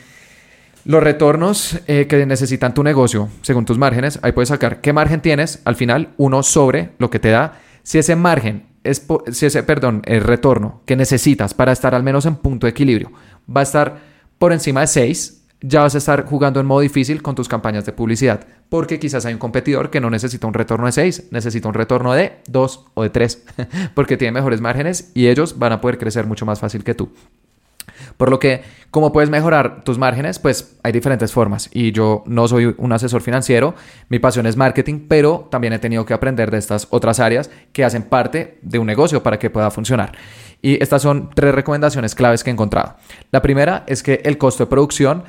los 0.84 1.01
retornos 1.01 1.79
eh, 1.88 2.08
que 2.08 2.25
necesitan 2.25 2.73
tu 2.73 2.84
negocio, 2.84 3.29
según 3.41 3.63
tus 3.63 3.77
márgenes, 3.77 4.19
ahí 4.21 4.34
puedes 4.34 4.49
sacar 4.49 4.81
qué 4.81 4.91
margen 4.91 5.21
tienes 5.21 5.62
al 5.63 5.77
final, 5.77 6.10
uno 6.17 6.43
sobre 6.43 6.89
lo 6.97 7.10
que 7.10 7.19
te 7.19 7.29
da. 7.29 7.62
Si 7.84 7.99
ese 7.99 8.17
margen 8.17 8.65
es, 8.84 9.08
si 9.31 9.45
ese, 9.45 9.63
perdón, 9.63 10.01
el 10.03 10.19
retorno 10.19 10.81
que 10.86 10.97
necesitas 10.97 11.53
para 11.53 11.71
estar 11.71 11.95
al 11.95 12.03
menos 12.03 12.25
en 12.25 12.36
punto 12.36 12.67
de 12.67 12.71
equilibrio 12.71 13.13
va 13.49 13.62
a 13.62 13.63
estar 13.63 14.01
por 14.38 14.51
encima 14.51 14.81
de 14.81 14.88
6, 14.88 15.44
ya 15.67 15.82
vas 15.82 15.95
a 15.95 15.97
estar 15.97 16.25
jugando 16.25 16.60
en 16.60 16.67
modo 16.67 16.82
difícil 16.82 17.23
con 17.23 17.34
tus 17.34 17.47
campañas 17.47 17.86
de 17.86 17.91
publicidad, 17.91 18.45
porque 18.69 18.99
quizás 18.99 19.25
hay 19.25 19.34
un 19.34 19.39
competidor 19.39 19.89
que 19.89 19.99
no 19.99 20.12
necesita 20.12 20.45
un 20.45 20.54
retorno 20.54 20.86
de 20.86 20.91
6, 20.91 21.30
necesita 21.32 21.67
un 21.67 21.73
retorno 21.73 22.13
de 22.13 22.39
2 22.47 22.86
o 22.93 23.04
de 23.04 23.10
3, 23.10 23.45
porque 23.95 24.15
tiene 24.15 24.32
mejores 24.32 24.62
márgenes 24.62 25.12
y 25.15 25.28
ellos 25.28 25.58
van 25.58 25.71
a 25.71 25.82
poder 25.82 25.97
crecer 25.97 26.28
mucho 26.28 26.45
más 26.45 26.60
fácil 26.60 26.84
que 26.84 26.93
tú. 26.93 27.10
Por 28.17 28.30
lo 28.30 28.39
que, 28.39 28.62
¿cómo 28.91 29.12
puedes 29.12 29.30
mejorar 29.30 29.84
tus 29.84 29.97
márgenes? 29.97 30.39
Pues 30.39 30.78
hay 30.84 30.91
diferentes 30.91 31.32
formas. 31.32 31.69
Y 31.73 31.91
yo 31.91 32.23
no 32.28 32.47
soy 32.47 32.73
un 32.78 32.91
asesor 32.91 33.21
financiero, 33.21 33.75
mi 34.10 34.19
pasión 34.19 34.45
es 34.45 34.58
marketing, 34.58 35.08
pero 35.08 35.47
también 35.49 35.73
he 35.73 35.80
tenido 35.80 36.06
que 36.06 36.13
aprender 36.13 36.51
de 36.51 36.60
estas 36.60 36.88
otras 36.91 37.19
áreas 37.19 37.49
que 37.73 37.84
hacen 37.84 38.04
parte 38.04 38.60
de 38.62 38.80
un 38.80 38.86
negocio 38.86 39.23
para 39.23 39.39
que 39.39 39.49
pueda 39.49 39.71
funcionar. 39.71 40.13
Y 40.62 40.82
estas 40.82 41.01
son 41.01 41.32
tres 41.34 41.54
recomendaciones 41.54 42.15
claves 42.15 42.43
que 42.43 42.51
he 42.51 42.54
encontrado. 42.54 42.95
La 43.32 43.41
primera 43.41 43.84
es 43.88 44.04
que 44.04 44.21
el 44.23 44.38
costo 44.38 44.63
de 44.63 44.69
producción 44.69 45.23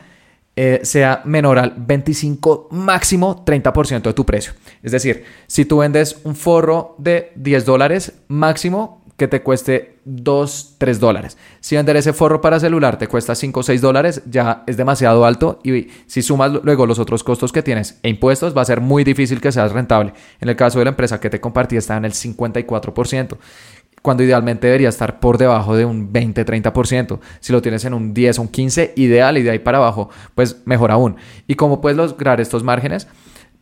eh, 0.58 0.80
sea 0.82 1.20
menor 1.24 1.58
al 1.58 1.74
25, 1.76 2.68
máximo 2.70 3.44
30% 3.44 4.02
de 4.02 4.14
tu 4.14 4.24
precio. 4.24 4.54
Es 4.82 4.92
decir, 4.92 5.24
si 5.46 5.66
tú 5.66 5.78
vendes 5.78 6.20
un 6.24 6.34
forro 6.34 6.94
de 6.98 7.32
10 7.36 7.66
dólares, 7.66 8.14
máximo 8.28 9.04
que 9.16 9.28
te 9.28 9.42
cueste 9.42 9.98
2, 10.04 10.76
3 10.78 11.00
dólares. 11.00 11.38
Si 11.60 11.76
vender 11.76 11.96
ese 11.96 12.12
forro 12.12 12.40
para 12.40 12.60
celular 12.60 12.98
te 12.98 13.08
cuesta 13.08 13.34
5 13.34 13.60
o 13.60 13.62
6 13.62 13.80
dólares, 13.80 14.22
ya 14.26 14.62
es 14.66 14.76
demasiado 14.76 15.24
alto 15.24 15.58
y 15.62 15.88
si 16.06 16.22
sumas 16.22 16.52
luego 16.62 16.86
los 16.86 16.98
otros 16.98 17.24
costos 17.24 17.50
que 17.50 17.62
tienes 17.62 17.98
e 18.02 18.10
impuestos, 18.10 18.56
va 18.56 18.62
a 18.62 18.66
ser 18.66 18.80
muy 18.80 19.04
difícil 19.04 19.40
que 19.40 19.52
seas 19.52 19.72
rentable. 19.72 20.12
En 20.40 20.48
el 20.48 20.56
caso 20.56 20.78
de 20.78 20.84
la 20.84 20.90
empresa 20.90 21.18
que 21.18 21.30
te 21.30 21.40
compartí 21.40 21.76
está 21.76 21.96
en 21.96 22.04
el 22.04 22.12
54% 22.12 23.38
cuando 24.06 24.22
idealmente 24.22 24.68
debería 24.68 24.88
estar 24.88 25.18
por 25.18 25.36
debajo 25.36 25.74
de 25.74 25.84
un 25.84 26.12
20-30%. 26.12 27.18
Si 27.40 27.52
lo 27.52 27.60
tienes 27.60 27.84
en 27.86 27.92
un 27.92 28.14
10 28.14 28.38
o 28.38 28.42
un 28.42 28.48
15, 28.48 28.92
ideal 28.94 29.36
y 29.36 29.42
de 29.42 29.50
ahí 29.50 29.58
para 29.58 29.78
abajo, 29.78 30.10
pues 30.36 30.62
mejor 30.64 30.92
aún. 30.92 31.16
¿Y 31.48 31.56
cómo 31.56 31.80
puedes 31.80 31.96
lograr 31.96 32.40
estos 32.40 32.62
márgenes? 32.62 33.08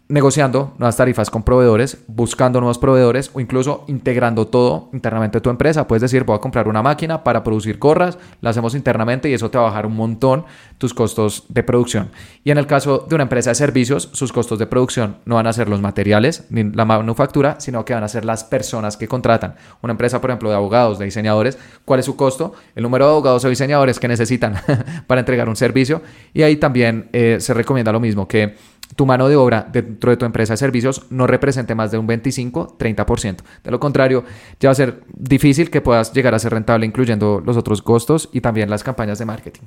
Negociando 0.07 0.75
nuevas 0.79 0.99
tarifas 0.99 1.31
con 1.31 1.45
proveedores, 1.45 1.99
buscando 2.07 2.61
nuevos 2.61 2.79
proveedores 2.79 3.31
o 3.33 3.41
incluso 3.41 3.85
integrando 3.87 4.47
todo 4.47 4.91
internamente 4.93 5.39
a 5.39 5.41
tu 5.41 5.49
empresa. 5.49 5.89
Puedes 5.89 6.03
decir, 6.03 6.25
voy 6.25 6.37
a 6.37 6.41
comprar 6.41 6.69
una 6.69 6.83
máquina 6.83 7.25
para 7.25 7.43
producir 7.43 7.79
gorras, 7.79 8.19
la 8.43 8.51
hacemos 8.51 8.75
internamente 8.75 9.31
y 9.31 9.33
eso 9.33 9.51
te 9.51 9.57
va 9.57 9.65
a 9.65 9.69
bajar 9.69 9.87
un 9.87 9.97
montón 9.97 10.45
tus 10.77 10.93
costos 10.93 11.45
de 11.49 11.63
producción. 11.63 12.11
Y 12.45 12.51
en 12.51 12.59
el 12.59 12.67
caso 12.67 13.07
de 13.09 13.15
una 13.15 13.23
empresa 13.23 13.51
de 13.51 13.55
servicios, 13.55 14.11
sus 14.13 14.31
costos 14.31 14.59
de 14.59 14.67
producción 14.67 15.17
no 15.25 15.37
van 15.37 15.47
a 15.47 15.53
ser 15.55 15.71
los 15.71 15.81
materiales 15.81 16.45
ni 16.51 16.65
la 16.65 16.85
manufactura, 16.85 17.57
sino 17.59 17.87
que 17.87 17.95
van 17.95 18.05
a 18.05 18.09
ser 18.09 18.27
las 18.27 18.45
personas 18.45 18.99
que 18.99 19.09
contratan. 19.09 19.55
Una 19.81 19.93
empresa, 19.93 20.21
por 20.21 20.31
ejemplo, 20.31 20.51
de 20.51 20.57
abogados, 20.57 20.99
de 20.99 21.07
diseñadores, 21.07 21.59
¿cuál 21.87 22.01
es 22.01 22.07
su 22.07 22.15
costo? 22.15 22.53
El 22.75 22.83
número 22.83 23.07
de 23.07 23.13
abogados 23.13 23.43
o 23.47 23.49
diseñadores 23.49 23.99
que 23.99 24.09
necesitan 24.09 24.57
para 25.07 25.21
entregar 25.21 25.49
un 25.49 25.57
servicio. 25.57 26.03
Y 26.35 26.43
ahí 26.43 26.57
también 26.57 27.09
eh, 27.15 27.39
se 27.41 27.55
recomienda 27.55 27.91
lo 27.91 28.01
mismo, 28.01 28.29
que 28.29 28.55
tu 28.97 29.07
mano 29.07 29.29
de 29.29 29.37
obra 29.37 29.69
dentro 29.71 30.11
de 30.11 30.17
tu 30.17 30.25
empresa 30.25 30.55
de 30.55 30.57
servicios 30.59 31.07
no 31.11 31.27
represente 31.27 31.75
más 31.75 31.91
de 31.91 31.99
un 31.99 32.09
25-30%. 32.09 33.37
De 33.63 33.71
lo 33.71 33.81
contrario, 33.81 34.25
ya 34.61 34.69
va 34.69 34.73
a 34.73 34.77
ser 34.77 35.03
difícil 35.13 35.71
que 35.71 35.81
puedas 35.81 36.13
llegar 36.13 36.35
a 36.35 36.39
ser 36.39 36.53
rentable 36.53 36.87
incluyendo 36.87 37.43
los 37.45 37.57
otros 37.57 37.83
costos 37.83 38.29
y 38.33 38.41
también 38.41 38.71
las 38.71 38.85
campañas 38.85 39.19
de 39.19 39.25
marketing. 39.25 39.63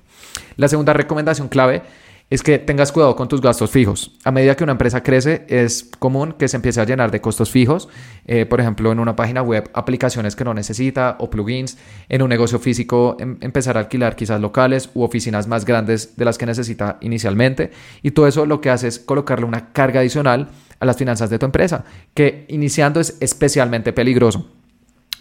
La 0.56 0.68
segunda 0.68 0.94
recomendación 0.94 1.48
clave 1.48 1.84
es 2.30 2.44
que 2.44 2.60
tengas 2.60 2.92
cuidado 2.92 3.16
con 3.16 3.28
tus 3.28 3.42
gastos 3.42 3.72
fijos. 3.72 4.12
A 4.26 4.32
medida 4.32 4.56
que 4.56 4.64
una 4.64 4.74
empresa 4.74 5.02
crece, 5.02 5.46
es 5.48 5.90
común 5.98 6.34
que 6.38 6.48
se 6.48 6.58
empiece 6.58 6.82
a 6.82 6.86
llenar 6.86 7.10
de 7.10 7.22
costos 7.22 7.50
fijos, 7.50 7.88
eh, 8.26 8.46
por 8.46 8.60
ejemplo, 8.60 8.92
en 8.92 9.00
una 9.00 9.16
página 9.16 9.42
web, 9.42 9.70
aplicaciones 9.74 10.36
que 10.36 10.44
no 10.44 10.54
necesita 10.54 11.16
o 11.20 11.30
plugins, 11.30 11.78
en 12.10 12.22
un 12.22 12.30
negocio 12.30 12.60
físico, 12.60 13.16
em, 13.20 13.38
empezar 13.40 13.78
a 13.78 13.82
alquilar 13.82 14.16
quizás 14.16 14.42
locales 14.42 14.90
u 14.94 15.04
oficinas 15.04 15.48
más 15.48 15.64
grandes 15.64 16.18
de 16.18 16.26
las 16.26 16.38
que 16.38 16.46
necesita 16.46 16.98
inicialmente. 17.00 17.72
Y 18.04 18.12
todo 18.12 18.28
eso 18.28 18.46
lo 18.46 18.60
que 18.60 18.72
hace 18.72 18.88
es 18.88 19.00
colocarle 19.00 19.46
una 19.46 19.72
carga 19.72 20.02
adicional 20.02 20.50
a 20.80 20.86
las 20.86 20.98
finanzas 20.98 21.30
de 21.30 21.40
tu 21.40 21.46
empresa, 21.46 21.86
que 22.14 22.46
iniciando 22.50 23.00
es 23.00 23.18
especialmente 23.22 23.94
peligroso 23.94 24.57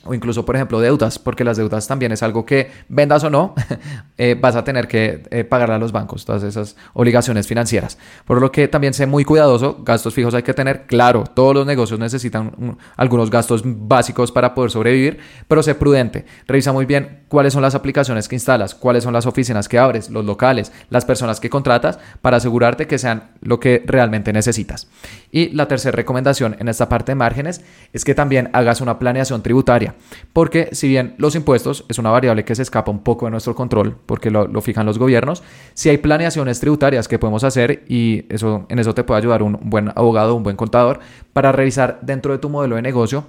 o 0.07 0.14
incluso, 0.14 0.45
por 0.45 0.57
ejemplo, 0.57 0.81
deudas, 0.81 1.19
porque 1.19 1.45
las 1.45 1.57
deudas 1.57 1.87
también 1.87 2.12
es 2.12 2.23
algo 2.23 2.45
que 2.45 2.71
vendas 2.88 3.25
o 3.25 3.31
no, 3.31 3.55
eh, 4.19 4.37
vas 4.40 4.57
a 4.57 4.64
tener 4.64 4.88
que 4.88 5.23
eh, 5.31 5.45
pagarle 5.45 5.75
a 5.75 5.79
los 5.79 5.92
bancos, 5.92 6.25
todas 6.25 6.42
esas 6.42 6.77
obligaciones 6.95 7.47
financieras. 7.47 7.99
Por 8.25 8.40
lo 8.40 8.51
que 8.53 8.69
también 8.69 8.95
sé 8.95 9.07
muy 9.07 9.25
cuidadoso, 9.25 9.79
gastos 9.85 10.14
fijos 10.14 10.35
hay 10.35 10.42
que 10.42 10.55
tener, 10.55 10.87
claro, 10.87 11.25
todos 11.25 11.55
los 11.55 11.66
negocios 11.66 11.99
necesitan 11.99 12.77
algunos 12.97 13.31
gastos 13.31 13.62
básicos 13.64 14.33
para 14.33 14.55
poder 14.55 14.71
sobrevivir, 14.71 15.19
pero 15.49 15.62
sé 15.62 15.75
prudente, 15.75 16.27
revisa 16.47 16.73
muy 16.73 16.87
bien 16.87 17.25
cuáles 17.29 17.53
son 17.53 17.62
las 17.62 17.75
aplicaciones 17.75 18.29
que 18.29 18.37
instalas, 18.37 18.75
cuáles 18.75 19.05
son 19.05 19.12
las 19.12 19.27
oficinas 19.27 19.69
que 19.69 19.79
abres, 19.79 20.11
los 20.11 20.25
locales, 20.25 20.73
las 20.90 21.05
personas 21.05 21.40
que 21.40 21.51
contratas, 21.51 21.99
para 22.23 22.37
asegurarte 22.37 22.87
que 22.87 22.99
sean 22.99 23.31
lo 23.40 23.61
que 23.61 23.83
realmente 23.87 24.33
necesitas. 24.33 24.88
Y 25.31 25.51
la 25.51 25.69
tercera 25.69 25.95
recomendación 25.95 26.57
en 26.59 26.69
esta 26.69 26.88
parte 26.88 27.12
de 27.12 27.16
márgenes 27.16 27.62
es 27.92 28.05
que 28.05 28.14
también 28.14 28.51
hagas 28.53 28.81
una 28.81 28.99
planeación 28.99 29.42
tributaria. 29.42 29.95
Porque 30.32 30.68
si 30.72 30.88
bien 30.88 31.14
los 31.18 31.35
impuestos 31.35 31.85
es 31.88 31.98
una 31.98 32.11
variable 32.11 32.44
que 32.44 32.54
se 32.54 32.62
escapa 32.62 32.90
un 32.90 33.02
poco 33.02 33.26
de 33.26 33.30
nuestro 33.30 33.54
control, 33.54 33.96
porque 34.06 34.30
lo, 34.30 34.61
fijan 34.61 34.87
los 34.87 34.98
gobiernos, 34.98 35.42
si 35.74 35.88
hay 35.88 35.98
planeaciones 35.98 36.61
tributarias 36.61 37.09
que 37.09 37.18
podemos 37.18 37.44
hacer 37.44 37.85
y 37.88 38.24
eso, 38.28 38.66
en 38.68 38.78
eso 38.78 38.94
te 38.94 39.04
puede 39.04 39.18
ayudar 39.18 39.42
un 39.42 39.59
buen 39.62 39.90
abogado, 39.94 40.35
un 40.35 40.42
buen 40.42 40.56
contador, 40.56 41.00
para 41.32 41.52
revisar 41.52 41.98
dentro 42.02 42.32
de 42.32 42.38
tu 42.38 42.48
modelo 42.48 42.76
de 42.76 42.82
negocio 42.82 43.24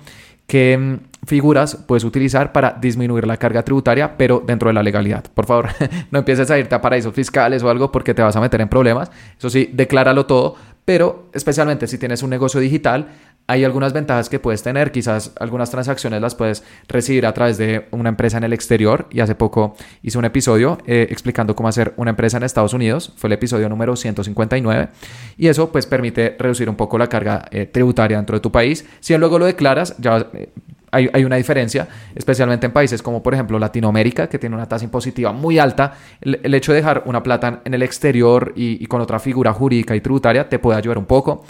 qué 0.48 0.78
mm, 0.78 1.26
figuras 1.28 1.76
puedes 1.76 2.04
utilizar 2.04 2.52
para 2.54 2.72
disminuir 2.72 3.28
la 3.28 3.38
carga 3.38 3.64
tributaria, 3.64 4.18
pero 4.18 4.42
dentro 4.46 4.70
de 4.70 4.74
la 4.74 4.82
legalidad. 4.82 5.26
Por 5.34 5.46
favor, 5.46 5.70
no 6.12 6.20
empieces 6.20 6.50
a 6.50 6.58
irte 6.58 6.74
a 6.74 6.82
paraísos 6.82 7.14
fiscales 7.14 7.62
o 7.64 7.70
algo 7.70 7.92
porque 7.92 8.14
te 8.14 8.22
vas 8.22 8.36
a 8.36 8.42
meter 8.42 8.62
en 8.62 8.70
problemas. 8.70 9.12
Eso 9.38 9.50
sí, 9.50 9.70
decláralo 9.74 10.26
todo, 10.26 10.56
pero 10.88 11.28
especialmente 11.34 11.86
si 11.86 11.98
tienes 11.98 12.24
un 12.24 12.30
negocio 12.30 12.62
digital, 12.62 13.10
hay 13.46 13.66
algunas 13.66 13.92
ventajas 13.92 14.30
que 14.30 14.40
puedes 14.40 14.64
tener. 14.64 14.94
Quizás 14.94 15.34
algunas 15.38 15.70
transacciones 15.70 16.22
las 16.22 16.34
puedes 16.34 16.64
recibir 16.88 17.26
a 17.26 17.34
través 17.34 17.58
de 17.58 17.90
una 17.92 18.08
empresa 18.08 18.38
en 18.38 18.46
el 18.46 18.54
exterior. 18.54 19.06
Y 19.12 19.20
hace 19.20 19.36
poco 19.36 19.76
hice 20.02 20.18
un 20.18 20.24
episodio 20.24 20.78
eh, 20.88 21.06
explicando 21.10 21.58
cómo 21.58 21.68
hacer 21.68 21.94
una 21.98 22.12
empresa 22.12 22.38
en 22.38 22.44
Estados 22.44 22.74
Unidos. 22.74 23.12
Fue 23.18 23.28
el 23.28 23.34
episodio 23.34 23.68
número 23.68 23.98
159. 23.98 24.88
Y 25.38 25.48
eso 25.48 25.74
pues 25.74 25.86
permite 25.86 26.38
reducir 26.40 26.70
un 26.70 26.78
poco 26.78 26.98
la 26.98 27.08
carga 27.08 27.44
eh, 27.52 27.66
tributaria 27.66 28.16
dentro 28.16 28.38
de 28.38 28.40
tu 28.40 28.54
país. 28.54 28.86
Si 29.02 29.18
luego 29.18 29.40
lo 29.40 29.46
declaras, 29.46 29.94
ya 29.98 30.30
eh, 30.32 30.54
hay, 30.92 31.26
una 31.26 31.36
diferencia, 31.36 31.88
especialmente 32.16 32.66
en 32.66 32.72
países 32.72 33.02
como 33.02 33.22
por 33.22 33.34
ejemplo 33.34 33.60
Latinoamérica, 33.60 34.28
que 34.28 34.40
tiene 34.40 34.56
una 34.56 34.68
tasa 34.68 34.86
impositiva 34.86 35.34
muy 35.34 35.60
alta. 35.60 35.94
El, 36.22 36.54
hecho 36.54 36.72
de 36.72 36.78
dejar 36.78 37.04
una 37.06 37.22
plata 37.22 37.62
en 37.66 37.74
el 37.74 37.84
exterior 37.84 38.54
y, 38.56 38.84
y, 38.84 38.88
con 38.88 39.02
otra 39.02 39.20
figura 39.20 39.54
jurídica 39.54 39.96
y 39.96 40.02
tributaria 40.02 40.48
te 40.48 40.60
puede 40.60 40.78
ayudar 40.78 40.98
un 40.98 41.06
poco. 41.06 41.44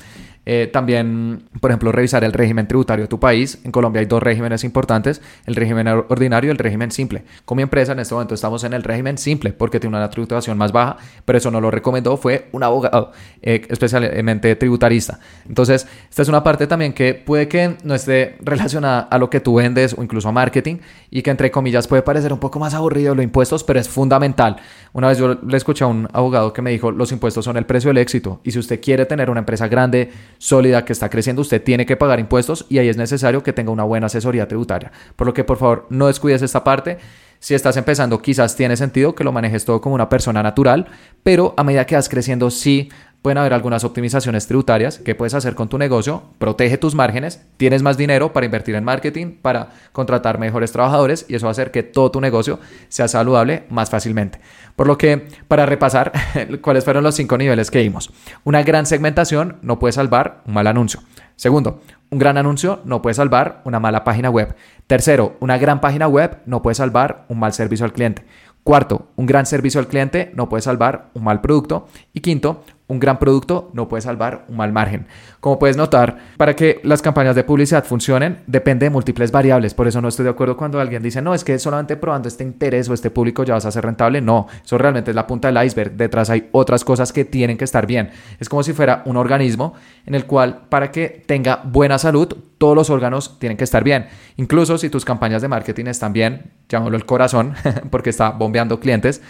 Eh, 0.50 0.70
también, 0.72 1.44
por 1.60 1.72
ejemplo, 1.72 1.92
revisar 1.92 2.24
el 2.24 2.32
régimen 2.32 2.70
tributario 2.70 3.04
de 3.04 3.10
tu 3.10 3.20
país. 3.20 3.60
En 3.66 3.72
Colombia 3.74 4.00
hay 4.00 4.06
dos 4.06 4.24
regímenes 4.24 4.64
importantes, 4.64 5.22
el 5.46 5.56
régimen 5.56 5.90
ordinario 5.90 6.50
y 6.50 6.52
el 6.52 6.58
régimen 6.58 6.90
simple. 6.90 7.24
Como 7.44 7.60
empresa 7.60 7.92
en 7.92 8.00
este 8.00 8.14
momento 8.14 8.34
estamos 8.34 8.64
en 8.64 8.72
el 8.72 8.82
régimen 8.82 9.18
simple 9.18 9.52
porque 9.52 9.82
tiene 9.82 9.98
una 9.98 10.10
tributación 10.10 10.58
más 10.58 10.72
baja, 10.72 10.96
pero 11.26 11.38
eso 11.38 11.52
no 11.52 11.60
lo 11.60 11.70
recomendó, 11.70 12.16
fue 12.16 12.48
un 12.54 12.64
abogado, 12.64 13.12
eh, 13.42 13.62
especialmente 13.68 14.56
tributarista. 14.56 15.20
Entonces, 15.50 15.86
esta 16.10 16.22
es 16.22 16.30
una 16.30 16.42
parte 16.42 16.66
también 16.66 16.94
que 16.94 17.14
puede 17.14 17.50
que 17.50 17.76
no 17.84 17.94
esté 17.94 18.38
relacionada 18.40 19.02
a 19.02 19.18
lo 19.18 19.30
que 19.30 19.42
tú 19.42 19.56
vendes 19.56 19.96
o 19.98 20.02
incluso 20.02 20.30
a 20.30 20.32
marketing 20.32 20.78
y 21.12 21.24
que 21.24 21.30
entre 21.30 21.52
comillas 21.52 21.90
puede 21.90 22.04
parecer 22.04 22.32
un 22.32 22.40
poco 22.40 22.58
más 22.58 22.74
aburrido 22.74 23.14
los 23.14 23.24
impuestos, 23.26 23.66
pero 23.66 23.82
es 23.82 23.90
fundamental. 23.90 24.56
Una 24.94 25.10
vez 25.10 25.18
yo 25.18 25.34
le 25.46 25.58
escuché 25.58 25.84
a 25.84 25.88
un 25.88 26.08
abogado 26.14 26.54
que 26.54 26.62
me 26.62 26.72
dijo, 26.72 26.90
los 26.90 27.12
impuestos 27.12 27.44
son 27.44 27.58
el 27.58 27.66
precio 27.66 27.90
del 27.90 27.98
éxito 27.98 28.40
y 28.46 28.52
si 28.52 28.60
usted 28.60 28.80
quiere 28.80 29.06
tener 29.06 29.30
una 29.30 29.40
empresa 29.42 29.68
grande, 29.68 30.10
sólida 30.38 30.86
que 30.86 30.94
está 30.94 31.10
creciendo, 31.10 31.42
usted 31.42 31.64
tiene 31.64 31.86
que 31.86 31.98
pagar 31.98 32.20
impuestos 32.20 32.66
y 32.70 32.78
ahí 32.78 32.90
es 32.90 32.98
necesario 32.98 33.44
que 33.44 33.54
tenga 33.54 33.72
una 33.72 33.84
buena 33.84 34.08
asesoría 34.08 34.48
tributaria. 34.48 34.92
Por 35.16 35.28
lo 35.28 35.34
que 35.34 35.44
por 35.44 35.58
favor 35.58 35.88
no 35.90 36.08
descuides 36.08 36.42
esta 36.42 36.64
parte. 36.64 36.98
Si 37.40 37.54
estás 37.54 37.78
empezando, 37.78 38.20
quizás 38.22 38.56
tiene 38.56 38.76
sentido 38.76 39.14
que 39.14 39.24
lo 39.24 39.32
manejes 39.32 39.64
todo 39.64 39.80
como 39.80 39.94
una 39.94 40.10
persona 40.10 40.42
natural, 40.42 40.88
pero 41.22 41.54
a 41.56 41.64
medida 41.64 41.86
que 41.86 41.96
vas 41.96 42.10
creciendo, 42.10 42.50
sí 42.50 42.90
pueden 43.28 43.40
haber 43.40 43.54
algunas 43.54 43.84
optimizaciones 43.84 44.48
tributarias 44.48 45.00
que 45.00 45.14
puedes 45.14 45.34
hacer 45.34 45.54
con 45.54 45.68
tu 45.68 45.78
negocio, 45.78 46.24
protege 46.38 46.78
tus 46.78 46.96
márgenes, 46.96 47.46
tienes 47.58 47.84
más 47.84 47.98
dinero 47.98 48.32
para 48.32 48.46
invertir 48.46 48.76
en 48.76 48.86
marketing, 48.86 49.34
para 49.42 49.68
contratar 49.92 50.40
mejores 50.40 50.72
trabajadores 50.72 51.26
y 51.28 51.36
eso 51.36 51.46
va 51.46 51.50
a 51.50 51.52
hacer 51.52 51.72
que 51.72 51.84
todo 51.84 52.10
tu 52.10 52.22
negocio 52.22 52.58
sea 52.88 53.10
saludable 53.10 53.66
más 53.70 53.90
fácilmente. 53.90 54.40
Por 54.78 54.88
lo 54.88 54.98
que, 54.98 55.28
para 55.50 55.66
repasar, 55.66 56.14
cuáles 56.62 56.86
fueron 56.86 57.04
los 57.04 57.16
cinco 57.16 57.38
niveles 57.38 57.70
que 57.70 57.80
vimos. 57.82 58.14
Una 58.46 58.64
gran 58.64 58.86
segmentación 58.86 59.58
no 59.62 59.78
puede 59.78 59.92
salvar 59.92 60.44
un 60.48 60.54
mal 60.54 60.68
anuncio. 60.68 61.02
Segundo, 61.36 61.82
un 62.10 62.20
gran 62.20 62.38
anuncio 62.38 62.80
no 62.86 63.02
puede 63.02 63.16
salvar 63.16 63.62
una 63.66 63.82
mala 63.82 64.06
página 64.06 64.30
web. 64.30 64.56
Tercero, 64.88 65.36
una 65.42 65.58
gran 65.58 65.82
página 65.82 66.08
web 66.08 66.38
no 66.46 66.62
puede 66.62 66.76
salvar 66.76 67.26
un 67.28 67.40
mal 67.40 67.52
servicio 67.52 67.86
al 67.86 67.92
cliente. 67.92 68.24
Cuarto, 68.68 69.08
un 69.16 69.26
gran 69.26 69.46
servicio 69.46 69.80
al 69.80 69.88
cliente 69.88 70.32
no 70.36 70.50
puede 70.50 70.62
salvar 70.62 71.10
un 71.14 71.24
mal 71.24 71.40
producto. 71.40 71.88
Y 72.12 72.20
quinto, 72.20 72.66
un 72.88 73.00
gran 73.00 73.20
producto 73.20 73.70
no 73.74 73.88
puede 73.88 74.02
salvar 74.02 74.46
un 74.48 74.56
mal 74.56 74.72
margen. 74.72 75.08
Como 75.40 75.60
puedes 75.60 75.76
notar, 75.76 76.18
para 76.38 76.56
que 76.56 76.80
las 76.84 77.02
campañas 77.02 77.36
de 77.36 77.44
publicidad 77.44 77.84
funcionen 77.84 78.40
depende 78.48 78.86
de 78.86 78.90
múltiples 78.90 79.32
variables. 79.32 79.74
Por 79.74 79.88
eso 79.88 80.02
no 80.02 80.08
estoy 80.08 80.24
de 80.24 80.32
acuerdo 80.32 80.56
cuando 80.56 80.80
alguien 80.80 81.04
dice, 81.04 81.22
no, 81.22 81.34
es 81.34 81.44
que 81.44 81.60
solamente 81.60 81.98
probando 81.98 82.28
este 82.28 82.44
interés 82.44 82.88
o 82.90 82.94
este 82.94 83.12
público 83.12 83.44
ya 83.44 83.56
vas 83.56 83.66
a 83.66 83.72
ser 83.72 83.84
rentable. 83.84 84.22
No, 84.22 84.48
eso 84.64 84.78
realmente 84.78 85.12
es 85.12 85.16
la 85.16 85.28
punta 85.28 85.52
del 85.52 85.66
iceberg. 85.66 85.92
Detrás 85.94 86.30
hay 86.30 86.48
otras 86.54 86.86
cosas 86.86 87.12
que 87.12 87.26
tienen 87.26 87.58
que 87.58 87.66
estar 87.66 87.86
bien. 87.86 88.10
Es 88.40 88.48
como 88.48 88.64
si 88.64 88.72
fuera 88.74 89.02
un 89.06 89.18
organismo 89.18 89.74
en 90.06 90.16
el 90.16 90.26
cual 90.26 90.62
para 90.70 90.92
que 90.92 91.24
tenga 91.26 91.62
buena 91.66 91.98
salud, 91.98 92.34
todos 92.58 92.76
los 92.76 92.90
órganos 92.90 93.38
tienen 93.38 93.58
que 93.58 93.66
estar 93.66 93.84
bien. 93.84 94.08
Incluso 94.38 94.78
si 94.78 94.90
tus 94.90 95.04
campañas 95.04 95.42
de 95.42 95.50
marketing 95.50 95.86
están 95.88 96.14
bien, 96.14 96.52
llámalo 96.70 96.96
el 96.96 97.06
corazón, 97.06 97.54
porque 97.92 98.10
está 98.10 98.32
bombeando 98.32 98.80
clientes 98.80 99.22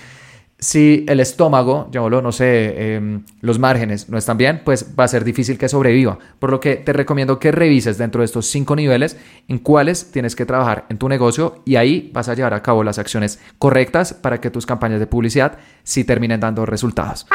si 0.60 1.06
el 1.08 1.20
estómago, 1.20 1.88
llamémoslo, 1.92 2.22
no 2.22 2.32
sé, 2.32 2.96
em, 2.96 3.24
los 3.42 3.60
márgenes 3.60 4.10
no 4.10 4.18
están 4.18 4.38
bien, 4.38 4.62
pues 4.66 4.94
va 5.00 5.04
a 5.04 5.08
ser 5.08 5.24
difícil 5.24 5.58
que 5.58 5.70
sobreviva. 5.70 6.18
Por 6.40 6.50
lo 6.50 6.60
que 6.60 6.78
te 6.78 6.94
recomiendo 6.94 7.40
que 7.40 7.52
revises 7.52 7.98
dentro 7.98 8.22
de 8.22 8.26
estos 8.26 8.48
cinco 8.48 8.76
niveles 8.76 9.18
en 9.48 9.60
cuáles 9.60 10.12
tienes 10.12 10.36
que 10.36 10.46
trabajar 10.46 10.86
en 10.90 10.98
tu 10.98 11.10
negocio 11.10 11.62
y 11.66 11.76
ahí 11.76 12.10
vas 12.14 12.28
a 12.30 12.34
llevar 12.34 12.56
a 12.56 12.64
cabo 12.64 12.84
las 12.84 12.98
acciones 12.98 13.40
correctas 13.60 14.14
para 14.14 14.42
que 14.42 14.50
tus 14.50 14.66
campañas 14.66 15.00
de 15.00 15.08
publicidad 15.08 15.60
sí 15.84 16.04
terminen 16.04 16.40
dando 16.40 16.66
resultados. 16.66 17.28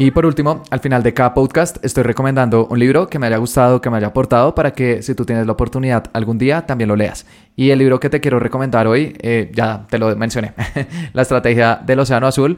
Y 0.00 0.12
por 0.12 0.24
último, 0.24 0.62
al 0.70 0.80
final 0.80 1.02
de 1.02 1.12
cada 1.12 1.34
podcast 1.34 1.76
estoy 1.84 2.04
recomendando 2.04 2.66
un 2.68 2.78
libro 2.78 3.06
que 3.06 3.18
me 3.18 3.26
haya 3.26 3.36
gustado, 3.36 3.82
que 3.82 3.90
me 3.90 3.98
haya 3.98 4.06
aportado 4.06 4.54
para 4.54 4.72
que 4.72 5.02
si 5.02 5.14
tú 5.14 5.26
tienes 5.26 5.44
la 5.44 5.52
oportunidad 5.52 6.04
algún 6.14 6.38
día 6.38 6.64
también 6.64 6.88
lo 6.88 6.96
leas. 6.96 7.26
Y 7.54 7.68
el 7.68 7.80
libro 7.80 8.00
que 8.00 8.08
te 8.08 8.18
quiero 8.18 8.38
recomendar 8.38 8.86
hoy, 8.86 9.14
eh, 9.20 9.50
ya 9.52 9.86
te 9.90 9.98
lo 9.98 10.16
mencioné, 10.16 10.54
La 11.12 11.20
estrategia 11.20 11.78
del 11.84 12.00
océano 12.00 12.26
azul 12.26 12.56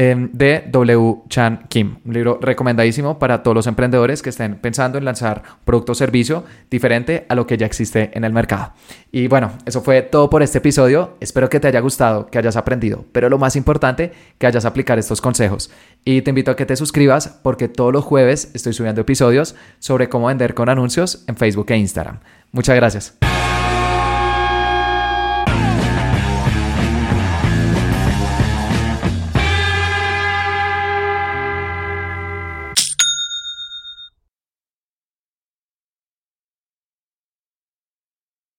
Em, 0.00 0.30
de 0.32 0.62
W. 0.70 1.22
Chan 1.28 1.66
Kim. 1.68 1.96
Un 2.04 2.14
libro 2.14 2.38
recomendadísimo 2.40 3.18
para 3.18 3.42
todos 3.42 3.56
los 3.56 3.66
emprendedores 3.66 4.22
que 4.22 4.30
estén 4.30 4.54
pensando 4.54 4.96
en 4.96 5.04
lanzar 5.04 5.42
producto 5.64 5.90
o 5.90 5.94
servicio 5.96 6.44
diferente 6.70 7.26
a 7.28 7.34
lo 7.34 7.48
que 7.48 7.56
ya 7.56 7.66
existe 7.66 8.12
en 8.14 8.22
el 8.22 8.32
mercado. 8.32 8.74
Y 9.10 9.26
bueno, 9.26 9.54
eso 9.66 9.82
fue 9.82 10.02
todo 10.02 10.30
por 10.30 10.44
este 10.44 10.58
episodio. 10.58 11.16
Espero 11.18 11.48
que 11.48 11.58
te 11.58 11.66
haya 11.66 11.80
gustado, 11.80 12.28
que 12.28 12.38
hayas 12.38 12.54
aprendido, 12.54 13.06
pero 13.10 13.28
lo 13.28 13.38
más 13.38 13.56
importante, 13.56 14.12
que 14.38 14.46
hayas 14.46 14.64
aplicar 14.64 15.00
estos 15.00 15.20
consejos. 15.20 15.68
Y 16.04 16.22
te 16.22 16.30
invito 16.30 16.52
a 16.52 16.56
que 16.56 16.64
te 16.64 16.76
suscribas 16.76 17.40
porque 17.42 17.66
todos 17.66 17.92
los 17.92 18.04
jueves 18.04 18.52
estoy 18.54 18.74
subiendo 18.74 19.00
episodios 19.00 19.56
sobre 19.80 20.08
cómo 20.08 20.28
vender 20.28 20.54
con 20.54 20.68
anuncios 20.68 21.24
en 21.26 21.36
Facebook 21.36 21.72
e 21.72 21.76
Instagram. 21.76 22.20
Muchas 22.52 22.76
gracias. 22.76 23.18